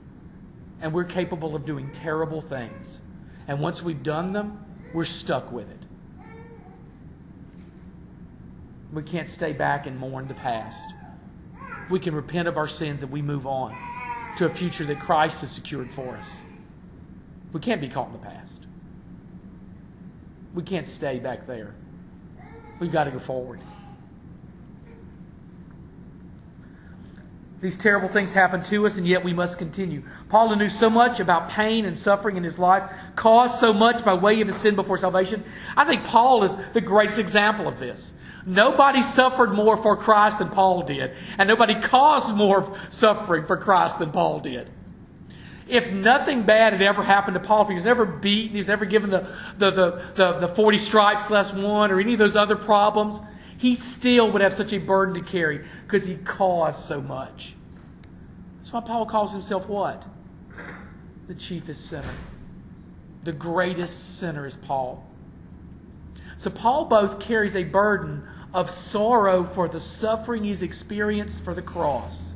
And 0.81 0.91
we're 0.91 1.03
capable 1.03 1.55
of 1.55 1.65
doing 1.65 1.91
terrible 1.91 2.41
things. 2.41 2.99
And 3.47 3.59
once 3.59 3.83
we've 3.83 4.01
done 4.01 4.33
them, 4.33 4.63
we're 4.93 5.05
stuck 5.05 5.51
with 5.51 5.69
it. 5.69 5.79
We 8.91 9.03
can't 9.03 9.29
stay 9.29 9.53
back 9.53 9.87
and 9.87 9.97
mourn 9.97 10.27
the 10.27 10.33
past. 10.35 10.83
We 11.89 11.99
can 11.99 12.15
repent 12.15 12.47
of 12.47 12.57
our 12.57 12.67
sins 12.67 13.03
and 13.03 13.11
we 13.11 13.21
move 13.21 13.47
on 13.47 13.75
to 14.37 14.45
a 14.45 14.49
future 14.49 14.85
that 14.85 14.99
Christ 14.99 15.41
has 15.41 15.51
secured 15.51 15.89
for 15.91 16.15
us. 16.15 16.27
We 17.51 17.59
can't 17.59 17.81
be 17.81 17.89
caught 17.89 18.07
in 18.07 18.13
the 18.13 18.19
past. 18.19 18.57
We 20.53 20.63
can't 20.63 20.87
stay 20.87 21.19
back 21.19 21.47
there. 21.47 21.75
We've 22.79 22.91
got 22.91 23.05
to 23.05 23.11
go 23.11 23.19
forward. 23.19 23.61
These 27.61 27.77
terrible 27.77 28.09
things 28.09 28.33
happen 28.33 28.61
to 28.63 28.85
us, 28.85 28.97
and 28.97 29.07
yet 29.07 29.23
we 29.23 29.31
must 29.31 29.57
continue. 29.57 30.03
Paul 30.27 30.53
knew 30.57 30.67
so 30.67 30.89
much 30.89 31.21
about 31.21 31.47
pain 31.47 31.85
and 31.85 31.97
suffering 31.97 32.35
in 32.35 32.43
his 32.43 32.59
life, 32.59 32.91
caused 33.15 33.57
so 33.57 33.71
much 33.71 34.03
by 34.03 34.13
way 34.13 34.41
of 34.41 34.47
his 34.49 34.57
sin 34.57 34.75
before 34.75 34.97
salvation. 34.97 35.45
I 35.77 35.85
think 35.85 36.03
Paul 36.03 36.43
is 36.43 36.53
the 36.73 36.81
greatest 36.81 37.19
example 37.19 37.67
of 37.67 37.79
this. 37.79 38.11
Nobody 38.45 39.01
suffered 39.01 39.53
more 39.53 39.77
for 39.77 39.95
Christ 39.95 40.39
than 40.39 40.49
Paul 40.49 40.83
did, 40.83 41.11
and 41.37 41.47
nobody 41.47 41.79
caused 41.79 42.35
more 42.35 42.77
suffering 42.89 43.45
for 43.45 43.57
Christ 43.57 43.99
than 43.99 44.11
Paul 44.11 44.39
did. 44.39 44.69
If 45.67 45.91
nothing 45.91 46.43
bad 46.43 46.73
had 46.73 46.81
ever 46.81 47.03
happened 47.03 47.35
to 47.35 47.39
Paul, 47.39 47.63
if 47.63 47.69
he 47.69 47.75
was 47.75 47.85
ever 47.85 48.05
beaten, 48.05 48.51
he 48.51 48.57
was 48.57 48.69
ever 48.69 48.85
given 48.85 49.09
the, 49.11 49.27
the, 49.57 49.71
the, 49.71 50.01
the, 50.15 50.39
the 50.39 50.47
40 50.49 50.77
stripes 50.77 51.29
less 51.29 51.53
one, 51.53 51.89
or 51.89 52.01
any 52.01 52.13
of 52.13 52.19
those 52.19 52.35
other 52.35 52.57
problems, 52.57 53.19
he 53.57 53.75
still 53.75 54.29
would 54.31 54.41
have 54.41 54.53
such 54.53 54.73
a 54.73 54.77
burden 54.77 55.15
to 55.15 55.21
carry 55.21 55.65
because 55.85 56.05
he 56.05 56.15
caused 56.17 56.79
so 56.79 56.99
much. 56.99 57.55
That's 58.57 58.73
why 58.73 58.81
Paul 58.81 59.05
calls 59.05 59.31
himself 59.31 59.69
what? 59.69 60.03
The 61.27 61.35
chiefest 61.35 61.85
sinner. 61.89 62.13
The 63.23 63.31
greatest 63.31 64.17
sinner 64.17 64.45
is 64.45 64.55
Paul. 64.55 65.07
So 66.43 66.49
Paul 66.49 66.83
both 66.83 67.21
carries 67.21 67.55
a 67.55 67.63
burden 67.63 68.27
of 68.53 68.69
sorrow 68.69 69.45
for 69.45 69.69
the 69.69 69.79
suffering 69.79 70.43
he's 70.43 70.61
experienced 70.61 71.41
for 71.41 71.53
the 71.53 71.61
cross 71.61 72.33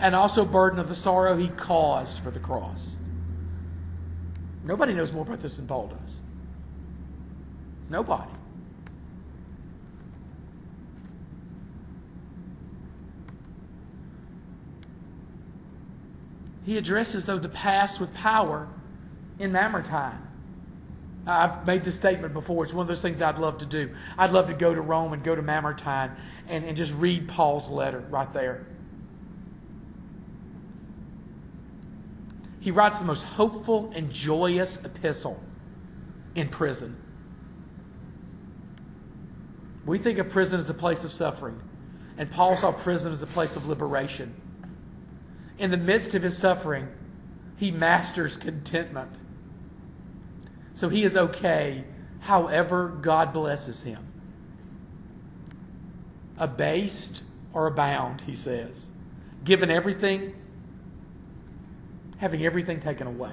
and 0.00 0.14
also 0.14 0.46
burden 0.46 0.78
of 0.78 0.88
the 0.88 0.94
sorrow 0.94 1.36
he 1.36 1.48
caused 1.48 2.20
for 2.20 2.30
the 2.30 2.38
cross. 2.38 2.96
Nobody 4.64 4.94
knows 4.94 5.12
more 5.12 5.24
about 5.24 5.42
this 5.42 5.58
than 5.58 5.66
Paul 5.66 5.88
does. 5.88 6.16
Nobody. 7.90 8.30
He 16.64 16.78
addresses, 16.78 17.26
though, 17.26 17.38
the 17.38 17.50
past 17.50 18.00
with 18.00 18.14
power 18.14 18.66
in 19.38 19.52
Mamertine. 19.52 20.31
I've 21.26 21.66
made 21.66 21.84
this 21.84 21.94
statement 21.94 22.34
before. 22.34 22.64
It's 22.64 22.72
one 22.72 22.82
of 22.82 22.88
those 22.88 23.02
things 23.02 23.22
I'd 23.22 23.38
love 23.38 23.58
to 23.58 23.66
do. 23.66 23.94
I'd 24.18 24.30
love 24.30 24.48
to 24.48 24.54
go 24.54 24.74
to 24.74 24.80
Rome 24.80 25.12
and 25.12 25.22
go 25.22 25.34
to 25.34 25.42
Mamertine 25.42 26.10
and, 26.48 26.64
and 26.64 26.76
just 26.76 26.92
read 26.94 27.28
Paul's 27.28 27.68
letter 27.68 28.00
right 28.10 28.32
there. 28.32 28.66
He 32.60 32.70
writes 32.70 32.98
the 32.98 33.04
most 33.04 33.22
hopeful 33.22 33.92
and 33.94 34.10
joyous 34.10 34.84
epistle 34.84 35.40
in 36.34 36.48
prison. 36.48 36.96
We 39.84 39.98
think 39.98 40.18
of 40.18 40.28
prison 40.30 40.60
as 40.60 40.70
a 40.70 40.74
place 40.74 41.02
of 41.04 41.12
suffering, 41.12 41.60
and 42.16 42.30
Paul 42.30 42.56
saw 42.56 42.70
prison 42.70 43.12
as 43.12 43.22
a 43.22 43.26
place 43.26 43.56
of 43.56 43.66
liberation. 43.66 44.34
In 45.58 45.72
the 45.72 45.76
midst 45.76 46.14
of 46.14 46.22
his 46.22 46.38
suffering, 46.38 46.88
he 47.56 47.72
masters 47.72 48.36
contentment 48.36 49.10
so 50.74 50.88
he 50.88 51.04
is 51.04 51.16
okay 51.16 51.84
however 52.20 52.88
God 53.00 53.32
blesses 53.32 53.82
him. 53.82 54.06
abased 56.38 57.22
or 57.52 57.66
abound, 57.66 58.22
he 58.22 58.34
says. 58.34 58.86
Given 59.44 59.70
everything, 59.70 60.34
having 62.18 62.44
everything 62.44 62.80
taken 62.80 63.06
away. 63.06 63.32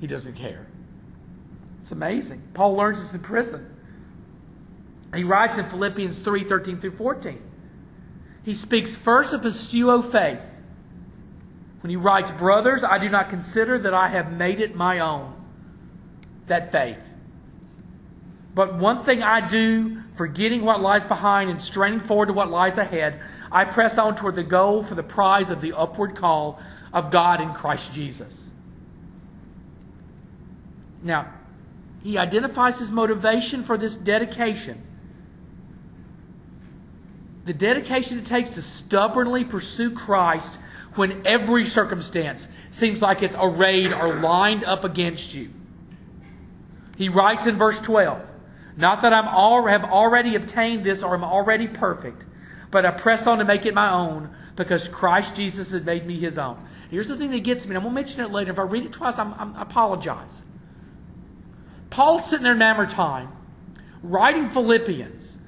He 0.00 0.06
doesn't 0.06 0.34
care. 0.34 0.66
It's 1.80 1.92
amazing. 1.92 2.42
Paul 2.54 2.74
learns 2.74 3.00
this 3.00 3.14
in 3.14 3.20
prison. 3.20 3.74
He 5.14 5.24
writes 5.24 5.58
in 5.58 5.68
Philippians 5.68 6.18
3 6.18 6.44
13 6.44 6.80
through 6.80 6.96
14. 6.96 7.40
He 8.42 8.54
speaks 8.54 8.96
first 8.96 9.32
of 9.32 9.42
pisteuo 9.42 10.02
faith. 10.02 10.40
When 11.82 11.90
he 11.90 11.96
writes, 11.96 12.30
Brothers, 12.30 12.84
I 12.84 12.98
do 12.98 13.08
not 13.08 13.30
consider 13.30 13.78
that 13.78 13.94
I 13.94 14.08
have 14.08 14.32
made 14.32 14.60
it 14.60 14.74
my 14.74 14.98
own, 14.98 15.34
that 16.50 16.70
faith. 16.70 17.00
But 18.54 18.78
one 18.78 19.04
thing 19.04 19.22
I 19.22 19.48
do, 19.48 20.02
forgetting 20.16 20.62
what 20.62 20.80
lies 20.80 21.04
behind 21.04 21.50
and 21.50 21.62
straining 21.62 22.00
forward 22.00 22.26
to 22.26 22.32
what 22.32 22.50
lies 22.50 22.78
ahead, 22.78 23.20
I 23.50 23.64
press 23.64 23.98
on 23.98 24.16
toward 24.16 24.36
the 24.36 24.44
goal 24.44 24.84
for 24.84 24.94
the 24.94 25.02
prize 25.02 25.50
of 25.50 25.60
the 25.60 25.72
upward 25.72 26.16
call 26.16 26.60
of 26.92 27.10
God 27.10 27.40
in 27.40 27.52
Christ 27.54 27.92
Jesus. 27.92 28.48
Now, 31.02 31.32
he 32.02 32.18
identifies 32.18 32.78
his 32.78 32.90
motivation 32.90 33.64
for 33.64 33.78
this 33.78 33.96
dedication. 33.96 34.82
The 37.44 37.54
dedication 37.54 38.18
it 38.18 38.26
takes 38.26 38.50
to 38.50 38.62
stubbornly 38.62 39.44
pursue 39.44 39.92
Christ 39.92 40.56
when 40.94 41.26
every 41.26 41.64
circumstance 41.64 42.48
seems 42.70 43.00
like 43.00 43.22
it's 43.22 43.34
arrayed 43.38 43.92
or 43.92 44.20
lined 44.20 44.64
up 44.64 44.84
against 44.84 45.34
you. 45.34 45.50
He 47.00 47.08
writes 47.08 47.46
in 47.46 47.56
verse 47.56 47.80
12, 47.80 48.20
Not 48.76 49.00
that 49.00 49.14
I 49.14 49.22
have 49.22 49.84
already 49.84 50.34
obtained 50.34 50.84
this 50.84 51.02
or 51.02 51.14
am 51.14 51.24
already 51.24 51.66
perfect, 51.66 52.26
but 52.70 52.84
I 52.84 52.90
press 52.90 53.26
on 53.26 53.38
to 53.38 53.44
make 53.46 53.64
it 53.64 53.72
my 53.72 53.90
own 53.90 54.28
because 54.54 54.86
Christ 54.86 55.34
Jesus 55.34 55.70
has 55.70 55.82
made 55.82 56.06
me 56.06 56.20
his 56.20 56.36
own. 56.36 56.62
Here's 56.90 57.08
the 57.08 57.16
thing 57.16 57.30
that 57.30 57.42
gets 57.42 57.64
me, 57.64 57.70
and 57.70 57.78
I'm 57.78 57.84
going 57.84 57.94
to 57.94 58.00
mention 58.02 58.20
it 58.20 58.30
later. 58.30 58.50
If 58.50 58.58
I 58.58 58.64
read 58.64 58.84
it 58.84 58.92
twice, 58.92 59.18
I'm, 59.18 59.32
I'm, 59.32 59.56
I 59.56 59.62
apologize. 59.62 60.42
Paul's 61.88 62.28
sitting 62.28 62.44
there 62.44 62.52
in 62.52 62.58
Mamertine, 62.58 63.28
writing 64.02 64.50
Philippians, 64.50 65.38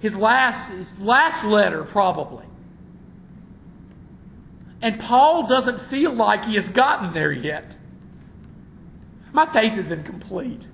his 0.00 0.16
last, 0.16 0.72
his 0.72 0.98
last 0.98 1.44
letter, 1.44 1.84
probably. 1.84 2.46
And 4.82 4.98
Paul 4.98 5.46
doesn't 5.46 5.80
feel 5.80 6.12
like 6.12 6.44
he 6.44 6.56
has 6.56 6.68
gotten 6.68 7.14
there 7.14 7.30
yet. 7.30 7.76
My 9.32 9.46
faith 9.46 9.78
is 9.78 9.92
incomplete. 9.92 10.66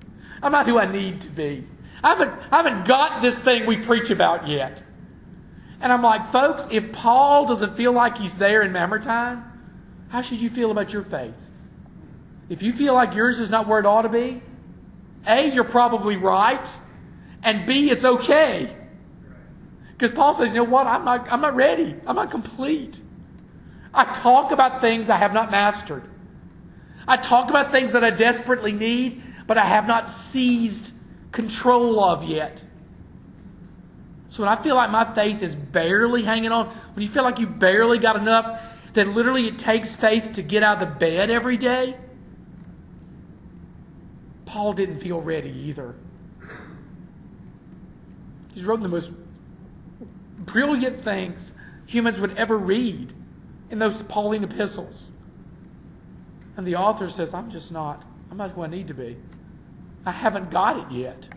I'm 0.45 0.51
not 0.51 0.67
who 0.67 0.77
I 0.77 0.85
need 0.85 1.21
to 1.21 1.29
be. 1.29 1.67
I 2.03 2.09
haven't, 2.09 2.31
I 2.51 2.57
haven't 2.57 2.87
got 2.87 3.23
this 3.23 3.37
thing 3.37 3.65
we 3.65 3.77
preach 3.77 4.11
about 4.11 4.47
yet. 4.47 4.83
And 5.81 5.91
I'm 5.91 6.03
like, 6.03 6.31
folks, 6.31 6.67
if 6.69 6.91
Paul 6.91 7.47
doesn't 7.47 7.75
feel 7.75 7.91
like 7.91 8.17
he's 8.17 8.35
there 8.35 8.61
in 8.61 8.71
Mamertine, 8.71 9.43
how 10.09 10.21
should 10.21 10.39
you 10.39 10.51
feel 10.51 10.69
about 10.69 10.93
your 10.93 11.01
faith? 11.01 11.33
If 12.47 12.61
you 12.61 12.73
feel 12.73 12.93
like 12.93 13.15
yours 13.15 13.39
is 13.39 13.49
not 13.49 13.67
where 13.67 13.79
it 13.79 13.87
ought 13.87 14.03
to 14.03 14.09
be, 14.09 14.43
A, 15.25 15.51
you're 15.51 15.63
probably 15.63 16.15
right, 16.15 16.67
and 17.41 17.65
B, 17.65 17.89
it's 17.89 18.05
okay. 18.05 18.75
Because 19.93 20.11
Paul 20.11 20.35
says, 20.35 20.49
you 20.49 20.57
know 20.57 20.63
what, 20.65 20.85
I'm 20.85 21.05
not, 21.05 21.31
I'm 21.31 21.41
not 21.41 21.55
ready. 21.55 21.95
I'm 22.05 22.15
not 22.15 22.29
complete. 22.29 22.99
I 23.93 24.13
talk 24.13 24.51
about 24.51 24.79
things 24.79 25.09
I 25.09 25.17
have 25.17 25.33
not 25.33 25.49
mastered. 25.49 26.03
I 27.07 27.17
talk 27.17 27.49
about 27.49 27.71
things 27.71 27.93
that 27.93 28.03
I 28.03 28.11
desperately 28.11 28.73
need, 28.73 29.23
but 29.47 29.57
I 29.57 29.65
have 29.65 29.87
not 29.87 30.09
seized 30.09 30.93
control 31.31 32.03
of 32.03 32.23
yet. 32.23 32.61
So 34.29 34.43
when 34.43 34.49
I 34.49 34.61
feel 34.61 34.75
like 34.75 34.89
my 34.89 35.13
faith 35.13 35.41
is 35.41 35.55
barely 35.55 36.23
hanging 36.23 36.51
on, 36.51 36.67
when 36.67 37.03
you 37.03 37.09
feel 37.09 37.23
like 37.23 37.39
you 37.39 37.47
barely 37.47 37.99
got 37.99 38.15
enough, 38.15 38.61
that 38.93 39.07
literally 39.07 39.47
it 39.47 39.59
takes 39.59 39.95
faith 39.95 40.33
to 40.33 40.41
get 40.41 40.63
out 40.63 40.81
of 40.81 40.89
the 40.89 40.95
bed 40.95 41.29
every 41.29 41.57
day, 41.57 41.97
Paul 44.45 44.73
didn't 44.73 44.99
feel 44.99 45.21
ready 45.21 45.51
either. 45.51 45.95
He's 48.53 48.63
written 48.63 48.83
the 48.83 48.89
most 48.89 49.11
brilliant 50.39 51.03
things 51.03 51.51
humans 51.87 52.19
would 52.19 52.37
ever 52.37 52.57
read 52.57 53.13
in 53.69 53.79
those 53.79 54.01
Pauline 54.03 54.43
epistles. 54.43 55.11
And 56.57 56.65
the 56.65 56.75
author 56.75 57.09
says, 57.09 57.33
I'm 57.33 57.51
just 57.51 57.71
not, 57.71 58.03
I'm 58.31 58.37
not 58.37 58.51
who 58.51 58.63
I 58.63 58.67
need 58.67 58.87
to 58.87 58.93
be. 58.93 59.17
I 60.05 60.11
haven't 60.11 60.51
got 60.51 60.77
it 60.77 60.95
yet. 60.95 61.27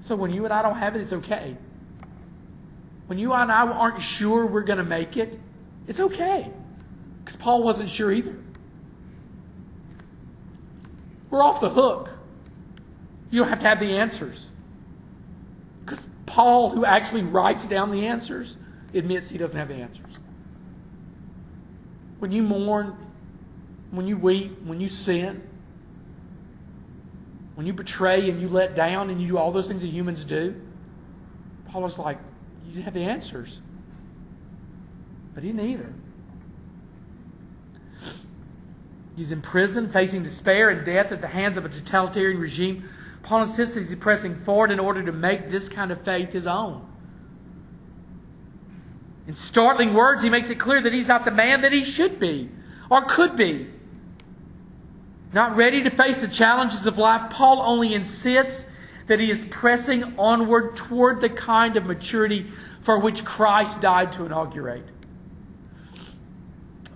So 0.00 0.14
when 0.16 0.32
you 0.32 0.44
and 0.44 0.54
I 0.54 0.62
don't 0.62 0.78
have 0.78 0.96
it, 0.96 1.02
it's 1.02 1.12
okay. 1.12 1.56
When 3.06 3.18
you 3.18 3.32
and 3.32 3.50
I 3.50 3.66
aren't 3.66 4.00
sure 4.00 4.46
we're 4.46 4.62
going 4.62 4.78
to 4.78 4.84
make 4.84 5.16
it, 5.16 5.38
it's 5.88 6.00
okay. 6.00 6.50
Because 7.18 7.36
Paul 7.36 7.62
wasn't 7.62 7.90
sure 7.90 8.12
either. 8.12 8.36
We're 11.28 11.42
off 11.42 11.60
the 11.60 11.70
hook. 11.70 12.10
You 13.30 13.40
don't 13.40 13.48
have 13.48 13.60
to 13.60 13.68
have 13.68 13.80
the 13.80 13.98
answers. 13.98 14.46
Because 15.84 16.04
Paul, 16.26 16.70
who 16.70 16.84
actually 16.84 17.22
writes 17.22 17.66
down 17.66 17.90
the 17.90 18.06
answers, 18.06 18.56
admits 18.94 19.28
he 19.28 19.38
doesn't 19.38 19.58
have 19.58 19.68
the 19.68 19.74
answers. 19.74 20.12
When 22.20 22.32
you 22.32 22.42
mourn, 22.42 22.96
when 23.90 24.06
you 24.06 24.16
weep, 24.16 24.60
when 24.62 24.80
you 24.80 24.88
sin, 24.88 25.42
when 27.60 27.66
you 27.66 27.74
betray 27.74 28.30
and 28.30 28.40
you 28.40 28.48
let 28.48 28.74
down 28.74 29.10
and 29.10 29.20
you 29.20 29.28
do 29.28 29.36
all 29.36 29.52
those 29.52 29.68
things 29.68 29.82
that 29.82 29.88
humans 29.88 30.24
do, 30.24 30.58
Paul 31.66 31.84
is 31.84 31.98
like, 31.98 32.16
you 32.64 32.72
didn't 32.72 32.84
have 32.84 32.94
the 32.94 33.04
answers. 33.04 33.60
But 35.34 35.42
he 35.42 35.52
didn't 35.52 35.68
either. 35.68 35.92
He's 39.14 39.30
in 39.30 39.42
prison, 39.42 39.92
facing 39.92 40.22
despair 40.22 40.70
and 40.70 40.86
death 40.86 41.12
at 41.12 41.20
the 41.20 41.26
hands 41.26 41.58
of 41.58 41.66
a 41.66 41.68
totalitarian 41.68 42.40
regime. 42.40 42.88
Paul 43.22 43.42
insists 43.42 43.74
that 43.74 43.82
he's 43.82 43.94
pressing 43.94 44.36
forward 44.36 44.70
in 44.70 44.80
order 44.80 45.02
to 45.02 45.12
make 45.12 45.50
this 45.50 45.68
kind 45.68 45.92
of 45.92 46.00
faith 46.00 46.32
his 46.32 46.46
own. 46.46 46.88
In 49.28 49.36
startling 49.36 49.92
words, 49.92 50.22
he 50.22 50.30
makes 50.30 50.48
it 50.48 50.58
clear 50.58 50.80
that 50.80 50.94
he's 50.94 51.08
not 51.08 51.26
the 51.26 51.30
man 51.30 51.60
that 51.60 51.72
he 51.72 51.84
should 51.84 52.18
be 52.18 52.48
or 52.88 53.04
could 53.04 53.36
be. 53.36 53.66
Not 55.32 55.54
ready 55.56 55.82
to 55.84 55.90
face 55.90 56.20
the 56.20 56.28
challenges 56.28 56.86
of 56.86 56.98
life, 56.98 57.30
Paul 57.30 57.62
only 57.62 57.94
insists 57.94 58.66
that 59.06 59.20
he 59.20 59.30
is 59.30 59.44
pressing 59.44 60.14
onward 60.18 60.76
toward 60.76 61.20
the 61.20 61.28
kind 61.28 61.76
of 61.76 61.84
maturity 61.84 62.46
for 62.82 62.98
which 62.98 63.24
Christ 63.24 63.80
died 63.80 64.12
to 64.12 64.26
inaugurate. 64.26 64.84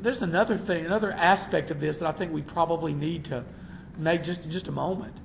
There's 0.01 0.23
another 0.23 0.59
thing, 0.59 0.85
another 0.85 1.13
aspect 1.13 1.71
of 1.71 1.81
this 1.81 1.99
that 1.99 2.07
I 2.07 2.13
think 2.13 2.33
we 2.33 2.43
probably 2.43 2.93
need 2.93 3.25
to 3.27 3.45
make 3.97 4.25
just 4.25 4.49
just 4.49 4.69
a 4.69 4.73
moment. 4.73 5.17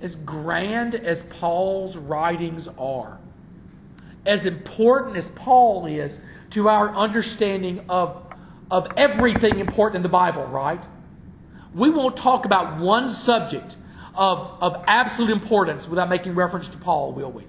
As 0.00 0.14
grand 0.14 0.94
as 0.94 1.22
Paul's 1.24 1.96
writings 1.96 2.68
are, 2.78 3.18
as 4.24 4.46
important 4.46 5.16
as 5.16 5.28
Paul 5.28 5.86
is 5.86 6.20
to 6.50 6.68
our 6.68 6.94
understanding 6.94 7.84
of 7.88 8.25
of 8.70 8.88
everything 8.96 9.58
important 9.58 9.96
in 9.96 10.02
the 10.02 10.08
Bible, 10.08 10.44
right? 10.44 10.82
We 11.74 11.90
won't 11.90 12.16
talk 12.16 12.44
about 12.44 12.80
one 12.80 13.10
subject 13.10 13.76
of, 14.14 14.56
of 14.60 14.84
absolute 14.86 15.30
importance 15.30 15.86
without 15.86 16.08
making 16.08 16.34
reference 16.34 16.68
to 16.68 16.78
Paul, 16.78 17.12
will 17.12 17.30
we? 17.30 17.44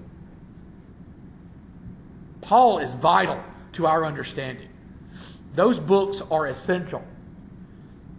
Paul 2.42 2.78
is 2.78 2.94
vital 2.94 3.42
to 3.72 3.86
our 3.86 4.04
understanding. 4.04 4.68
Those 5.54 5.80
books 5.80 6.22
are 6.30 6.46
essential. 6.46 7.02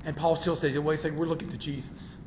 And 0.06 0.16
Paul 0.16 0.36
still 0.36 0.56
says, 0.56 0.78
wait 0.78 0.96
a 0.96 0.98
second, 0.98 1.18
we're 1.18 1.26
looking 1.26 1.52
to 1.52 1.58
Jesus. 1.58 2.18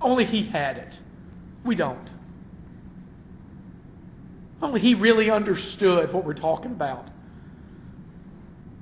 Only 0.00 0.24
he 0.24 0.44
had 0.44 0.76
it. 0.78 0.98
We 1.64 1.74
don't. 1.74 2.10
Only 4.62 4.80
he 4.80 4.94
really 4.94 5.30
understood 5.30 6.12
what 6.12 6.24
we're 6.24 6.34
talking 6.34 6.72
about. 6.72 7.08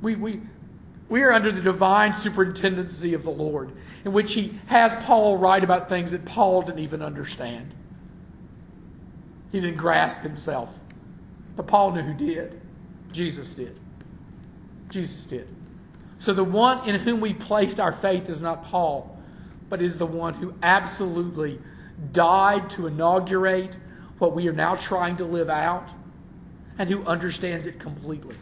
We, 0.01 0.15
we, 0.15 0.41
we 1.09 1.23
are 1.23 1.33
under 1.33 1.53
the 1.53 1.61
divine 1.61 2.15
superintendency 2.15 3.15
of 3.15 3.23
the 3.23 3.31
Lord, 3.31 3.73
in 4.05 4.13
which 4.13 4.35
he 4.35 4.59
has 4.67 4.95
Paul 4.97 5.39
write 5.39 5.65
about 5.65 5.89
things 5.89 6.11
that 6.13 6.25
Paul 6.25 6.63
didn't 6.63 6.81
even 6.81 7.03
understand. 7.03 7.75
He 9.51 9.61
didn't 9.61 9.77
grasp 9.77 10.23
himself. 10.23 10.71
But 11.57 11.67
Paul 11.67 11.93
knew 11.93 12.03
who 12.03 12.15
did. 12.15 12.61
Jesus 13.13 13.55
did. 13.55 13.79
Jesus 14.89 15.25
did. 15.27 15.49
So 16.19 16.33
the 16.33 16.45
one 16.45 16.89
in 16.89 17.01
whom 17.01 17.21
we 17.21 17.35
placed 17.35 17.81
our 17.81 17.93
faith 17.93 18.29
is 18.29 18.41
not 18.41 18.65
Paul, 18.65 19.19
but 19.69 19.83
is 19.83 19.99
the 19.99 20.07
one 20.07 20.35
who 20.35 20.55
absolutely 20.63 21.59
died 22.13 22.71
to 22.71 22.87
inaugurate 22.87 23.77
what 24.23 24.37
we 24.37 24.47
are 24.47 24.53
now 24.53 24.77
trying 24.77 25.17
to 25.17 25.25
live 25.25 25.51
out 25.51 25.89
and 26.79 26.89
who 26.89 27.05
understands 27.07 27.67
it 27.67 27.81
completely. 27.81 28.37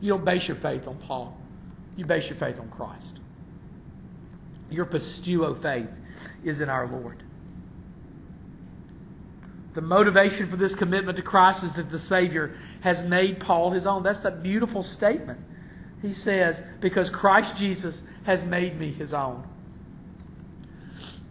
You 0.00 0.14
don't 0.14 0.24
base 0.24 0.48
your 0.48 0.56
faith 0.56 0.88
on 0.88 0.96
Paul, 0.96 1.38
you 1.98 2.06
base 2.06 2.30
your 2.30 2.38
faith 2.38 2.58
on 2.58 2.70
Christ. 2.70 3.18
Your 4.70 4.86
pisteuo 4.86 5.60
faith 5.60 5.90
is 6.42 6.62
in 6.62 6.70
our 6.70 6.86
Lord. 6.86 7.22
The 9.74 9.82
motivation 9.82 10.48
for 10.48 10.56
this 10.56 10.74
commitment 10.74 11.16
to 11.16 11.22
Christ 11.22 11.62
is 11.62 11.74
that 11.74 11.90
the 11.90 11.98
Savior 11.98 12.56
has 12.80 13.04
made 13.04 13.38
Paul 13.38 13.70
his 13.70 13.86
own. 13.86 14.02
That's 14.02 14.20
that 14.20 14.42
beautiful 14.42 14.82
statement. 14.82 15.40
He 16.00 16.14
says, 16.14 16.62
Because 16.80 17.10
Christ 17.10 17.54
Jesus 17.54 18.02
has 18.24 18.44
made 18.44 18.80
me 18.80 18.90
his 18.90 19.12
own. 19.12 19.46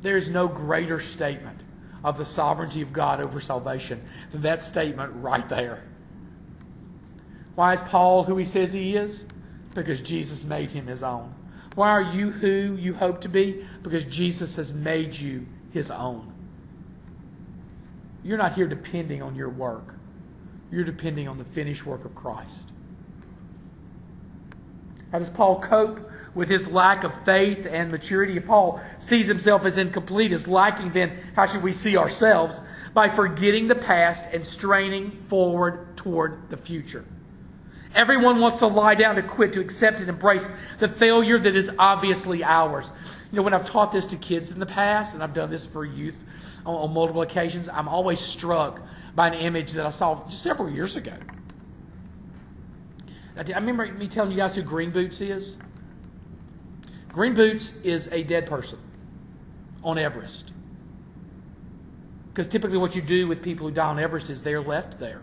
There 0.04 0.18
is 0.18 0.30
no 0.30 0.48
greater 0.48 1.00
statement 1.00 1.62
of 2.04 2.18
the 2.18 2.26
sovereignty 2.26 2.82
of 2.82 2.92
God 2.92 3.22
over 3.22 3.40
salvation 3.40 4.02
that 4.34 4.64
statement 4.64 5.12
right 5.16 5.48
there. 5.50 5.84
Why 7.56 7.74
is 7.74 7.82
Paul 7.82 8.24
who 8.24 8.38
he 8.38 8.46
says 8.46 8.74
he 8.74 8.96
is? 8.96 9.26
Because 9.76 10.02
Jesus 10.02 10.46
made 10.46 10.72
him 10.72 10.88
his 10.88 11.04
own. 11.04 11.34
Why 11.76 11.90
are 11.90 12.02
you 12.02 12.32
who 12.32 12.76
you 12.76 12.94
hope 12.94 13.22
to 13.22 13.30
be? 13.30 13.66
Because 13.84 14.04
Jesus 14.06 14.56
has 14.56 14.74
made 14.74 15.16
you 15.16 15.46
his 15.72 15.92
own. 15.92 16.34
You're 18.24 18.38
not 18.38 18.54
here 18.54 18.68
depending 18.68 19.22
on 19.22 19.36
your 19.36 19.50
work. 19.50 19.96
You're 20.72 20.84
depending 20.84 21.28
on 21.28 21.38
the 21.38 21.44
finished 21.46 21.86
work 21.86 22.06
of 22.06 22.16
Christ. 22.16 22.72
How 25.12 25.20
does 25.20 25.30
Paul 25.30 25.62
cope 25.62 26.10
with 26.34 26.50
his 26.50 26.68
lack 26.68 27.04
of 27.04 27.14
faith 27.26 27.68
and 27.70 27.92
maturity? 27.92 28.40
Paul 28.40 28.82
sees 28.98 29.28
himself 29.28 29.66
as 29.66 29.78
incomplete, 29.78 30.32
as 30.32 30.48
lacking, 30.48 30.94
then 30.94 31.18
how 31.36 31.46
should 31.46 31.64
we 31.64 31.74
see 31.74 31.98
ourselves? 31.98 32.60
By 32.94 33.10
forgetting 33.10 33.68
the 33.68 33.76
past 33.76 34.26
and 34.32 34.46
straining 34.46 35.12
forward 35.28 35.98
toward 35.98 36.50
the 36.50 36.58
future. 36.58 37.06
Everyone 37.94 38.40
wants 38.40 38.60
to 38.60 38.68
lie 38.68 38.96
down, 38.96 39.16
to 39.16 39.22
quit, 39.22 39.52
to 39.54 39.60
accept 39.60 40.00
and 40.00 40.08
embrace 40.08 40.50
the 40.80 40.88
failure 40.88 41.38
that 41.38 41.56
is 41.56 41.70
obviously 41.78 42.42
ours. 42.42 42.90
You 43.32 43.38
know, 43.38 43.44
when 43.44 43.54
I've 43.54 43.70
taught 43.70 43.92
this 43.92 44.06
to 44.08 44.16
kids 44.16 44.52
in 44.52 44.60
the 44.60 44.66
past, 44.66 45.14
and 45.14 45.22
I've 45.22 45.34
done 45.34 45.50
this 45.50 45.66
for 45.66 45.84
youth 45.84 46.16
on, 46.66 46.74
on 46.76 46.94
multiple 46.94 47.22
occasions, 47.22 47.68
I'm 47.68 47.90
always 47.90 48.20
struck 48.20 48.80
by 49.14 49.28
an 49.28 49.34
image 49.34 49.74
that 49.74 49.86
I 49.86 49.90
saw 49.90 50.28
several 50.30 50.70
years 50.70 50.96
ago. 50.96 51.14
I 53.38 53.42
remember 53.42 53.86
me 53.92 54.08
telling 54.08 54.32
you 54.32 54.38
guys 54.38 54.56
who 54.56 54.62
Green 54.62 54.92
Boots 54.92 55.22
is. 55.22 55.58
Green 57.10 57.34
Boots 57.34 57.74
is 57.84 58.08
a 58.12 58.24
dead 58.24 58.46
person 58.46 58.80
on 59.84 59.98
Everest. 59.98 60.52
Because 62.30 62.48
typically, 62.48 62.78
what 62.78 62.96
you 62.96 63.02
do 63.02 63.28
with 63.28 63.42
people 63.42 63.68
who 63.68 63.74
die 63.74 63.88
on 63.88 64.00
Everest 64.00 64.30
is 64.30 64.44
they're 64.44 64.62
left 64.62 65.00
there. 65.00 65.22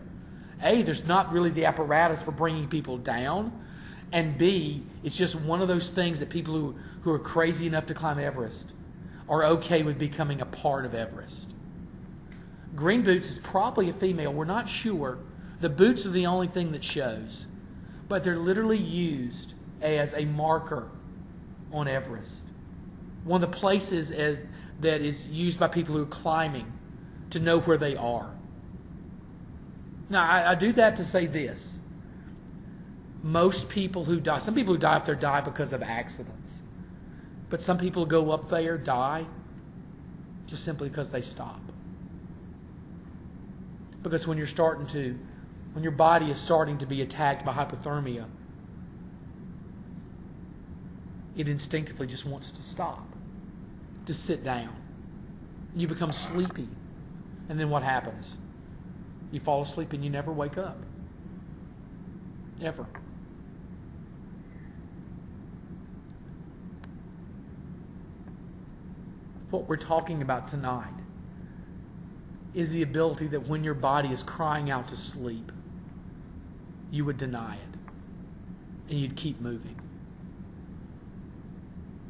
A, 0.62 0.82
there's 0.82 1.04
not 1.04 1.32
really 1.32 1.50
the 1.50 1.64
apparatus 1.64 2.20
for 2.20 2.32
bringing 2.32 2.68
people 2.68 2.98
down. 2.98 3.52
And 4.12 4.36
B, 4.36 4.82
it's 5.02 5.16
just 5.16 5.34
one 5.34 5.62
of 5.62 5.68
those 5.68 5.90
things 5.90 6.20
that 6.20 6.30
people 6.30 6.54
who, 6.54 6.74
who 7.02 7.12
are 7.12 7.18
crazy 7.18 7.66
enough 7.66 7.86
to 7.86 7.94
climb 7.94 8.18
Everest 8.18 8.66
are 9.28 9.44
okay 9.44 9.82
with 9.82 9.98
becoming 9.98 10.40
a 10.40 10.46
part 10.46 10.84
of 10.84 10.94
Everest. 10.94 11.48
Green 12.74 13.02
Boots 13.02 13.30
is 13.30 13.38
probably 13.38 13.90
a 13.90 13.92
female. 13.92 14.32
We're 14.32 14.44
not 14.44 14.68
sure. 14.68 15.18
The 15.60 15.68
boots 15.68 16.06
are 16.06 16.10
the 16.10 16.26
only 16.26 16.48
thing 16.48 16.72
that 16.72 16.84
shows. 16.84 17.47
But 18.08 18.24
they're 18.24 18.38
literally 18.38 18.78
used 18.78 19.54
as 19.80 20.14
a 20.14 20.24
marker 20.24 20.88
on 21.72 21.88
Everest. 21.88 22.32
One 23.24 23.42
of 23.42 23.50
the 23.50 23.56
places 23.56 24.10
as, 24.10 24.40
that 24.80 25.02
is 25.02 25.24
used 25.26 25.58
by 25.58 25.68
people 25.68 25.94
who 25.94 26.02
are 26.02 26.06
climbing 26.06 26.72
to 27.30 27.40
know 27.40 27.60
where 27.60 27.78
they 27.78 27.96
are. 27.96 28.30
Now, 30.08 30.28
I, 30.28 30.52
I 30.52 30.54
do 30.54 30.72
that 30.74 30.96
to 30.96 31.04
say 31.04 31.26
this. 31.26 31.74
Most 33.22 33.68
people 33.68 34.04
who 34.04 34.20
die, 34.20 34.38
some 34.38 34.54
people 34.54 34.74
who 34.74 34.80
die 34.80 34.96
up 34.96 35.04
there 35.04 35.14
die 35.14 35.40
because 35.40 35.72
of 35.72 35.82
accidents. 35.82 36.52
But 37.50 37.62
some 37.62 37.78
people 37.78 38.06
go 38.06 38.30
up 38.30 38.48
there, 38.48 38.78
die, 38.78 39.26
just 40.46 40.64
simply 40.64 40.88
because 40.88 41.10
they 41.10 41.20
stop. 41.20 41.60
Because 44.02 44.26
when 44.26 44.38
you're 44.38 44.46
starting 44.46 44.86
to, 44.88 45.18
when 45.72 45.82
your 45.82 45.92
body 45.92 46.30
is 46.30 46.40
starting 46.40 46.78
to 46.78 46.86
be 46.86 47.02
attacked 47.02 47.44
by 47.44 47.52
hypothermia, 47.52 48.26
it 51.36 51.48
instinctively 51.48 52.06
just 52.06 52.26
wants 52.26 52.50
to 52.50 52.62
stop, 52.62 53.06
to 54.06 54.12
sit 54.12 54.42
down. 54.42 54.74
You 55.76 55.86
become 55.86 56.12
sleepy. 56.12 56.68
And 57.48 57.58
then 57.58 57.70
what 57.70 57.82
happens? 57.82 58.36
You 59.30 59.40
fall 59.40 59.62
asleep 59.62 59.92
and 59.92 60.02
you 60.02 60.10
never 60.10 60.32
wake 60.32 60.58
up. 60.58 60.78
Ever. 62.60 62.86
What 69.50 69.68
we're 69.68 69.76
talking 69.76 70.20
about 70.20 70.48
tonight 70.48 70.92
is 72.52 72.70
the 72.70 72.82
ability 72.82 73.28
that 73.28 73.46
when 73.46 73.62
your 73.64 73.74
body 73.74 74.08
is 74.08 74.22
crying 74.22 74.70
out 74.70 74.88
to 74.88 74.96
sleep, 74.96 75.52
you 76.90 77.04
would 77.04 77.18
deny 77.18 77.54
it 77.56 78.90
and 78.90 78.98
you'd 78.98 79.16
keep 79.16 79.40
moving. 79.40 79.76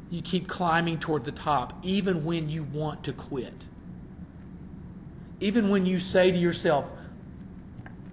You 0.09 0.21
keep 0.21 0.47
climbing 0.47 0.99
toward 0.99 1.25
the 1.25 1.31
top 1.31 1.73
even 1.83 2.25
when 2.25 2.49
you 2.49 2.63
want 2.63 3.03
to 3.03 3.13
quit. 3.13 3.53
Even 5.39 5.69
when 5.69 5.85
you 5.85 5.99
say 5.99 6.31
to 6.31 6.37
yourself, 6.37 6.85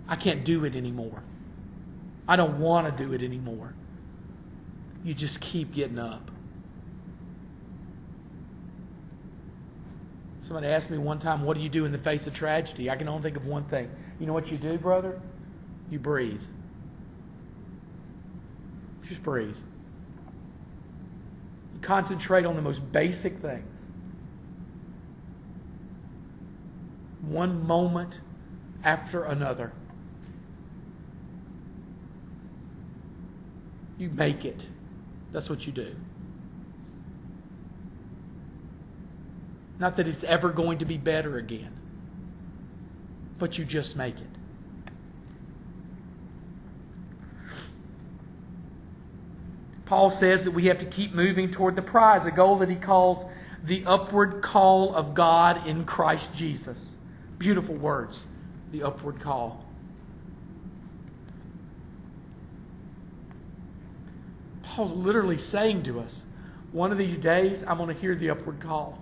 I 0.09 0.17
can't 0.17 0.45
do 0.45 0.65
it 0.65 0.77
anymore. 0.77 1.23
I 2.29 2.37
don't 2.37 2.59
want 2.59 2.87
to 2.97 3.05
do 3.05 3.13
it 3.13 3.23
anymore. 3.23 3.75
You 5.05 5.15
just 5.15 5.41
keep 5.41 5.73
getting 5.73 5.99
up. 5.99 6.31
Somebody 10.43 10.69
asked 10.69 10.91
me 10.91 10.99
one 10.99 11.19
time, 11.19 11.43
What 11.43 11.57
do 11.57 11.63
you 11.63 11.69
do 11.69 11.87
in 11.87 11.93
the 11.93 11.99
face 11.99 12.27
of 12.27 12.35
tragedy? 12.35 12.89
I 12.89 12.97
can 12.97 13.09
only 13.09 13.23
think 13.23 13.37
of 13.37 13.47
one 13.47 13.65
thing. 13.65 13.91
You 14.21 14.27
know 14.27 14.33
what 14.33 14.51
you 14.51 14.59
do, 14.59 14.79
brother? 14.79 15.21
You 15.91 15.99
breathe. 15.99 16.43
Just 19.07 19.23
breathe. 19.23 19.57
You 21.75 21.81
concentrate 21.81 22.45
on 22.45 22.57
the 22.57 22.63
most 22.63 22.81
basic 22.93 23.39
things. 23.39 23.65
One 27.23 27.67
moment 27.67 28.21
after 28.85 29.25
another. 29.25 29.73
You 33.99 34.11
make 34.11 34.45
it. 34.45 34.61
That's 35.33 35.49
what 35.49 35.67
you 35.67 35.73
do. 35.73 35.95
Not 39.79 39.97
that 39.97 40.09
it's 40.09 40.25
ever 40.25 40.51
going 40.51 40.79
to 40.79 40.85
be 40.85 40.97
better 40.97 41.37
again, 41.37 41.73
but 43.39 43.59
you 43.59 43.65
just 43.65 43.97
make 43.97 44.17
it. 44.17 44.27
Paul 49.87 50.11
says 50.11 50.45
that 50.45 50.51
we 50.51 50.67
have 50.67 50.79
to 50.79 50.85
keep 50.85 51.15
moving 51.15 51.51
toward 51.51 51.77
the 51.77 51.83
prize, 51.83 52.27
a 52.27 52.31
goal 52.31 52.57
that 52.57 52.69
he 52.69 52.77
calls 52.77 53.25
the 53.65 53.85
upward 53.87 54.43
call 54.43 54.95
of 54.95 55.15
God 55.15 55.67
in 55.67 55.85
Christ 55.85 56.35
Jesus. 56.35 56.93
Beautiful 57.39 57.77
words, 57.77 58.27
the 58.73 58.83
upward 58.83 59.21
call. 59.21 59.65
Paul's 64.63 64.93
literally 64.93 65.39
saying 65.39 65.85
to 65.85 66.01
us, 66.01 66.25
one 66.73 66.93
of 66.93 66.99
these 66.99 67.17
days 67.17 67.65
I'm 67.67 67.79
going 67.79 67.95
to 67.95 68.01
hear 68.01 68.15
the 68.15 68.31
upward 68.31 68.61
call. 68.61 68.99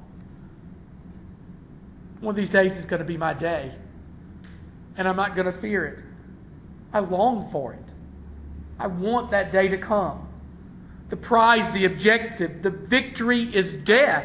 One 2.21 2.31
of 2.31 2.37
these 2.37 2.51
days 2.51 2.77
is 2.77 2.85
going 2.85 3.01
to 3.01 3.07
be 3.07 3.17
my 3.17 3.35
day. 3.35 3.75
And 4.97 5.09
I'm 5.09 5.17
not 5.17 5.35
going 5.35 5.47
to 5.47 5.53
fear 5.53 5.87
it. 5.87 5.99
I 6.93 7.01
long 7.01 7.51
for 7.51 7.73
it. 7.73 7.83
I 8.79 8.87
want 8.87 9.31
that 9.33 9.51
day 9.51 9.69
to 9.69 9.79
come. 9.79 10.24
The 11.15 11.21
prize, 11.21 11.71
the 11.71 11.85
objective, 11.85 12.61
the 12.61 12.71
victory 12.71 13.43
is 13.43 13.73
death. 13.73 14.25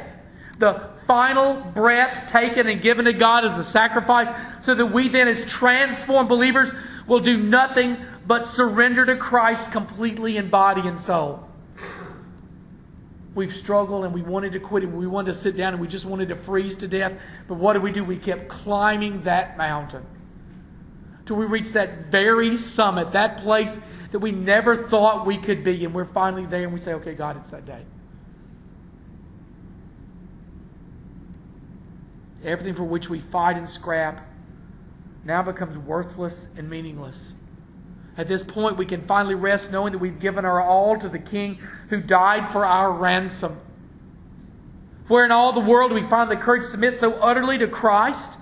The 0.58 0.90
final 1.06 1.62
breath 1.62 2.26
taken 2.26 2.68
and 2.68 2.82
given 2.82 3.06
to 3.06 3.14
God 3.14 3.46
as 3.46 3.56
a 3.60 3.64
sacrifice, 3.64 4.32
so 4.62 4.74
that 4.74 4.88
we 4.88 5.08
then, 5.08 5.28
as 5.28 5.46
transformed 5.46 6.30
believers, 6.30 6.72
will 7.06 7.20
do 7.20 7.38
nothing 7.38 7.96
but 8.26 8.48
surrender 8.48 9.06
to 9.06 9.18
Christ 9.18 9.72
completely 9.72 10.38
in 10.38 10.50
body 10.50 10.82
and 10.82 11.00
soul. 11.00 11.48
We've 13.36 13.56
struggled 13.56 14.04
and 14.06 14.12
we 14.12 14.24
wanted 14.24 14.54
to 14.54 14.60
quit 14.60 14.82
and 14.82 14.98
we 14.98 15.06
wanted 15.06 15.34
to 15.34 15.38
sit 15.38 15.56
down 15.56 15.74
and 15.74 15.82
we 15.82 15.88
just 15.88 16.06
wanted 16.06 16.30
to 16.30 16.36
freeze 16.38 16.76
to 16.78 16.88
death. 16.88 17.14
But 17.48 17.60
what 17.60 17.74
did 17.74 17.84
we 17.84 17.92
do? 17.92 18.04
We 18.04 18.18
kept 18.18 18.50
climbing 18.50 19.22
that 19.26 19.60
mountain 19.60 20.08
till 21.28 21.36
we 21.36 21.46
reached 21.46 21.74
that 21.74 22.08
very 22.08 22.58
summit, 22.58 23.12
that 23.12 23.38
place 23.42 23.78
that 24.12 24.20
we 24.20 24.32
never 24.32 24.88
thought 24.88 25.26
we 25.26 25.38
could 25.38 25.64
be. 25.64 25.86
And 25.86 25.94
we're 25.94 26.06
finally 26.06 26.46
there 26.46 26.64
and 26.64 26.74
we 26.74 26.80
say, 26.80 26.94
okay, 26.94 27.14
God, 27.14 27.38
it's 27.38 27.50
that 27.50 27.66
day. 27.66 27.82
Everything 32.44 32.74
for 32.74 32.84
which 32.84 33.10
we 33.10 33.20
fight 33.20 33.58
and 33.58 33.70
scrap 33.70 34.26
now 35.26 35.44
becomes 35.44 35.78
worthless 35.78 36.48
and 36.58 36.70
meaningless. 36.70 37.34
At 38.18 38.28
this 38.28 38.44
point, 38.44 38.78
we 38.78 38.86
can 38.86 39.06
finally 39.06 39.36
rest 39.36 39.72
knowing 39.72 39.94
that 39.94 40.00
we've 40.00 40.20
given 40.20 40.46
our 40.46 40.62
all 40.62 40.98
to 41.00 41.08
the 41.08 41.20
King 41.20 41.60
who 41.90 42.02
died 42.02 42.50
for 42.50 42.66
our 42.66 42.92
ransom. 42.92 43.60
Where 45.08 45.26
in 45.26 45.32
all 45.32 45.54
the 45.54 45.60
world 45.60 45.92
we 45.92 46.04
find 46.04 46.30
the 46.30 46.36
courage 46.36 46.64
to 46.64 46.70
submit 46.70 46.96
so 46.96 47.14
utterly 47.14 47.58
to 47.58 47.68
Christ 47.68 48.34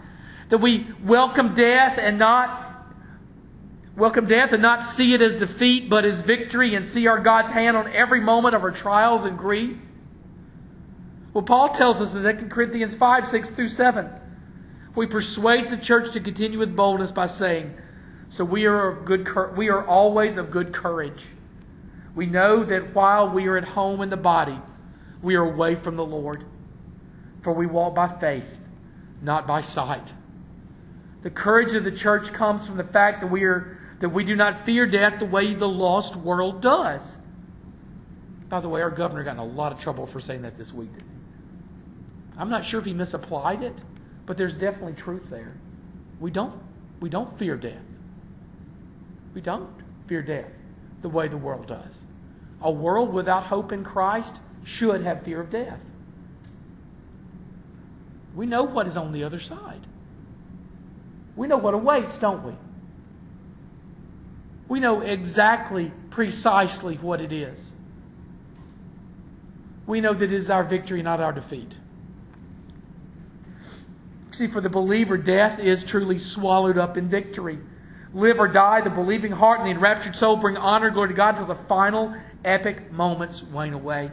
That 0.49 0.57
we 0.59 0.87
welcome 1.03 1.53
death 1.53 1.97
and 1.97 2.19
not 2.19 2.66
welcome 3.97 4.27
death 4.27 4.53
and 4.53 4.61
not 4.61 4.83
see 4.83 5.15
it 5.15 5.21
as 5.23 5.35
defeat 5.35 5.89
but 5.89 6.05
as 6.05 6.21
victory 6.21 6.75
and 6.75 6.85
see 6.85 7.07
our 7.07 7.19
God's 7.19 7.49
hand 7.49 7.75
on 7.75 7.91
every 7.91 8.21
moment 8.21 8.53
of 8.53 8.63
our 8.63 8.71
trials 8.71 9.23
and 9.23 9.37
grief. 9.37 9.75
Well, 11.33 11.43
Paul 11.43 11.69
tells 11.69 11.99
us 11.99 12.13
in 12.13 12.21
2 12.23 12.45
Corinthians 12.45 12.93
5, 12.93 13.27
6 13.27 13.49
through 13.49 13.69
7. 13.69 14.09
We 14.95 15.07
persuades 15.07 15.71
the 15.71 15.77
church 15.77 16.13
to 16.13 16.19
continue 16.19 16.59
with 16.59 16.75
boldness 16.75 17.11
by 17.11 17.25
saying, 17.25 17.75
So 18.29 18.45
we 18.45 18.65
are 18.65 18.89
of 18.89 19.05
good 19.05 19.27
we 19.57 19.69
are 19.69 19.85
always 19.85 20.37
of 20.37 20.51
good 20.51 20.73
courage. 20.73 21.25
We 22.15 22.27
know 22.27 22.63
that 22.63 22.95
while 22.95 23.29
we 23.29 23.47
are 23.47 23.57
at 23.57 23.65
home 23.65 24.01
in 24.01 24.09
the 24.09 24.17
body, 24.17 24.59
we 25.21 25.35
are 25.35 25.43
away 25.43 25.75
from 25.75 25.95
the 25.95 26.05
Lord. 26.05 26.43
For 27.41 27.53
we 27.53 27.65
walk 27.65 27.95
by 27.95 28.07
faith, 28.07 28.57
not 29.21 29.45
by 29.45 29.61
sight. 29.61 30.13
The 31.21 31.29
courage 31.29 31.73
of 31.73 31.83
the 31.83 31.91
church 31.91 32.31
comes 32.33 32.65
from 32.65 32.77
the 32.77 32.83
fact 32.83 33.21
that 33.21 33.27
we 33.27 33.43
are 33.43 33.76
that 33.99 34.09
we 34.09 34.23
do 34.23 34.35
not 34.35 34.65
fear 34.65 34.85
death 34.85 35.19
the 35.19 35.25
way 35.25 35.53
the 35.53 35.67
lost 35.67 36.15
world 36.15 36.61
does. 36.61 37.17
By 38.49 38.59
the 38.59 38.69
way, 38.69 38.81
our 38.81 38.91
governor 38.91 39.23
got 39.23 39.33
in 39.33 39.39
a 39.39 39.45
lot 39.45 39.71
of 39.71 39.79
trouble 39.79 40.07
for 40.07 40.19
saying 40.19 40.43
that 40.43 40.57
this 40.57 40.71
week? 40.71 40.91
I'm 42.37 42.49
not 42.49 42.63
sure 42.63 42.79
if 42.79 42.85
he 42.85 42.93
misapplied 42.93 43.63
it, 43.63 43.73
but 44.25 44.37
there's 44.37 44.55
definitely 44.55 44.93
truth 44.93 45.29
there. 45.29 45.53
We 46.19 46.31
don't, 46.31 46.53
we 46.99 47.09
don't 47.09 47.37
fear 47.37 47.55
death. 47.55 47.83
We 49.33 49.41
don't 49.41 49.69
fear 50.07 50.21
death 50.21 50.51
the 51.01 51.09
way 51.09 51.27
the 51.27 51.37
world 51.37 51.67
does. 51.67 51.99
A 52.61 52.71
world 52.71 53.13
without 53.13 53.43
hope 53.43 53.71
in 53.71 53.83
Christ 53.83 54.37
should 54.63 55.03
have 55.03 55.23
fear 55.23 55.41
of 55.41 55.49
death. 55.49 55.79
We 58.35 58.45
know 58.45 58.63
what 58.63 58.87
is 58.87 58.97
on 58.97 59.11
the 59.11 59.23
other 59.23 59.39
side. 59.39 59.85
We 61.35 61.47
know 61.47 61.57
what 61.57 61.73
awaits, 61.73 62.17
don't 62.17 62.43
we? 62.43 62.53
We 64.67 64.79
know 64.79 65.01
exactly, 65.01 65.91
precisely 66.09 66.95
what 66.95 67.21
it 67.21 67.31
is. 67.31 67.73
We 69.85 70.01
know 70.01 70.13
that 70.13 70.25
it 70.25 70.33
is 70.33 70.49
our 70.49 70.63
victory, 70.63 71.01
not 71.01 71.21
our 71.21 71.31
defeat. 71.31 71.73
See, 74.31 74.47
for 74.47 74.61
the 74.61 74.69
believer, 74.69 75.17
death 75.17 75.59
is 75.59 75.83
truly 75.83 76.19
swallowed 76.19 76.77
up 76.77 76.97
in 76.97 77.09
victory. 77.09 77.59
Live 78.13 78.39
or 78.39 78.47
die, 78.47 78.81
the 78.81 78.89
believing 78.89 79.31
heart 79.31 79.59
and 79.59 79.67
the 79.67 79.71
enraptured 79.71 80.15
soul 80.15 80.35
bring 80.35 80.57
honor 80.57 80.87
and 80.87 80.93
glory 80.93 81.09
to 81.09 81.15
God 81.15 81.39
until 81.39 81.47
the 81.47 81.63
final 81.63 82.13
epic 82.43 82.91
moments 82.91 83.41
wane 83.41 83.73
away. 83.73 84.11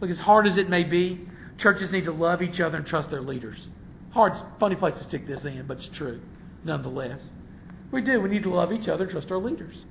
Look, 0.00 0.10
as 0.10 0.18
hard 0.18 0.46
as 0.46 0.56
it 0.56 0.68
may 0.68 0.84
be, 0.84 1.26
churches 1.58 1.92
need 1.92 2.04
to 2.04 2.12
love 2.12 2.42
each 2.42 2.60
other 2.60 2.78
and 2.78 2.86
trust 2.86 3.10
their 3.10 3.20
leaders. 3.20 3.68
Hard, 4.10 4.34
funny 4.58 4.74
place 4.74 4.98
to 4.98 5.04
stick 5.04 5.26
this 5.26 5.44
in, 5.44 5.66
but 5.66 5.78
it's 5.78 5.88
true, 5.88 6.20
nonetheless. 6.64 7.30
We 7.90 8.00
do. 8.00 8.20
We 8.20 8.28
need 8.28 8.44
to 8.44 8.50
love 8.50 8.72
each 8.72 8.88
other, 8.88 9.06
trust 9.06 9.32
our 9.32 9.38
leaders. 9.38 9.84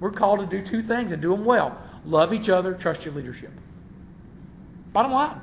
We're 0.00 0.10
called 0.10 0.40
to 0.40 0.46
do 0.46 0.66
two 0.66 0.82
things 0.82 1.12
and 1.12 1.22
do 1.22 1.30
them 1.30 1.44
well 1.44 1.78
love 2.04 2.32
each 2.32 2.48
other, 2.48 2.74
trust 2.74 3.04
your 3.04 3.14
leadership. 3.14 3.52
Bottom 4.92 5.12
line. 5.12 5.40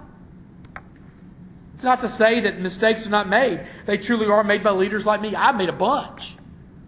It's 1.76 1.84
not 1.84 2.02
to 2.02 2.10
say 2.10 2.42
that 2.42 2.60
mistakes 2.60 3.08
are 3.08 3.10
not 3.10 3.30
made. 3.30 3.66
They 3.86 3.98
truly 3.98 4.26
are 4.26 4.44
made 4.44 4.64
by 4.64 4.72
leaders 4.72 5.06
like 5.06 5.22
me. 5.22 5.36
I've 5.36 5.56
made 5.56 5.70
a 5.70 5.74
bunch. 5.74 6.36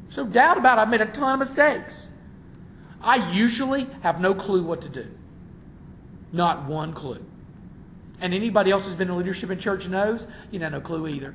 So 0.09 0.25
doubt 0.25 0.57
about 0.57 0.77
it. 0.77 0.81
I've 0.81 0.89
made 0.89 0.99
a 0.99 1.05
ton 1.05 1.33
of 1.33 1.39
mistakes. 1.39 2.09
I 3.01 3.31
usually 3.31 3.87
have 4.03 4.19
no 4.19 4.35
clue 4.35 4.63
what 4.63 4.81
to 4.81 4.89
do. 4.89 5.07
Not 6.33 6.65
one 6.65 6.93
clue. 6.93 7.25
And 8.19 8.33
anybody 8.33 8.71
else 8.71 8.85
who's 8.85 8.95
been 8.95 9.09
in 9.09 9.17
leadership 9.17 9.49
in 9.49 9.59
church 9.59 9.87
knows 9.87 10.27
you 10.51 10.59
know 10.59 10.69
no 10.69 10.81
clue 10.81 11.07
either. 11.07 11.33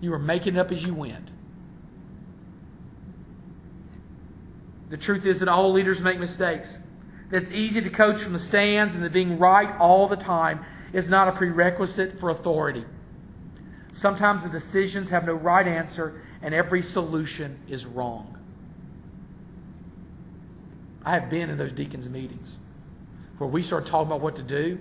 You 0.00 0.12
are 0.14 0.18
making 0.18 0.56
it 0.56 0.58
up 0.58 0.72
as 0.72 0.82
you 0.82 0.94
went. 0.94 1.28
The 4.90 4.96
truth 4.96 5.26
is 5.26 5.38
that 5.40 5.48
all 5.48 5.72
leaders 5.72 6.00
make 6.00 6.18
mistakes. 6.18 6.78
It's 7.30 7.50
easy 7.50 7.80
to 7.82 7.90
coach 7.90 8.22
from 8.22 8.32
the 8.32 8.38
stands 8.38 8.94
and 8.94 9.04
that 9.04 9.12
being 9.12 9.38
right 9.38 9.76
all 9.78 10.08
the 10.08 10.16
time 10.16 10.64
is 10.92 11.10
not 11.10 11.28
a 11.28 11.32
prerequisite 11.32 12.18
for 12.18 12.30
authority. 12.30 12.84
Sometimes 13.92 14.42
the 14.42 14.48
decisions 14.48 15.10
have 15.10 15.26
no 15.26 15.34
right 15.34 15.66
answer 15.66 16.22
and 16.40 16.54
every 16.54 16.82
solution 16.82 17.58
is 17.68 17.84
wrong. 17.84 18.38
I 21.04 21.12
have 21.12 21.30
been 21.30 21.50
in 21.50 21.58
those 21.58 21.72
deacons' 21.72 22.08
meetings 22.08 22.58
where 23.38 23.48
we 23.48 23.62
started 23.62 23.88
talking 23.88 24.08
about 24.08 24.20
what 24.20 24.36
to 24.36 24.42
do, 24.42 24.78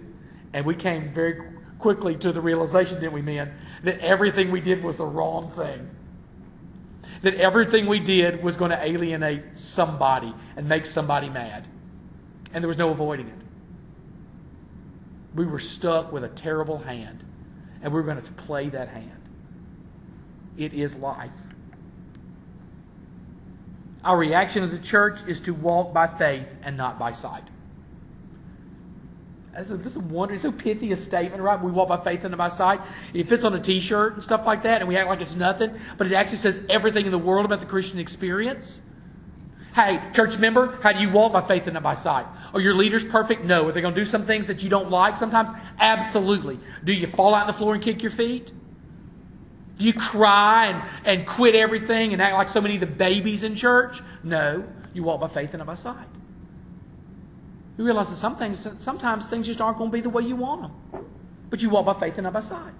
and 0.53 0.65
we 0.65 0.75
came 0.75 1.13
very 1.13 1.41
quickly 1.79 2.15
to 2.15 2.31
the 2.31 2.41
realization, 2.41 2.95
didn't 2.95 3.13
we, 3.13 3.21
men, 3.21 3.53
that 3.83 3.99
everything 3.99 4.51
we 4.51 4.59
did 4.59 4.83
was 4.83 4.95
the 4.95 5.05
wrong 5.05 5.51
thing. 5.51 5.89
That 7.21 7.35
everything 7.35 7.87
we 7.87 7.99
did 7.99 8.43
was 8.43 8.57
going 8.57 8.71
to 8.71 8.83
alienate 8.83 9.57
somebody 9.57 10.33
and 10.55 10.67
make 10.67 10.85
somebody 10.85 11.29
mad. 11.29 11.67
And 12.53 12.63
there 12.63 12.67
was 12.67 12.77
no 12.77 12.91
avoiding 12.91 13.27
it 13.27 13.47
we 15.37 15.45
were 15.45 15.59
stuck 15.59 16.11
with 16.11 16.23
a 16.23 16.29
terrible 16.29 16.79
hand, 16.79 17.23
and 17.81 17.93
we 17.93 18.01
were 18.01 18.05
going 18.05 18.21
to 18.21 18.31
play 18.33 18.69
that 18.69 18.89
hand. 18.89 19.21
It 20.57 20.73
is 20.73 20.95
life. 20.95 21.31
Our 24.03 24.17
reaction 24.17 24.63
as 24.63 24.73
a 24.73 24.79
church 24.79 25.19
is 25.27 25.39
to 25.41 25.53
walk 25.53 25.93
by 25.93 26.07
faith 26.07 26.47
and 26.63 26.75
not 26.75 26.97
by 26.97 27.11
sight. 27.11 27.43
This 29.57 29.71
is, 29.71 29.79
this 29.79 29.95
is 29.95 30.41
so 30.41 30.51
pithy 30.51 30.91
a 30.91 30.95
statement, 30.95 31.41
right? 31.41 31.59
We 31.59 31.71
walk 31.71 31.89
by 31.89 31.97
faith 32.03 32.23
and 32.23 32.37
by 32.37 32.49
sight. 32.49 32.79
It 33.13 33.27
fits 33.27 33.43
on 33.43 33.55
a 33.55 33.59
T-shirt 33.59 34.13
and 34.13 34.23
stuff 34.23 34.45
like 34.45 34.63
that, 34.63 34.81
and 34.81 34.87
we 34.87 34.95
act 34.97 35.07
like 35.07 35.19
it's 35.19 35.35
nothing. 35.35 35.79
But 35.97 36.07
it 36.07 36.13
actually 36.13 36.37
says 36.37 36.59
everything 36.69 37.05
in 37.05 37.11
the 37.11 37.17
world 37.17 37.45
about 37.45 37.59
the 37.59 37.65
Christian 37.65 37.97
experience. 37.97 38.79
Hey, 39.73 39.99
church 40.13 40.37
member, 40.37 40.79
how 40.83 40.91
do 40.91 40.99
you 40.99 41.09
walk 41.09 41.33
by 41.33 41.41
faith 41.41 41.65
and 41.65 41.73
not 41.73 41.81
by 41.81 41.95
sight? 41.95 42.27
Are 42.53 42.59
your 42.59 42.75
leaders 42.75 43.03
perfect? 43.03 43.45
No. 43.45 43.67
Are 43.67 43.71
they 43.71 43.81
going 43.81 43.95
to 43.95 43.99
do 43.99 44.05
some 44.05 44.27
things 44.27 44.45
that 44.47 44.61
you 44.61 44.69
don't 44.69 44.91
like 44.91 45.17
sometimes? 45.17 45.49
Absolutely. 45.79 46.59
Do 46.83 46.93
you 46.93 47.07
fall 47.07 47.33
out 47.33 47.41
on 47.41 47.47
the 47.47 47.53
floor 47.53 47.73
and 47.73 47.83
kick 47.83 48.03
your 48.03 48.11
feet? 48.11 48.51
Do 49.77 49.85
you 49.85 49.93
cry 49.93 50.67
and, 50.67 50.83
and 51.05 51.27
quit 51.27 51.55
everything 51.55 52.13
and 52.13 52.21
act 52.21 52.35
like 52.35 52.49
so 52.49 52.61
many 52.61 52.75
of 52.75 52.81
the 52.81 52.87
babies 52.87 53.41
in 53.41 53.55
church? 53.55 54.01
No. 54.23 54.67
You 54.93 55.03
walk 55.03 55.19
by 55.19 55.27
faith 55.29 55.51
and 55.53 55.59
not 55.59 55.67
by 55.67 55.75
sight. 55.75 56.07
You 57.77 57.85
realize 57.85 58.09
that 58.09 58.15
some 58.15 58.35
things, 58.35 58.67
sometimes 58.77 59.27
things 59.27 59.45
just 59.45 59.61
aren't 59.61 59.77
going 59.77 59.91
to 59.91 59.93
be 59.93 60.01
the 60.01 60.09
way 60.09 60.23
you 60.23 60.35
want 60.35 60.63
them. 60.63 61.05
But 61.49 61.61
you 61.61 61.69
walk 61.69 61.85
by 61.85 61.93
faith 61.93 62.15
and 62.17 62.23
not 62.23 62.33
by 62.33 62.41
sight. 62.41 62.73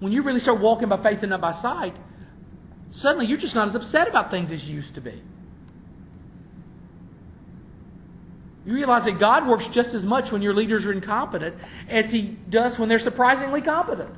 When 0.00 0.12
you 0.12 0.22
really 0.22 0.40
start 0.40 0.60
walking 0.60 0.88
by 0.88 0.98
faith 0.98 1.22
and 1.22 1.30
not 1.30 1.40
by 1.40 1.52
sight, 1.52 1.96
suddenly 2.90 3.26
you're 3.26 3.38
just 3.38 3.54
not 3.54 3.68
as 3.68 3.74
upset 3.74 4.08
about 4.08 4.30
things 4.30 4.52
as 4.52 4.68
you 4.68 4.74
used 4.74 4.94
to 4.96 5.00
be. 5.00 5.22
You 8.64 8.74
realize 8.74 9.06
that 9.06 9.18
God 9.18 9.48
works 9.48 9.66
just 9.66 9.94
as 9.94 10.06
much 10.06 10.30
when 10.30 10.42
your 10.42 10.54
leaders 10.54 10.86
are 10.86 10.92
incompetent 10.92 11.56
as 11.88 12.12
He 12.12 12.36
does 12.48 12.78
when 12.78 12.88
they're 12.88 12.98
surprisingly 12.98 13.60
competent. 13.60 14.14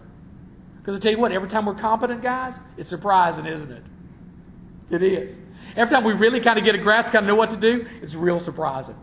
Because 0.79 0.97
I 0.97 0.99
tell 0.99 1.13
you 1.13 1.19
what, 1.19 1.33
every 1.33 1.49
time 1.49 1.65
we're 1.65 1.75
competent, 1.75 2.23
guys, 2.23 2.61
it's 2.77 2.91
surprising, 2.91 3.47
isn't 3.47 3.71
it? 3.71 3.83
It 4.91 5.03
is. 5.03 5.39
Every 5.77 5.93
time 5.95 6.05
we 6.05 6.13
really 6.13 6.41
kind 6.41 6.59
of 6.59 6.65
get 6.65 6.75
a 6.75 6.79
grasp, 6.79 7.13
kind 7.13 7.25
of 7.25 7.29
know 7.29 7.35
what 7.35 7.51
to 7.51 7.57
do, 7.57 7.87
it's 8.01 8.15
real 8.15 8.39
surprising. 8.39 8.97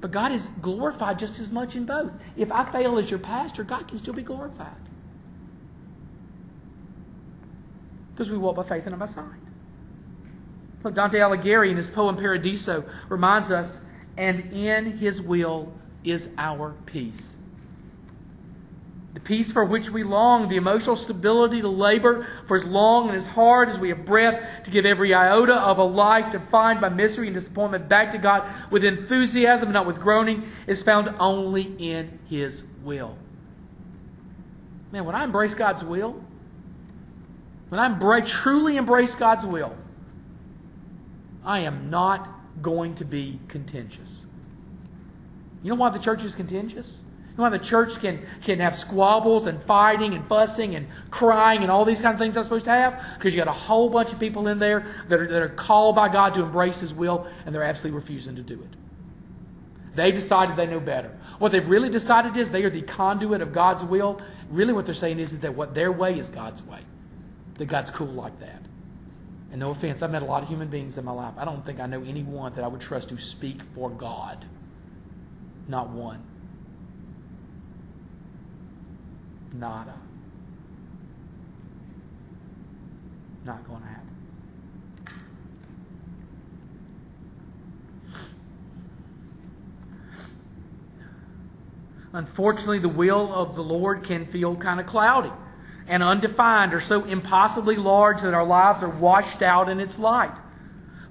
But 0.00 0.10
God 0.10 0.32
is 0.32 0.48
glorified 0.60 1.18
just 1.18 1.38
as 1.38 1.50
much 1.50 1.76
in 1.76 1.86
both. 1.86 2.12
If 2.36 2.50
I 2.50 2.70
fail 2.70 2.98
as 2.98 3.08
your 3.08 3.20
pastor, 3.20 3.62
God 3.62 3.88
can 3.88 3.98
still 3.98 4.14
be 4.14 4.22
glorified. 4.22 4.68
Because 8.12 8.28
we 8.28 8.36
walk 8.36 8.56
by 8.56 8.64
faith 8.64 8.82
and 8.82 8.90
not 8.90 8.98
by 8.98 9.06
sight. 9.06 9.24
Look, 10.82 10.94
Dante 10.94 11.18
Alighieri 11.18 11.70
in 11.70 11.76
his 11.76 11.88
poem 11.88 12.16
Paradiso 12.16 12.84
reminds 13.08 13.50
us, 13.50 13.80
and 14.16 14.52
in 14.52 14.98
his 14.98 15.22
will 15.22 15.72
is 16.04 16.28
our 16.36 16.74
peace. 16.84 17.36
The 19.14 19.20
peace 19.20 19.52
for 19.52 19.64
which 19.64 19.90
we 19.90 20.04
long, 20.04 20.48
the 20.48 20.56
emotional 20.56 20.96
stability 20.96 21.60
to 21.60 21.68
labor 21.68 22.26
for 22.46 22.56
as 22.56 22.64
long 22.64 23.08
and 23.08 23.16
as 23.16 23.26
hard 23.26 23.68
as 23.68 23.78
we 23.78 23.90
have 23.90 24.06
breath, 24.06 24.64
to 24.64 24.70
give 24.70 24.86
every 24.86 25.12
iota 25.12 25.54
of 25.54 25.76
a 25.78 25.84
life 25.84 26.32
defined 26.32 26.80
by 26.80 26.88
misery 26.88 27.26
and 27.26 27.34
disappointment 27.34 27.88
back 27.90 28.12
to 28.12 28.18
God 28.18 28.48
with 28.70 28.84
enthusiasm, 28.84 29.70
not 29.70 29.86
with 29.86 30.00
groaning, 30.00 30.50
is 30.66 30.82
found 30.82 31.14
only 31.20 31.74
in 31.78 32.20
His 32.30 32.62
will. 32.82 33.18
Man, 34.92 35.04
when 35.04 35.14
I 35.14 35.24
embrace 35.24 35.52
God's 35.52 35.84
will, 35.84 36.22
when 37.68 37.80
I 37.80 38.20
truly 38.20 38.76
embrace 38.76 39.14
God's 39.14 39.44
will, 39.44 39.74
I 41.44 41.60
am 41.60 41.90
not 41.90 42.28
going 42.62 42.94
to 42.96 43.04
be 43.04 43.40
contentious. 43.48 44.24
You 45.62 45.70
know 45.70 45.76
why 45.76 45.90
the 45.90 45.98
church 45.98 46.24
is 46.24 46.34
contentious? 46.34 46.98
You 47.36 47.44
know 47.44 47.48
the 47.48 47.58
church 47.58 47.98
can, 47.98 48.26
can 48.42 48.60
have 48.60 48.76
squabbles 48.76 49.46
and 49.46 49.62
fighting 49.62 50.12
and 50.12 50.26
fussing 50.28 50.76
and 50.76 50.86
crying 51.10 51.62
and 51.62 51.70
all 51.70 51.86
these 51.86 52.00
kind 52.00 52.12
of 52.12 52.20
things 52.20 52.36
I'm 52.36 52.44
supposed 52.44 52.66
to 52.66 52.70
have? 52.70 53.02
Because 53.16 53.32
you 53.32 53.40
got 53.40 53.48
a 53.48 53.52
whole 53.52 53.88
bunch 53.88 54.12
of 54.12 54.20
people 54.20 54.48
in 54.48 54.58
there 54.58 54.86
that 55.08 55.18
are, 55.18 55.26
that 55.26 55.42
are 55.42 55.48
called 55.48 55.96
by 55.96 56.10
God 56.10 56.34
to 56.34 56.42
embrace 56.42 56.80
His 56.80 56.92
will 56.92 57.26
and 57.46 57.54
they're 57.54 57.62
absolutely 57.62 57.98
refusing 57.98 58.36
to 58.36 58.42
do 58.42 58.54
it. 58.54 58.76
They 59.94 60.12
decided 60.12 60.56
they 60.56 60.66
know 60.66 60.80
better. 60.80 61.16
What 61.38 61.52
they've 61.52 61.66
really 61.66 61.88
decided 61.88 62.36
is 62.36 62.50
they 62.50 62.64
are 62.64 62.70
the 62.70 62.82
conduit 62.82 63.40
of 63.40 63.52
God's 63.52 63.82
will. 63.82 64.20
Really, 64.50 64.74
what 64.74 64.84
they're 64.84 64.94
saying 64.94 65.18
is 65.18 65.38
that 65.38 65.54
what 65.54 65.74
their 65.74 65.90
way 65.90 66.18
is 66.18 66.28
God's 66.28 66.62
way. 66.62 66.80
That 67.54 67.66
God's 67.66 67.90
cool 67.90 68.08
like 68.08 68.38
that. 68.40 68.62
And 69.50 69.60
no 69.60 69.70
offense, 69.70 70.02
I've 70.02 70.10
met 70.10 70.22
a 70.22 70.26
lot 70.26 70.42
of 70.42 70.48
human 70.48 70.68
beings 70.68 70.96
in 70.98 71.04
my 71.04 71.12
life. 71.12 71.34
I 71.36 71.44
don't 71.44 71.64
think 71.64 71.80
I 71.80 71.86
know 71.86 72.02
anyone 72.04 72.54
that 72.54 72.64
I 72.64 72.68
would 72.68 72.80
trust 72.80 73.08
to 73.10 73.18
speak 73.18 73.58
for 73.74 73.90
God. 73.90 74.44
Not 75.68 75.90
one. 75.90 76.22
Nada. 79.52 79.94
Not 83.44 83.66
going 83.66 83.80
to 83.80 83.86
happen. 83.86 84.08
Unfortunately, 92.12 92.78
the 92.78 92.88
will 92.88 93.32
of 93.32 93.56
the 93.56 93.62
Lord 93.62 94.04
can 94.04 94.26
feel 94.26 94.54
kind 94.54 94.78
of 94.78 94.86
cloudy 94.86 95.32
and 95.88 96.02
undefined 96.02 96.74
or 96.74 96.80
so 96.80 97.04
impossibly 97.04 97.76
large 97.76 98.20
that 98.22 98.34
our 98.34 98.44
lives 98.44 98.82
are 98.82 98.88
washed 98.88 99.42
out 99.42 99.68
in 99.68 99.80
its 99.80 99.98
light. 99.98 100.34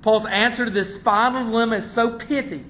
Paul's 0.01 0.25
answer 0.25 0.65
to 0.65 0.71
this 0.71 0.97
final 0.97 1.43
dilemma 1.43 1.77
is 1.77 1.89
so 1.89 2.17
pithy 2.17 2.65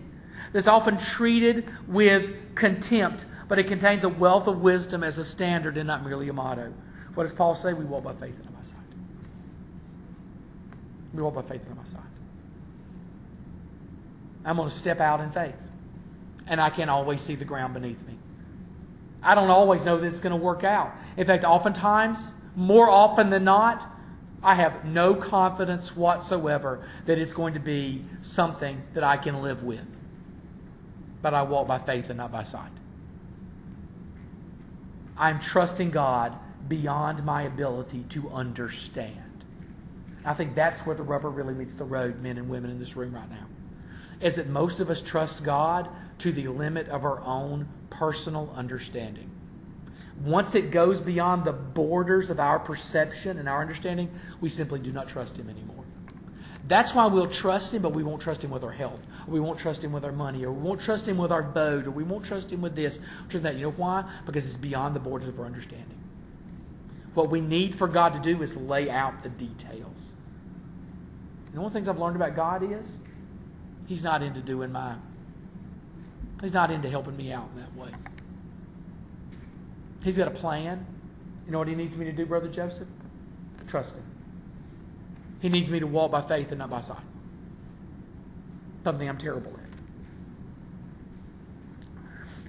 that's 0.53 0.67
often 0.67 0.97
treated 0.97 1.69
with 1.87 2.55
contempt, 2.55 3.25
but 3.51 3.59
it 3.59 3.67
contains 3.67 4.05
a 4.05 4.07
wealth 4.07 4.47
of 4.47 4.61
wisdom 4.61 5.03
as 5.03 5.17
a 5.17 5.25
standard 5.25 5.75
and 5.75 5.85
not 5.85 6.05
merely 6.05 6.29
a 6.29 6.31
motto. 6.31 6.71
What 7.15 7.23
does 7.23 7.33
Paul 7.33 7.53
say? 7.53 7.73
We 7.73 7.83
walk 7.83 8.05
by 8.05 8.13
faith 8.13 8.33
and 8.33 8.45
not 8.45 8.55
by 8.55 8.63
sight. 8.63 8.77
We 11.13 11.21
walk 11.21 11.33
by 11.33 11.41
faith 11.41 11.59
and 11.67 11.75
not 11.75 11.83
by 11.83 11.91
sight. 11.91 12.01
I'm 14.45 14.55
going 14.55 14.69
to 14.69 14.73
step 14.73 15.01
out 15.01 15.19
in 15.19 15.31
faith, 15.31 15.61
and 16.47 16.61
I 16.61 16.69
can't 16.69 16.89
always 16.89 17.19
see 17.19 17.35
the 17.35 17.43
ground 17.43 17.73
beneath 17.73 18.01
me. 18.07 18.17
I 19.21 19.35
don't 19.35 19.49
always 19.49 19.83
know 19.83 19.97
that 19.97 20.07
it's 20.07 20.19
going 20.19 20.31
to 20.31 20.41
work 20.41 20.63
out. 20.63 20.93
In 21.17 21.27
fact, 21.27 21.43
oftentimes, 21.43 22.31
more 22.55 22.89
often 22.89 23.29
than 23.31 23.43
not, 23.43 23.85
I 24.41 24.55
have 24.55 24.85
no 24.85 25.13
confidence 25.13 25.93
whatsoever 25.93 26.87
that 27.05 27.19
it's 27.19 27.33
going 27.33 27.55
to 27.55 27.59
be 27.59 28.05
something 28.21 28.81
that 28.93 29.03
I 29.03 29.17
can 29.17 29.41
live 29.41 29.65
with. 29.65 29.85
But 31.21 31.33
I 31.33 31.41
walk 31.41 31.67
by 31.67 31.79
faith 31.79 32.09
and 32.09 32.15
not 32.15 32.31
by 32.31 32.43
sight. 32.43 32.71
I'm 35.21 35.39
trusting 35.39 35.91
God 35.91 36.35
beyond 36.67 37.23
my 37.23 37.43
ability 37.43 38.05
to 38.09 38.31
understand. 38.31 39.45
I 40.25 40.33
think 40.33 40.55
that's 40.55 40.79
where 40.79 40.95
the 40.95 41.03
rubber 41.03 41.29
really 41.29 41.53
meets 41.53 41.75
the 41.75 41.83
road, 41.83 42.19
men 42.23 42.39
and 42.39 42.49
women 42.49 42.71
in 42.71 42.79
this 42.79 42.95
room 42.95 43.13
right 43.13 43.29
now. 43.29 43.45
Is 44.19 44.35
that 44.35 44.49
most 44.49 44.79
of 44.79 44.89
us 44.89 44.99
trust 44.99 45.43
God 45.43 45.89
to 46.17 46.31
the 46.31 46.47
limit 46.47 46.89
of 46.89 47.05
our 47.05 47.21
own 47.21 47.67
personal 47.91 48.51
understanding. 48.55 49.29
Once 50.23 50.55
it 50.55 50.71
goes 50.71 50.99
beyond 50.99 51.45
the 51.45 51.53
borders 51.53 52.31
of 52.31 52.39
our 52.39 52.57
perception 52.57 53.37
and 53.37 53.47
our 53.47 53.61
understanding, 53.61 54.09
we 54.39 54.49
simply 54.49 54.79
do 54.79 54.91
not 54.91 55.07
trust 55.07 55.37
Him 55.37 55.49
anymore. 55.51 55.80
That's 56.71 56.95
why 56.95 57.05
we'll 57.07 57.27
trust 57.27 57.73
Him, 57.73 57.81
but 57.81 57.91
we 57.91 58.01
won't 58.01 58.21
trust 58.21 58.45
Him 58.45 58.49
with 58.49 58.63
our 58.63 58.71
health. 58.71 59.01
Or 59.27 59.33
we 59.33 59.41
won't 59.41 59.59
trust 59.59 59.83
Him 59.83 59.91
with 59.91 60.05
our 60.05 60.13
money. 60.13 60.45
Or 60.45 60.53
we 60.53 60.61
won't 60.61 60.79
trust 60.79 61.05
Him 61.05 61.17
with 61.17 61.29
our 61.29 61.43
boat. 61.43 61.85
Or 61.85 61.91
we 61.91 62.05
won't 62.05 62.23
trust 62.23 62.49
Him 62.49 62.61
with 62.61 62.77
this 62.77 62.97
or 63.33 63.39
that. 63.39 63.55
You 63.55 63.63
know 63.63 63.71
why? 63.71 64.09
Because 64.25 64.45
it's 64.45 64.55
beyond 64.55 64.95
the 64.95 65.01
borders 65.01 65.27
of 65.27 65.37
our 65.37 65.45
understanding. 65.45 66.01
What 67.13 67.29
we 67.29 67.41
need 67.41 67.75
for 67.75 67.89
God 67.89 68.13
to 68.13 68.21
do 68.21 68.41
is 68.41 68.55
lay 68.55 68.89
out 68.89 69.21
the 69.21 69.27
details. 69.27 70.11
And 71.47 71.55
one 71.55 71.65
of 71.65 71.73
the 71.73 71.77
things 71.77 71.89
I've 71.89 71.99
learned 71.99 72.15
about 72.15 72.37
God 72.37 72.63
is 72.63 72.89
He's 73.87 74.01
not 74.01 74.23
into 74.23 74.39
doing 74.39 74.71
my 74.71 74.95
He's 76.41 76.53
not 76.53 76.71
into 76.71 76.89
helping 76.89 77.17
me 77.17 77.33
out 77.33 77.49
in 77.53 77.59
that 77.63 77.75
way. 77.75 77.91
He's 80.05 80.15
got 80.15 80.29
a 80.29 80.31
plan. 80.31 80.85
You 81.45 81.51
know 81.51 81.59
what 81.59 81.67
he 81.67 81.75
needs 81.75 81.97
me 81.97 82.05
to 82.05 82.13
do, 82.13 82.25
Brother 82.25 82.47
Joseph? 82.47 82.87
Trust 83.67 83.95
him. 83.95 84.10
He 85.41 85.49
needs 85.49 85.69
me 85.69 85.79
to 85.79 85.87
walk 85.87 86.11
by 86.11 86.21
faith 86.21 86.51
and 86.51 86.59
not 86.59 86.69
by 86.69 86.79
sight. 86.81 86.97
Something 88.83 89.09
I'm 89.09 89.17
terrible 89.17 89.51
at. 89.51 89.71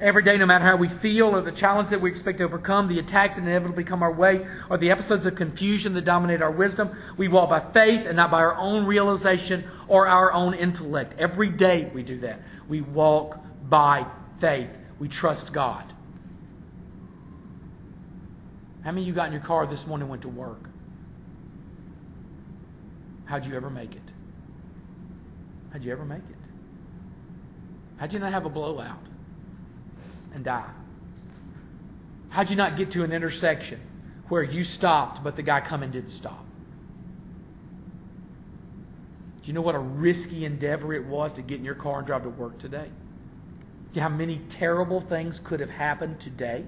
Every 0.00 0.24
day, 0.24 0.36
no 0.36 0.46
matter 0.46 0.64
how 0.64 0.76
we 0.76 0.88
feel 0.88 1.28
or 1.28 1.42
the 1.42 1.52
challenge 1.52 1.90
that 1.90 2.00
we 2.00 2.10
expect 2.10 2.38
to 2.38 2.44
overcome, 2.44 2.88
the 2.88 2.98
attacks 2.98 3.36
that 3.36 3.42
inevitably 3.42 3.84
come 3.84 4.02
our 4.02 4.12
way, 4.12 4.44
or 4.68 4.76
the 4.76 4.90
episodes 4.90 5.26
of 5.26 5.36
confusion 5.36 5.94
that 5.94 6.04
dominate 6.04 6.42
our 6.42 6.50
wisdom, 6.50 6.90
we 7.16 7.28
walk 7.28 7.50
by 7.50 7.60
faith 7.60 8.04
and 8.04 8.16
not 8.16 8.30
by 8.30 8.40
our 8.40 8.56
own 8.56 8.84
realization 8.84 9.64
or 9.86 10.08
our 10.08 10.32
own 10.32 10.54
intellect. 10.54 11.14
Every 11.18 11.50
day 11.50 11.88
we 11.94 12.02
do 12.02 12.18
that. 12.20 12.40
We 12.68 12.80
walk 12.80 13.38
by 13.68 14.06
faith. 14.40 14.70
We 14.98 15.08
trust 15.08 15.52
God. 15.52 15.84
How 18.82 18.90
many 18.90 19.02
of 19.02 19.06
you 19.06 19.14
got 19.14 19.28
in 19.28 19.32
your 19.32 19.42
car 19.42 19.66
this 19.66 19.86
morning 19.86 20.02
and 20.02 20.10
went 20.10 20.22
to 20.22 20.28
work? 20.28 20.71
How'd 23.32 23.46
you 23.46 23.56
ever 23.56 23.70
make 23.70 23.94
it? 23.94 24.02
How'd 25.72 25.82
you 25.82 25.90
ever 25.90 26.04
make 26.04 26.18
it? 26.18 26.36
How'd 27.96 28.12
you 28.12 28.18
not 28.18 28.30
have 28.30 28.44
a 28.44 28.50
blowout 28.50 29.06
and 30.34 30.44
die? 30.44 30.68
How'd 32.28 32.50
you 32.50 32.56
not 32.56 32.76
get 32.76 32.90
to 32.90 33.04
an 33.04 33.12
intersection 33.12 33.80
where 34.28 34.42
you 34.42 34.62
stopped 34.62 35.24
but 35.24 35.34
the 35.34 35.40
guy 35.40 35.62
coming 35.62 35.90
didn't 35.90 36.10
stop? 36.10 36.44
Do 39.40 39.46
you 39.46 39.54
know 39.54 39.62
what 39.62 39.76
a 39.76 39.78
risky 39.78 40.44
endeavor 40.44 40.92
it 40.92 41.06
was 41.06 41.32
to 41.32 41.40
get 41.40 41.58
in 41.58 41.64
your 41.64 41.74
car 41.74 42.00
and 42.00 42.06
drive 42.06 42.24
to 42.24 42.28
work 42.28 42.58
today? 42.58 42.84
Do 42.84 42.90
you 43.94 44.02
know 44.02 44.10
how 44.10 44.14
many 44.14 44.42
terrible 44.50 45.00
things 45.00 45.40
could 45.40 45.60
have 45.60 45.70
happened 45.70 46.20
today? 46.20 46.66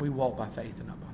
We 0.00 0.10
walk 0.10 0.36
by 0.36 0.50
faith 0.50 0.74
and 0.78 0.88
not 0.88 1.00
by. 1.00 1.05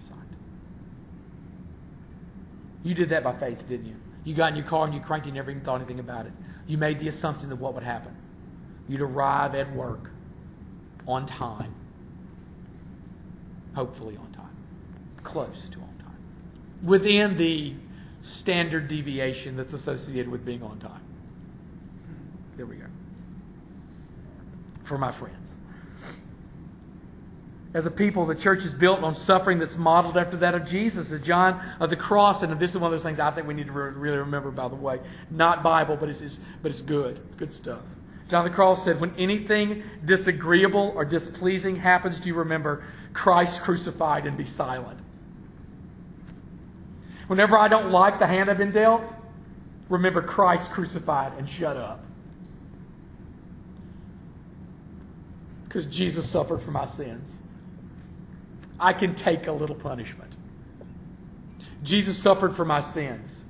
You 2.82 2.94
did 2.94 3.10
that 3.10 3.22
by 3.22 3.32
faith, 3.34 3.68
didn't 3.68 3.86
you? 3.86 3.96
You 4.24 4.34
got 4.34 4.50
in 4.50 4.56
your 4.56 4.66
car 4.66 4.84
and 4.84 4.94
you 4.94 5.00
cranked 5.00 5.26
and 5.26 5.34
never 5.34 5.50
even 5.50 5.62
thought 5.62 5.76
anything 5.76 6.00
about 6.00 6.26
it. 6.26 6.32
You 6.66 6.78
made 6.78 7.00
the 7.00 7.08
assumption 7.08 7.50
of 7.52 7.60
what 7.60 7.74
would 7.74 7.82
happen. 7.82 8.16
You'd 8.88 9.00
arrive 9.00 9.54
at 9.54 9.72
work 9.74 10.10
on 11.06 11.26
time. 11.26 11.74
Hopefully 13.74 14.16
on 14.16 14.30
time. 14.32 14.56
Close 15.22 15.68
to 15.70 15.78
on 15.78 15.94
time. 15.98 16.16
Within 16.82 17.36
the 17.36 17.74
standard 18.20 18.88
deviation 18.88 19.56
that's 19.56 19.72
associated 19.72 20.28
with 20.28 20.44
being 20.44 20.62
on 20.62 20.78
time. 20.78 21.02
There 22.56 22.66
we 22.66 22.76
go. 22.76 22.86
For 24.84 24.98
my 24.98 25.10
friends. 25.10 25.54
As 27.74 27.86
a 27.86 27.90
people, 27.90 28.26
the 28.26 28.34
church 28.34 28.64
is 28.64 28.74
built 28.74 29.02
on 29.02 29.14
suffering 29.14 29.58
that's 29.58 29.78
modeled 29.78 30.18
after 30.18 30.36
that 30.38 30.54
of 30.54 30.66
Jesus, 30.66 31.10
as 31.10 31.20
John 31.20 31.62
of 31.80 31.88
the 31.88 31.96
cross. 31.96 32.42
And 32.42 32.58
this 32.58 32.70
is 32.70 32.78
one 32.78 32.88
of 32.88 32.92
those 32.92 33.02
things 33.02 33.18
I 33.18 33.30
think 33.30 33.46
we 33.46 33.54
need 33.54 33.66
to 33.66 33.72
really 33.72 34.18
remember, 34.18 34.50
by 34.50 34.68
the 34.68 34.74
way. 34.74 35.00
Not 35.30 35.62
Bible, 35.62 35.96
but 35.96 36.10
it's, 36.10 36.20
it's, 36.20 36.38
but 36.62 36.70
it's 36.70 36.82
good. 36.82 37.18
It's 37.26 37.36
good 37.36 37.52
stuff. 37.52 37.80
John 38.28 38.44
the 38.44 38.50
Cross 38.50 38.84
said, 38.84 39.00
When 39.00 39.14
anything 39.16 39.82
disagreeable 40.04 40.92
or 40.94 41.04
displeasing 41.04 41.76
happens 41.76 42.18
do 42.18 42.28
you, 42.28 42.34
remember 42.34 42.84
Christ 43.14 43.60
crucified 43.60 44.26
and 44.26 44.36
be 44.36 44.44
silent. 44.44 44.98
Whenever 47.26 47.56
I 47.56 47.68
don't 47.68 47.90
like 47.90 48.18
the 48.18 48.26
hand 48.26 48.50
I've 48.50 48.58
been 48.58 48.72
dealt, 48.72 49.02
remember 49.88 50.22
Christ 50.22 50.70
crucified 50.70 51.32
and 51.38 51.48
shut 51.48 51.76
up. 51.76 52.04
Because 55.64 55.86
Jesus 55.86 56.28
suffered 56.28 56.60
for 56.60 56.70
my 56.70 56.84
sins. 56.84 57.36
I 58.78 58.92
can 58.92 59.14
take 59.14 59.46
a 59.46 59.52
little 59.52 59.76
punishment. 59.76 60.32
Jesus 61.82 62.18
suffered 62.18 62.56
for 62.56 62.64
my 62.64 62.80
sins. 62.80 63.44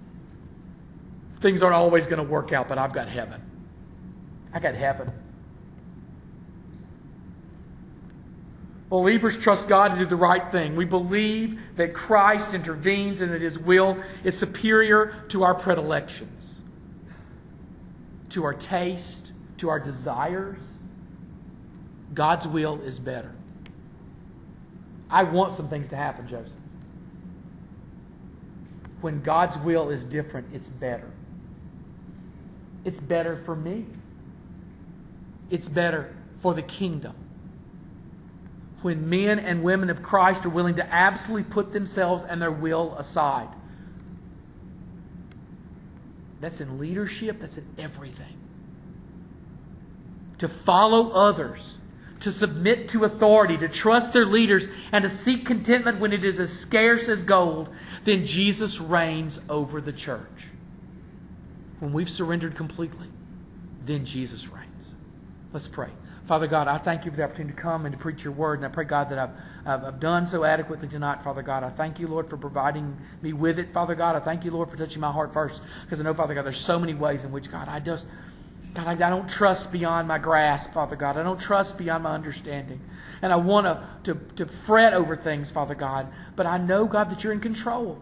Things 1.40 1.62
aren't 1.62 1.74
always 1.74 2.06
going 2.06 2.18
to 2.18 2.30
work 2.30 2.52
out, 2.52 2.68
but 2.68 2.78
I've 2.78 2.92
got 2.92 3.08
heaven. 3.08 3.40
I 4.52 4.60
got 4.60 4.74
heaven. 4.74 5.10
Believers 8.88 9.38
trust 9.38 9.68
God 9.68 9.94
to 9.94 10.00
do 10.00 10.06
the 10.06 10.16
right 10.16 10.52
thing. 10.52 10.76
We 10.76 10.84
believe 10.84 11.58
that 11.76 11.94
Christ 11.94 12.52
intervenes 12.52 13.22
and 13.22 13.32
that 13.32 13.40
His 13.40 13.58
will 13.58 13.96
is 14.22 14.38
superior 14.38 15.24
to 15.28 15.44
our 15.44 15.54
predilections, 15.54 16.56
to 18.30 18.44
our 18.44 18.52
taste, 18.52 19.32
to 19.58 19.70
our 19.70 19.80
desires. 19.80 20.62
God's 22.12 22.46
will 22.46 22.82
is 22.82 22.98
better. 22.98 23.32
I 25.12 25.24
want 25.24 25.54
some 25.54 25.68
things 25.68 25.88
to 25.88 25.96
happen, 25.96 26.26
Joseph. 26.26 26.52
When 29.00 29.22
God's 29.22 29.58
will 29.58 29.90
is 29.90 30.04
different, 30.04 30.48
it's 30.54 30.68
better. 30.68 31.10
It's 32.84 33.00
better 33.00 33.36
for 33.44 33.54
me. 33.54 33.86
It's 35.50 35.68
better 35.68 36.14
for 36.40 36.54
the 36.54 36.62
kingdom 36.62 37.14
when 38.82 39.08
men 39.08 39.38
and 39.38 39.62
women 39.62 39.90
of 39.90 40.02
Christ 40.02 40.44
are 40.44 40.50
willing 40.50 40.76
to 40.76 40.94
absolutely 40.94 41.44
put 41.44 41.72
themselves 41.72 42.24
and 42.24 42.42
their 42.42 42.50
will 42.50 42.96
aside. 42.98 43.48
That's 46.40 46.60
in 46.60 46.78
leadership, 46.80 47.38
that's 47.40 47.58
in 47.58 47.66
everything. 47.78 48.38
to 50.42 50.48
follow 50.48 51.10
others, 51.10 51.74
to 52.22 52.32
submit 52.32 52.88
to 52.90 53.04
authority, 53.04 53.56
to 53.58 53.68
trust 53.68 54.12
their 54.12 54.26
leaders, 54.26 54.66
and 54.92 55.02
to 55.02 55.10
seek 55.10 55.44
contentment 55.44 56.00
when 56.00 56.12
it 56.12 56.24
is 56.24 56.40
as 56.40 56.56
scarce 56.56 57.08
as 57.08 57.22
gold, 57.22 57.68
then 58.04 58.24
Jesus 58.24 58.80
reigns 58.80 59.40
over 59.48 59.80
the 59.80 59.92
church. 59.92 60.46
When 61.80 61.92
we've 61.92 62.10
surrendered 62.10 62.56
completely, 62.56 63.08
then 63.84 64.04
Jesus 64.04 64.48
reigns. 64.48 64.94
Let's 65.52 65.66
pray. 65.66 65.90
Father 66.26 66.46
God, 66.46 66.68
I 66.68 66.78
thank 66.78 67.04
you 67.04 67.10
for 67.10 67.16
the 67.16 67.24
opportunity 67.24 67.56
to 67.56 67.60
come 67.60 67.84
and 67.84 67.92
to 67.92 67.98
preach 67.98 68.22
your 68.22 68.32
word, 68.32 68.60
and 68.60 68.66
I 68.66 68.68
pray, 68.68 68.84
God, 68.84 69.10
that 69.10 69.18
I've, 69.18 69.30
I've, 69.66 69.98
done 69.98 70.24
so 70.24 70.44
adequately 70.44 70.86
tonight, 70.86 71.24
Father 71.24 71.42
God. 71.42 71.64
I 71.64 71.70
thank 71.70 71.98
you, 71.98 72.06
Lord, 72.06 72.30
for 72.30 72.36
providing 72.36 72.96
me 73.20 73.32
with 73.32 73.58
it, 73.58 73.72
Father 73.72 73.96
God. 73.96 74.14
I 74.14 74.20
thank 74.20 74.44
you, 74.44 74.52
Lord, 74.52 74.70
for 74.70 74.76
touching 74.76 75.00
my 75.00 75.10
heart 75.10 75.32
first, 75.32 75.60
because 75.84 75.98
I 75.98 76.04
know, 76.04 76.14
Father 76.14 76.34
God, 76.34 76.44
there's 76.44 76.60
so 76.60 76.78
many 76.78 76.94
ways 76.94 77.24
in 77.24 77.32
which, 77.32 77.50
God, 77.50 77.68
I 77.68 77.80
just, 77.80 78.06
God, 78.74 78.86
I, 78.86 79.10
don't 79.10 79.28
trust 79.28 79.70
beyond 79.70 80.08
my 80.08 80.18
grasp, 80.18 80.72
Father 80.72 80.96
God. 80.96 81.18
I 81.18 81.22
don't 81.22 81.40
trust 81.40 81.76
beyond 81.76 82.04
my 82.04 82.14
understanding. 82.14 82.80
And 83.20 83.32
I 83.32 83.36
want 83.36 83.66
to, 83.66 83.86
to, 84.04 84.20
to 84.36 84.46
fret 84.46 84.94
over 84.94 85.16
things, 85.16 85.50
Father 85.50 85.74
God, 85.74 86.08
but 86.36 86.46
I 86.46 86.58
know, 86.58 86.86
God, 86.86 87.10
that 87.10 87.22
you're 87.22 87.32
in 87.32 87.40
control. 87.40 87.98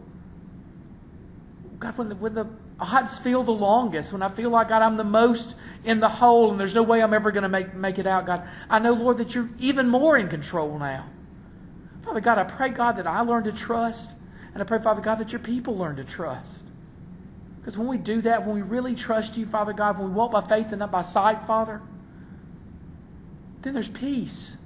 God, 1.79 1.99
when 1.99 2.09
the, 2.09 2.15
when 2.15 2.35
the 2.35 2.47
odds 2.79 3.19
feel 3.19 3.43
the 3.43 3.53
longest, 3.53 4.13
when 4.13 4.23
I 4.23 4.29
feel 4.29 4.51
like, 4.51 4.69
God, 4.69 4.83
I'm 4.83 4.97
the 4.97 5.05
most 5.05 5.57
in 5.85 5.99
the 5.99 6.09
hole 6.09 6.51
and 6.51 6.61
there's 6.61 6.75
no 6.75 6.83
way 6.83 7.03
I'm 7.03 7.15
ever 7.15 7.33
going 7.33 7.43
to 7.43 7.49
make, 7.49 7.75
make 7.75 7.99
it 7.99 8.07
out, 8.07 8.27
God, 8.27 8.49
I 8.69 8.79
know, 8.79 8.93
Lord, 8.93 9.19
that 9.19 9.35
you're 9.35 9.51
even 9.59 9.89
more 9.89 10.17
in 10.17 10.29
control 10.29 10.79
now. 10.79 11.07
Father 12.05 12.21
God, 12.21 12.39
I 12.39 12.45
pray, 12.45 12.71
God, 12.71 12.97
that 12.97 13.07
I 13.07 13.21
learn 13.21 13.45
to 13.45 13.53
trust. 13.53 14.11
And 14.53 14.63
I 14.63 14.67
pray, 14.67 14.81
Father 14.81 15.01
God, 15.01 15.17
that 15.19 15.33
your 15.33 15.41
people 15.41 15.77
learn 15.77 15.97
to 15.97 16.05
trust. 16.05 16.61
Because 17.61 17.77
when 17.77 17.89
we 17.89 17.99
do 17.99 18.23
that, 18.23 18.47
when 18.47 18.55
we 18.55 18.63
really 18.63 18.95
trust 18.95 19.37
you, 19.37 19.47
Father 19.47 19.73
God, 19.73 19.99
when 19.99 20.09
we 20.09 20.15
walk 20.15 20.33
by 20.33 20.41
faith 20.41 20.69
and 20.71 20.79
not 20.79 20.91
by 20.91 21.03
sight, 21.03 21.47
Father, 21.47 21.83
then 23.63 23.75
there's 23.75 23.91
peace. 23.91 24.57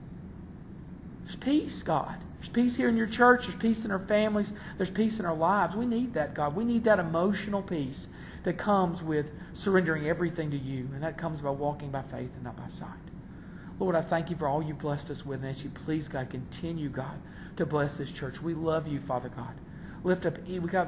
There's 1.24 1.36
peace, 1.36 1.82
God. 1.82 2.16
There's 2.38 2.48
peace 2.48 2.76
here 2.76 2.88
in 2.88 2.96
your 2.96 3.06
church. 3.06 3.46
There's 3.46 3.58
peace 3.58 3.84
in 3.84 3.90
our 3.90 3.98
families. 3.98 4.52
There's 4.76 4.90
peace 4.90 5.18
in 5.18 5.26
our 5.26 5.34
lives. 5.34 5.74
We 5.74 5.86
need 5.86 6.14
that, 6.14 6.34
God. 6.34 6.54
We 6.54 6.64
need 6.64 6.84
that 6.84 7.00
emotional 7.00 7.62
peace 7.62 8.06
that 8.44 8.58
comes 8.58 9.02
with 9.02 9.32
surrendering 9.54 10.06
everything 10.06 10.50
to 10.52 10.58
you. 10.58 10.88
And 10.94 11.02
that 11.02 11.18
comes 11.18 11.40
by 11.40 11.50
walking 11.50 11.90
by 11.90 12.02
faith 12.02 12.30
and 12.34 12.44
not 12.44 12.56
by 12.56 12.68
sight. 12.68 12.88
Lord, 13.80 13.96
I 13.96 14.02
thank 14.02 14.30
you 14.30 14.36
for 14.36 14.46
all 14.46 14.62
you 14.62 14.74
blessed 14.74 15.10
us 15.10 15.26
with. 15.26 15.40
And 15.40 15.50
as 15.50 15.64
you 15.64 15.70
please, 15.70 16.06
God, 16.08 16.30
continue, 16.30 16.88
God, 16.88 17.18
to 17.56 17.66
bless 17.66 17.96
this 17.96 18.12
church. 18.12 18.40
We 18.40 18.54
love 18.54 18.86
you, 18.86 19.00
Father 19.00 19.30
God. 19.30 19.54
Lift 20.04 20.26
up, 20.26 20.36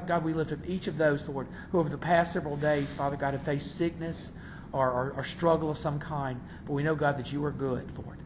God, 0.07 0.23
we 0.23 0.33
lift 0.33 0.51
up 0.51 0.59
each 0.67 0.87
of 0.87 0.97
those, 0.97 1.27
Lord, 1.27 1.47
who 1.71 1.79
over 1.79 1.89
the 1.89 1.97
past 1.97 2.33
several 2.33 2.55
days, 2.55 2.93
Father 2.93 3.17
God, 3.17 3.33
have 3.33 3.41
faced 3.41 3.75
sickness 3.75 4.31
or, 4.71 4.89
or, 4.89 5.13
or 5.17 5.23
struggle 5.23 5.71
of 5.71 5.77
some 5.77 5.99
kind. 5.99 6.39
But 6.65 6.73
we 6.73 6.83
know, 6.83 6.95
God, 6.95 7.17
that 7.17 7.33
you 7.33 7.43
are 7.43 7.51
good, 7.51 7.89
Lord, 7.97 8.19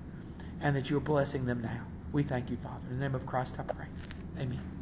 and 0.60 0.76
that 0.76 0.90
you 0.90 0.98
are 0.98 1.02
blessing 1.02 1.46
them 1.46 1.62
now. 1.62 1.82
We 2.12 2.24
thank 2.24 2.50
you, 2.50 2.58
Father. 2.58 2.82
In 2.90 3.00
the 3.00 3.06
name 3.06 3.16
of 3.16 3.26
Christ 3.26 3.56
I 3.58 3.64
pray. 3.64 3.86
Amen. 4.38 4.81